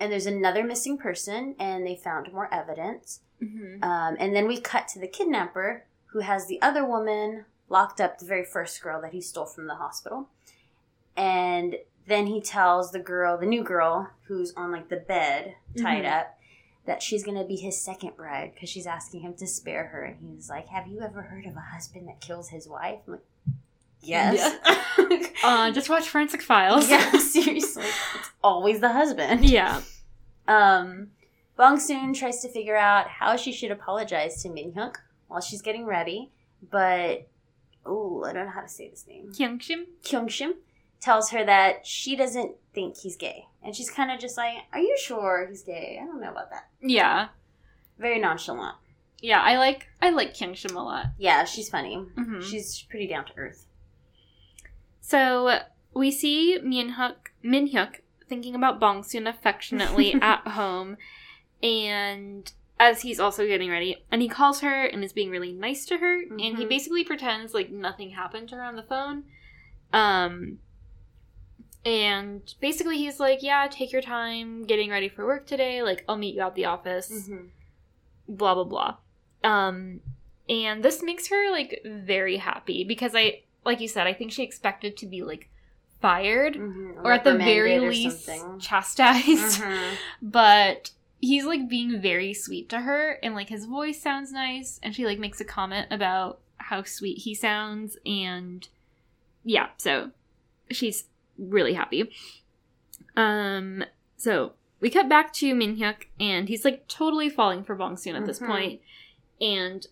[0.00, 3.20] and there's another missing person, and they found more evidence.
[3.42, 3.84] Mm-hmm.
[3.84, 5.84] Um, and then we cut to the kidnapper,
[6.14, 9.66] who has the other woman locked up, the very first girl that he stole from
[9.66, 10.28] the hospital.
[11.16, 11.76] And
[12.06, 16.20] then he tells the girl, the new girl, who's on like the bed, tied Mhm.
[16.20, 16.38] up,
[16.86, 20.34] that she's gonna be his second bride because she's asking him to spare her, and
[20.34, 23.22] he's like, "Have you ever heard of a husband that kills his wife?" I'm like,
[24.00, 24.56] "Yes."
[25.42, 26.88] Uh, just watch Forensic Files.
[26.88, 29.44] yeah, seriously, it's always the husband.
[29.44, 29.82] yeah.
[30.48, 31.10] Um,
[31.56, 34.96] Bong Soon tries to figure out how she should apologize to Min Hyuk
[35.28, 36.30] while she's getting ready,
[36.70, 37.28] but
[37.86, 39.32] oh, I don't know how to say this name.
[39.32, 39.84] Kyungshim.
[40.02, 40.52] Kyung Shim
[41.00, 44.78] tells her that she doesn't think he's gay, and she's kind of just like, "Are
[44.80, 45.98] you sure he's gay?
[46.02, 47.28] I don't know about that." Yeah.
[47.98, 48.76] Very nonchalant.
[49.20, 51.06] Yeah, I like I like Kyungshim a lot.
[51.18, 51.96] Yeah, she's funny.
[52.16, 52.42] Mhm.
[52.42, 53.66] She's pretty down to earth.
[55.00, 55.60] So
[55.94, 60.96] we see Minhyuk Minhyuk thinking about Bong Soon affectionately at home,
[61.62, 65.86] and as he's also getting ready, and he calls her and is being really nice
[65.86, 66.68] to her, and he Mhm.
[66.68, 69.24] basically pretends like nothing happened to her on the phone.
[69.92, 70.58] Um,
[71.84, 75.82] and basically he's like, "Yeah, take your time getting ready for work today.
[75.82, 77.46] Like, I'll meet you at the office." Mm-hmm.
[78.26, 78.96] blah blah blah.
[79.44, 80.00] Um
[80.48, 84.42] and this makes her like very happy because I like you said, I think she
[84.42, 85.50] expected to be like
[86.00, 87.06] fired Mm-hmm.
[87.06, 88.30] or at the very least
[88.60, 89.60] chastised.
[89.60, 89.94] Mhm.
[90.22, 90.90] But
[91.24, 95.04] he's like being very sweet to her and like his voice sounds nice and she
[95.06, 98.68] like makes a comment about how sweet he sounds and
[99.44, 100.10] yeah, so
[100.70, 101.04] she's
[101.38, 102.10] really happy.
[103.16, 103.84] Um
[104.16, 108.26] so we cut back to Minhyuk and he's like totally falling for Bong Soon at
[108.26, 108.46] this Mhm.
[108.46, 108.80] point.
[109.40, 109.86] And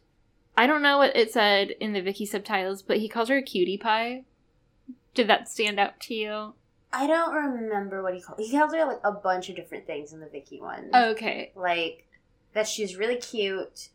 [0.56, 3.42] I don't know what it said in the Viki subtitles, but he calls her a
[3.42, 4.24] cutie pie.
[5.14, 6.54] Did that stand out to you?
[6.92, 8.38] I don't remember what he called.
[8.38, 10.90] He called her like a bunch of different things in the Viki one.
[10.94, 11.52] Okay.
[11.56, 12.06] like
[12.54, 13.88] that she's really cute.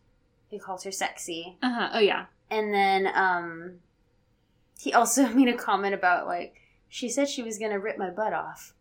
[0.49, 1.90] He calls her sexy, Uh huh.
[1.94, 2.26] Oh yeah.
[2.49, 3.74] and then um,
[4.80, 6.56] he also made a comment about like
[6.90, 8.74] she said she was gonna rip my butt off.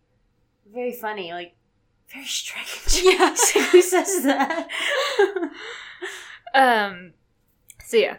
[0.72, 1.54] Very funny, like
[2.12, 3.02] very strange.
[3.04, 3.34] Yeah.
[3.34, 4.68] So who says that?
[6.54, 7.12] Um.
[7.84, 8.18] So yeah.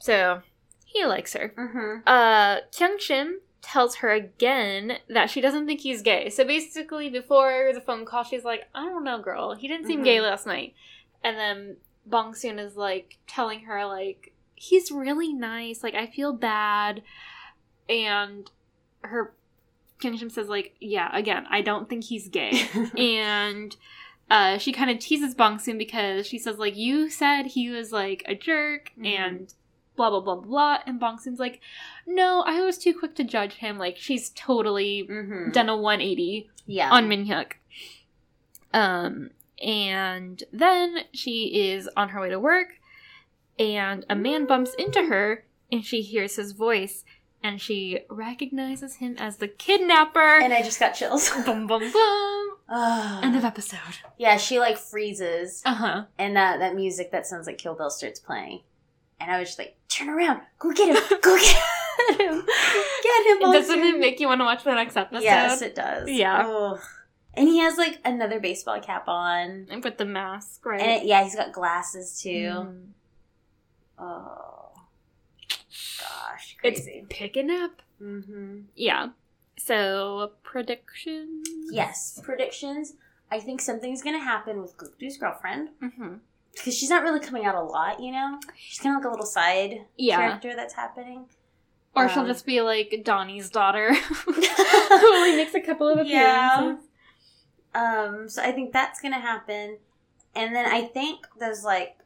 [0.00, 0.42] So
[0.84, 1.52] he likes her.
[1.56, 2.00] mm-hmm.
[2.06, 6.30] Uh, Kyung Shim tells her again that she doesn't think he's gay.
[6.30, 9.54] So basically, before the phone call, she's like, "I don't know, girl.
[9.54, 10.04] He didn't seem Mhm.
[10.04, 10.74] gay last night."
[11.24, 11.76] And then
[12.06, 15.82] Bong Soon is like telling her like, "He's really nice.
[15.82, 17.02] Like I feel bad,"
[17.88, 18.50] and
[19.02, 19.34] her
[20.00, 23.76] Kyung Shim says like, "Yeah, again, I don't think he's gay." and
[24.30, 27.92] uh, she kind of teases Bong Soon because she says like you said he was
[27.92, 29.06] like a jerk Mhm.
[29.18, 29.54] and
[29.98, 30.78] blah blah blah blah.
[30.86, 31.60] And Bong Soon's like
[32.06, 33.76] no I was too quick to judge him.
[33.76, 35.50] Like she's totally mm-hmm.
[35.50, 36.90] done a 180 Yeah.
[36.90, 37.52] on Minhyuk
[38.74, 39.30] um
[39.62, 42.74] and then she is on her way to work
[43.58, 47.04] and a man bumps into her and she hears his voice
[47.42, 50.40] and she recognizes him as the kidnapper.
[50.40, 51.30] And I just got chills.
[51.44, 52.50] boom boom boom.
[52.70, 53.78] End of episode.
[54.18, 56.04] Yeah, she like freezes, uh-huh.
[56.18, 58.62] And that that music that sounds like Kill Bill starts playing,
[59.20, 61.56] and I was just like, "Turn around, go get him, go get
[62.20, 62.42] him,
[63.02, 65.22] get him." Doesn't it make you want to watch the next episode?
[65.22, 66.08] Yes, it does.
[66.10, 66.46] Yeah.
[66.48, 66.80] Ugh.
[67.34, 69.66] And he has like another baseball cap on.
[69.70, 70.80] And with the mask, right?
[70.80, 72.30] And it, yeah, he's got glasses too.
[72.30, 72.86] Mm.
[73.98, 74.70] Oh.
[76.00, 76.90] Gosh, crazy.
[76.92, 77.82] It's picking up.
[78.02, 78.60] mm-hmm.
[78.74, 79.08] Yeah.
[79.58, 81.48] So predictions.
[81.70, 82.94] Yes, predictions.
[83.30, 86.14] I think something's gonna happen with Gukdu's girlfriend Mm-hmm.
[86.54, 88.00] Because she's not really coming out a lot.
[88.00, 90.16] You know, she's kind of like a little side Yeah.
[90.16, 91.26] character that's happening.
[91.94, 93.92] Or she'll Um, just be like Donnie's daughter,
[94.24, 94.34] who
[95.14, 96.58] only makes a couple of Yeah.
[96.60, 96.88] appearances.
[97.74, 99.78] Um, so I think that's gonna happen,
[100.34, 101.96] and then I think those like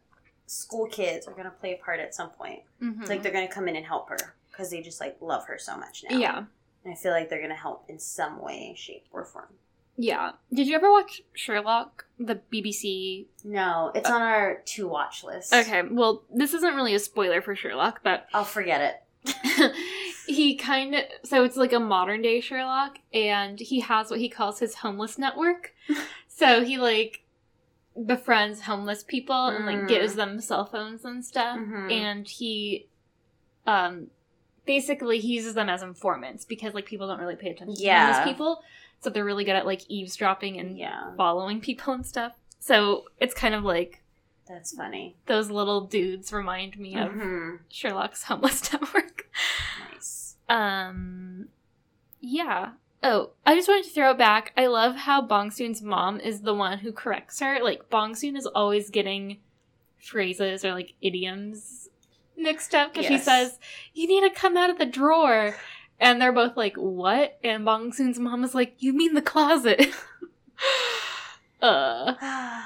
[0.47, 2.63] school kids are gonna play a part at some point.
[2.81, 3.01] Mhm.
[3.01, 5.59] It's like they're gonna come in and help her because they just like love her
[5.59, 6.17] so much now.
[6.17, 6.39] yeah,
[6.85, 9.55] and I feel like they're gonna help in some way, shape, or form.
[9.97, 10.33] Yeah.
[10.53, 13.27] Did you ever watch Sherlock, the BBC?
[13.45, 15.53] No, it's on our to watch list.
[15.53, 18.97] Okay, well, this isn't really a spoiler for Sherlock, but I'll forget it.
[20.27, 24.29] he kind of so it's like a modern day Sherlock, and he has what he
[24.29, 25.75] calls his homeless network.
[26.29, 27.23] so he like
[28.07, 29.89] befriends homeless people and like Mm.
[29.89, 31.93] gives them cell phones and stuff, Mhm.
[31.93, 32.87] and he
[33.67, 34.09] um
[34.65, 38.07] basically he uses them as informants because like people don't really pay attention to Yeah.
[38.13, 38.63] homeless people,
[39.03, 42.33] so they're really good at like eavesdropping and Yeah, following people and stuff.
[42.61, 44.03] So it's kind of like
[44.49, 45.17] that's funny.
[45.27, 47.59] those little dudes remind me of Mhm.
[47.69, 49.29] Sherlock's homeless network.
[49.93, 50.37] Nice.
[50.49, 51.49] Um,
[52.21, 52.73] yeah.
[53.03, 54.53] Oh, I just wanted to throw it back.
[54.57, 57.59] I love how Bong Soon's mom is the one who corrects her.
[57.63, 59.39] Like Bong Soon is always getting
[59.99, 61.89] phrases or like idioms
[62.37, 63.59] mixed up because she says,
[63.95, 65.57] "You need to come out of the drawer,"
[66.01, 69.93] and they're both like, "What?" And Bong Soon's mom is like, "You mean the closet?"
[71.63, 72.15] uh,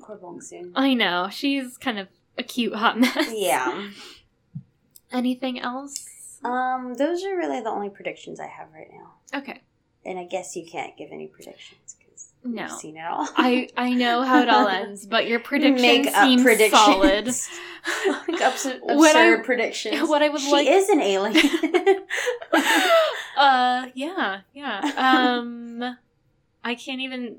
[0.00, 0.72] Poor Bong Soon.
[0.74, 2.08] I know she's kind of
[2.38, 3.32] a cute hot mess.
[3.32, 3.90] Yeah.
[5.12, 6.38] Anything else?
[6.44, 9.38] Um, those are really the only predictions I have right now.
[9.38, 9.60] Okay.
[10.04, 11.96] And I guess you can't give any predictions
[12.42, 12.62] No.
[12.62, 13.28] you've seen it all.
[13.36, 16.72] I I know how it all ends, but your prediction Make up seems predictions.
[16.80, 17.26] solid.
[18.28, 20.08] like absurd, What I- predictions.
[20.08, 21.44] what I would she like- is an alien.
[23.36, 24.80] uh, yeah, yeah.
[24.96, 25.96] Um,
[26.64, 27.36] I can't even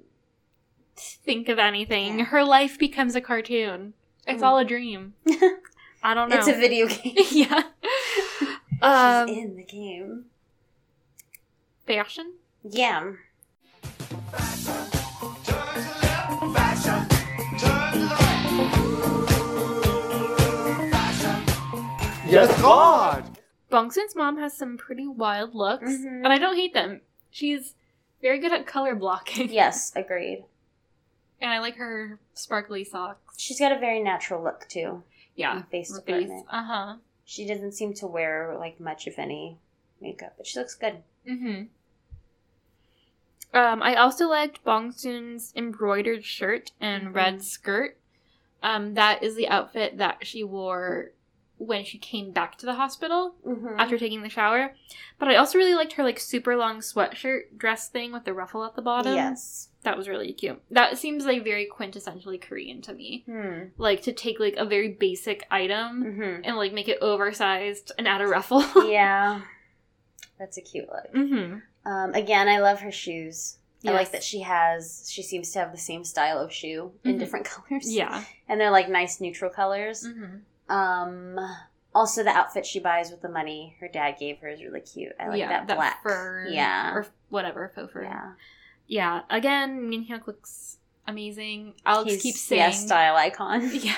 [0.95, 2.19] think of anything.
[2.19, 2.25] Yeah.
[2.25, 3.93] Her life becomes a cartoon.
[4.27, 4.45] It's Mm.
[4.45, 5.13] all a dream.
[6.03, 6.37] I don't know.
[6.37, 7.15] it's a video game.
[7.31, 7.63] yeah.
[8.39, 8.47] She's
[8.81, 10.25] Um, in the game.
[11.85, 12.33] fashion.
[12.63, 13.13] Yeah.
[22.27, 23.37] Yes, God!
[23.69, 26.23] Bong Soon's mom has some pretty wild looks, Mhm.
[26.23, 27.01] and I don't hate them.
[27.29, 27.75] She's
[28.21, 29.49] very good at color blocking.
[29.53, 30.45] Yes, agreed.
[31.41, 33.35] And I like her sparkly socks.
[33.37, 35.03] She's got a very natural look too.
[35.35, 35.63] Yeah.
[35.63, 36.05] face her face.
[36.23, 36.47] department.
[36.49, 36.95] Uh huh.
[37.25, 39.57] She doesn't seem to wear like much, if any,
[39.99, 41.03] makeup, but she looks good.
[41.27, 41.63] Mm-hmm.
[43.53, 47.15] Um, I also liked Bong Soon's embroidered shirt and Mhm.
[47.15, 47.97] red skirt.
[48.63, 51.11] Um, that is the outfit that she wore
[51.57, 53.79] when she came back to the hospital Mm-hmm.
[53.79, 54.73] after taking the shower.
[55.19, 58.63] But I also really liked her like super long sweatshirt dress thing with the ruffle
[58.65, 59.13] at the bottom.
[59.15, 59.67] yes.
[59.83, 60.61] That was really cute.
[60.71, 63.23] That seems like very quintessentially Korean to me.
[63.25, 63.65] Hmm.
[63.77, 66.41] Like to take like a very basic item Mm-hmm.
[66.45, 68.63] and like make it oversized and add a ruffle.
[68.89, 69.41] yeah.
[70.39, 71.13] That's a cute look.
[71.13, 71.59] mm-hmm.
[71.85, 73.57] Um, again, I love her shoes.
[73.85, 75.09] I like that she has.
[75.11, 77.19] She seems to have the same style of shoe in Mhm.
[77.19, 77.91] different colors.
[77.91, 78.23] Yeah.
[78.47, 80.05] and they're like nice neutral colors.
[80.05, 80.71] Mm-hmm.
[80.71, 81.39] Um,
[81.93, 85.13] also the outfit she buys with the money her dad gave her is really cute.
[85.19, 88.03] I like yeah, that black fur, Yeah, or whatever faux fur.
[88.03, 88.31] yeah.
[88.87, 89.21] yeah.
[89.29, 90.77] Again, Min Hyuk looks
[91.07, 91.73] amazing.
[91.85, 93.69] Alex He's keeps yeah, saying, style icon.
[93.73, 93.95] yeah,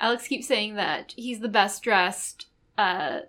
[0.00, 2.46] Alex keeps saying that he's the best dressed
[2.76, 3.20] uh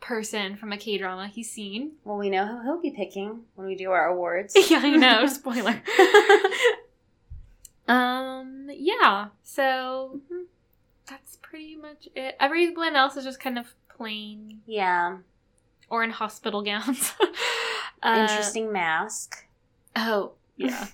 [0.00, 1.92] person from a K drama he's seen.
[2.04, 4.54] Well, we know who he'll be picking when we do our awards.
[4.70, 5.26] yeah, I know.
[5.26, 5.82] Spoiler.
[7.88, 8.68] um.
[8.72, 9.28] Yeah.
[9.42, 10.42] So Mm-hmm.
[11.08, 12.36] that's pretty much it.
[12.40, 15.18] Everyone else is just kind of plain yeah,
[15.88, 17.12] or in hospital gowns.
[18.02, 19.46] Uh, interesting mask.
[19.96, 20.88] Oh, yeah.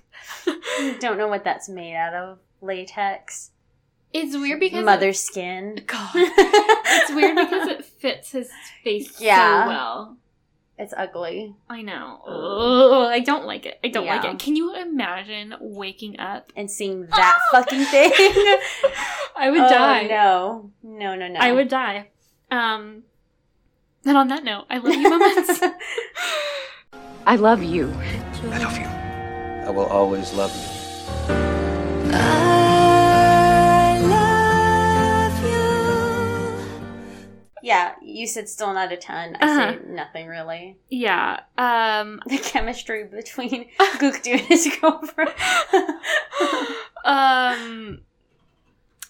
[1.01, 2.39] Don't know what that's made out of.
[2.61, 3.51] Latex,
[4.13, 5.79] it's weird because mother skin.
[5.79, 8.51] It, God, it's weird because it fits his
[8.85, 9.65] face Yeah.
[9.65, 10.17] so well.
[10.79, 12.21] It's ugly I know.
[12.27, 13.79] Ugh, I don't like it.
[13.85, 14.39] I don't like it.
[14.39, 16.51] Can you imagine waking up?
[16.57, 18.11] and seeing that fucking thing.
[19.37, 20.07] I would Oh, die.
[20.09, 21.39] No, no, no, no.
[21.39, 22.09] I would die.
[22.51, 23.05] Um.
[24.05, 25.61] And on that note, I love you, moments.
[27.25, 27.93] I love you.
[28.51, 28.87] I love you.
[28.87, 31.35] I will always love you.
[32.15, 32.42] I
[37.63, 39.37] Yeah, you said still not a ton.
[39.41, 39.73] I Uh-huh.
[39.73, 40.79] say nothing really.
[40.91, 41.41] yeah.
[41.57, 42.21] Um.
[42.27, 43.69] The chemistry between
[43.99, 45.31] Gukdu and his girlfriend.
[47.05, 48.01] um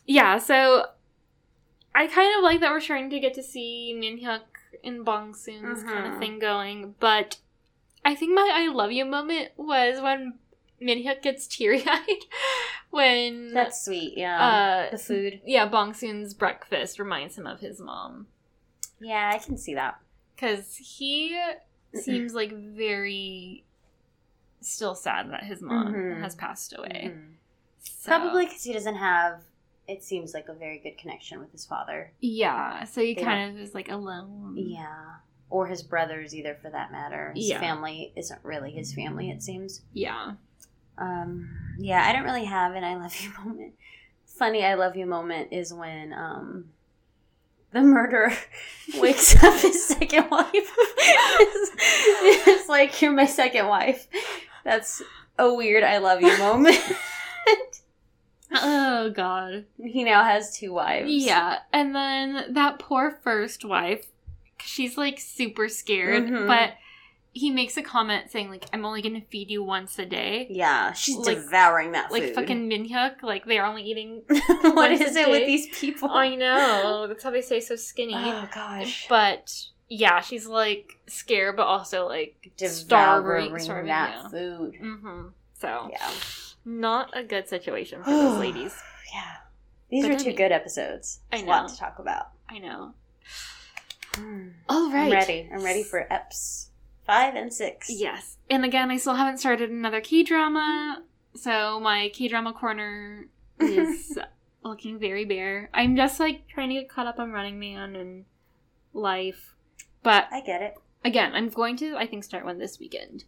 [0.06, 0.86] yeah so
[1.94, 4.40] i kind of like that we're starting to get to see minhyuk
[4.82, 6.18] and bong soon's kind of Mhm.
[6.18, 7.36] thing going but
[8.04, 10.38] i think my i love you moment was when
[10.80, 12.24] minhyuk gets teary-eyed
[12.90, 14.86] when That's sweet, yeah.
[14.88, 15.40] uh the food.
[15.44, 18.26] yeah bong soon's breakfast reminds him of his mom
[19.02, 19.98] Yeah, I can see that.
[20.34, 21.38] because he
[21.94, 23.64] seems like very
[24.60, 26.20] still sad that his mom Mhm.
[26.20, 27.34] has passed away Mhm.
[27.80, 29.42] So- Probably because he doesn't have,
[29.88, 32.12] it seems like, a very good connection with his father.
[32.20, 34.54] Yeah, so he They kind of is like alone.
[34.56, 35.16] Yeah.
[35.50, 37.32] Or his brothers, either, for that matter.
[37.36, 37.60] His Yeah.
[37.60, 39.82] family isn't really his family, it seems.
[39.92, 40.34] Yeah.
[40.98, 43.74] Um, yeah, I don't really have an I love you moment.
[44.26, 46.72] Funny I love you moment is when um
[47.72, 48.32] the murderer
[48.98, 50.48] wakes up his second wife.
[50.54, 51.70] it's,
[52.48, 54.06] it's like you're my second wife.
[54.64, 55.02] That's
[55.38, 56.78] a weird I love you moment.
[58.54, 59.64] Oh god.
[59.82, 61.10] he now has two wives.
[61.10, 64.06] Yeah, and then that poor first wife,
[64.60, 66.46] she's like super scared, Mhm.
[66.46, 66.74] but
[67.34, 70.92] he makes a comment saying like, "I'm only gonna feed you once a day." Yeah,
[70.92, 72.34] she's Like- devouring that Like food.
[72.34, 74.22] fucking Minhyuk, like they're only eating.
[74.62, 76.10] what is it with these people?
[76.10, 78.14] I know that's how they say so skinny.
[78.14, 79.06] Oh gosh.
[79.08, 83.86] But yeah, she's like scared, but also like starving, Devouring starving.
[83.88, 84.28] that Yeah.
[84.28, 84.74] food.
[84.74, 85.22] Mm-hmm.
[85.58, 86.10] So Yeah.
[86.64, 88.74] not a good situation for those ladies.
[89.12, 89.22] Yeah.
[89.90, 91.20] These But are I two mean- good episodes.
[91.32, 91.46] I know.
[91.46, 92.28] a lot to talk about.
[92.50, 92.94] I know.
[94.16, 94.48] Hmm.
[94.68, 95.04] All right.
[95.06, 95.48] I'm ready.
[95.52, 96.66] I'm ready for eps
[97.06, 97.88] five and six.
[97.90, 98.38] Yes.
[98.50, 101.02] And again, I still haven't started another K drama.
[101.34, 103.26] So my K drama corner
[103.60, 104.18] is
[104.64, 105.70] looking very bare.
[105.72, 108.24] I'm just like trying to get caught up on Running Man and
[108.92, 109.54] life.
[110.02, 110.74] But I get it.
[111.04, 113.24] again, I'm going to I think start one this weekend.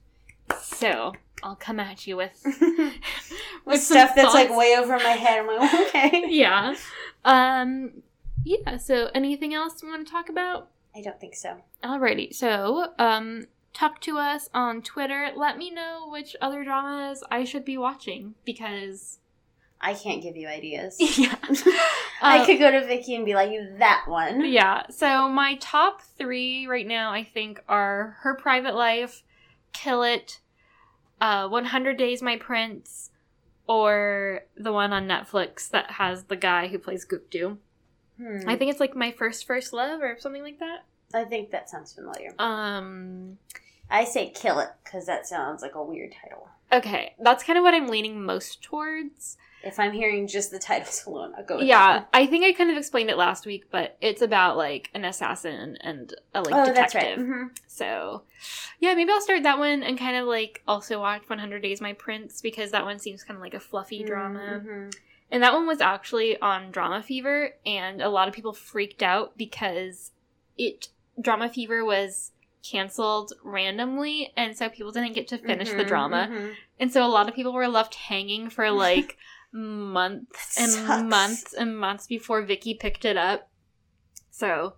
[0.61, 2.93] So I'll come at you with With
[3.65, 5.41] with stuff that's like way over my head.
[5.41, 6.25] I'm like, okay.
[6.29, 6.75] yeah.
[7.25, 8.03] Um
[8.45, 10.69] yeah, so anything else we want to talk about?
[10.95, 11.57] I don't think so.
[11.83, 15.31] Alrighty, so um talk to us on Twitter.
[15.37, 19.19] Let me know which other dramas I should be watching because
[19.81, 20.97] I can't give you ideas.
[21.19, 21.35] yeah.
[22.23, 24.45] I Uh, could go to Viki and be like, that one.
[24.47, 29.23] Yeah, so my top three right now, I think, are Her Private Life,
[29.75, 30.41] Kill It,
[31.21, 33.11] uh, 100 Days My Prince,
[33.67, 37.59] or the one on Netflix that has the guy who plays Gukdu.
[38.17, 38.49] Hmm.
[38.49, 40.85] I think it's like My First First Love or something like that.
[41.13, 42.33] I think that sounds familiar.
[42.39, 43.39] Um,
[43.91, 46.49] I say kill it because that sounds like a weird title.
[46.73, 49.37] okay, that's kind of what I'm leaning most towards.
[49.63, 52.09] If I'm hearing just the titles alone, I'll go with Yeah, that.
[52.13, 55.79] I think I kind of explained it last week, but it's about like an assassin
[55.81, 56.75] and a like oh, detective.
[56.75, 57.19] that's right.
[57.19, 57.51] Mhm.
[57.67, 58.23] So,
[58.81, 61.95] yeah, maybe I'll start that one and kind of like also watch 100 Days My
[61.95, 64.61] Prince because that one seems kind of like a fluffy drama.
[64.63, 64.95] Mhm.
[65.31, 69.37] And that one was actually on Drama Fever, and a lot of people freaked out
[69.39, 70.11] because
[70.59, 70.89] it
[71.19, 72.33] Drama Fever was
[72.69, 76.29] canceled randomly, and so people didn't get to finish the Mhm, drama.
[76.31, 76.55] mhm.
[76.81, 79.17] And so a lot of people were left hanging for like
[79.53, 81.03] months and sucks.
[81.03, 83.49] months and months before Viki picked it up.
[84.31, 84.75] So,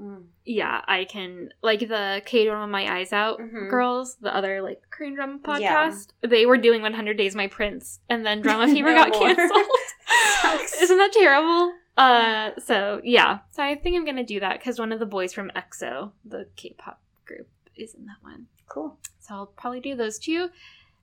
[0.00, 0.28] Mm.
[0.46, 3.68] yeah, I can like the K drama My Eyes Out Mhm.
[3.68, 5.90] girls, the other like Korean drama Yeah.
[5.90, 6.12] podcast.
[6.22, 9.34] They were doing 100 Days My Prince, and then Drama Fever No got more.
[9.34, 9.66] canceled.
[10.82, 11.74] Isn't that terrible?
[11.98, 15.34] Uh, so yeah, so I think I'm gonna do that because one of the boys
[15.34, 16.98] from EXO, the K-pop
[17.34, 18.46] group, is in that one.
[18.68, 18.98] Cool.
[19.20, 20.48] So I'll probably do those two.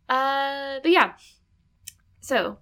[0.09, 1.13] Uh, but yeah.
[2.21, 2.57] So,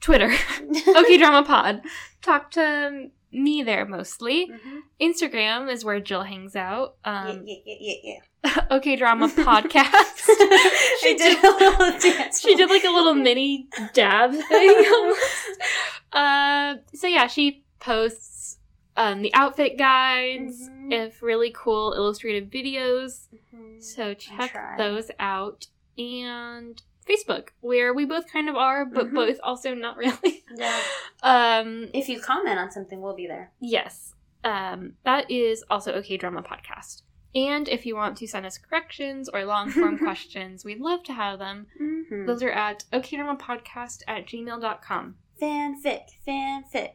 [0.00, 0.30] Twitter,
[0.88, 1.82] OK Drama Pod.
[2.20, 4.48] Talk to me there mostly.
[4.50, 4.80] Mhm.
[5.00, 6.96] Instagram is where Jill hangs out.
[7.06, 7.94] yeah, Um, yeah, yeah, yeah,
[8.44, 8.64] yeah.
[8.70, 10.24] OK Drama Podcast.
[10.28, 12.40] I did a little dance.
[12.40, 15.14] she did like a little mini dab thing.
[16.12, 18.31] uh, so yeah, she posts
[18.96, 20.92] um, the outfit guides, Mhm.
[20.92, 23.28] if really cool illustrated videos.
[23.54, 23.82] Mhm.
[23.82, 25.66] So check those out.
[25.98, 29.14] And Facebook, where we both kind of are, but Mhm.
[29.14, 30.44] both also not really.
[30.54, 30.80] Yeah.
[31.22, 33.52] Um, If you comment on something, we'll be there.
[33.60, 34.14] yes.
[34.44, 37.02] Um, that is also OK Drama Podcast.
[37.34, 41.12] And if you want to send us corrections or long form questions, we'd love to
[41.12, 41.66] have them.
[41.80, 42.26] Mm-hmm.
[42.26, 45.16] Those are at okdramapodcast at gmail.com.
[45.40, 46.92] Fanfic, fanfic.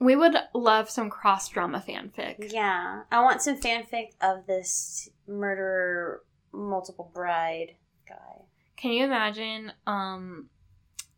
[0.00, 2.52] We would love some cross drama fanfic.
[2.52, 6.22] Yeah, I want some fanfic of this murderer,
[6.52, 7.74] multiple bride
[8.08, 8.42] guy.
[8.76, 10.48] Can you imagine um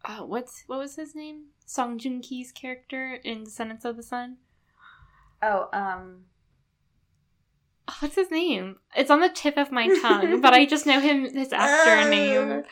[0.05, 1.45] uh, what's what was his name?
[1.65, 4.39] Song Joong Ki's character in Descendants of the Sun?
[5.43, 6.25] Oh, um,
[7.89, 8.77] Oh, what's his name?
[8.97, 12.09] It's on the tip of my tongue, but I just know him his actor Uh,
[12.09, 12.65] name.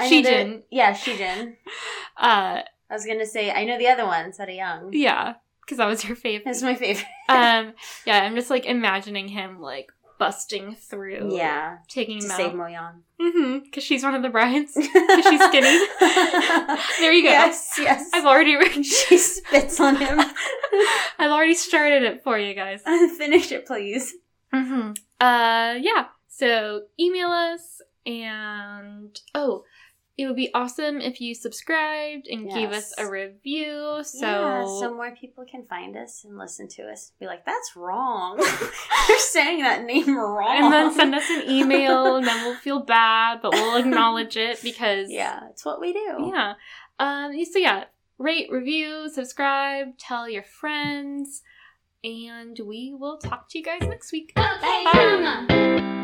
[0.00, 0.62] Shijin.
[0.70, 1.56] Yeah, Shijin.
[2.16, 4.90] Uh I was gonna say I know the other one, Seo Dae Young.
[4.94, 5.34] yeah,
[5.68, 6.46] because that was your favorite.
[6.46, 7.04] That's my favorite.
[7.28, 7.74] um
[8.06, 11.36] yeah, I'm just like imagining him like busting through.
[11.36, 12.54] yeah, Taking to him save.
[12.54, 13.02] Mo Yeon.
[13.20, 13.58] Mm-hmm.
[13.64, 14.72] Because she's one of the brides.
[14.76, 15.86] Because she's skinny.
[17.00, 17.28] There you go.
[17.28, 18.10] Yes, yes.
[18.14, 20.18] I've already she spits on him.
[21.18, 22.82] I've already started it for you guys.
[22.82, 24.14] Finish it, please.
[24.54, 24.92] Mm-hmm.
[25.20, 26.06] Uh, yeah.
[26.28, 29.64] So email us, and oh,
[30.18, 34.00] it would be awesome if you subscribed and gave us a review.
[34.02, 37.12] So, yeah, so more people can find us and listen to us.
[37.20, 38.36] Be like, that's wrong.
[39.08, 40.64] You're saying that name wrong.
[40.64, 44.60] and then send us an email, and then we'll feel bad, but we'll acknowledge it
[44.60, 46.30] because Yeah, it's what we do.
[46.34, 46.54] yeah.
[46.98, 47.32] Um.
[47.44, 47.84] So yeah,
[48.18, 51.42] rate, review, subscribe, tell your friends,
[52.02, 54.32] and we will talk to you guys next week.
[54.36, 54.90] Okay, Bye.
[54.92, 55.94] drama.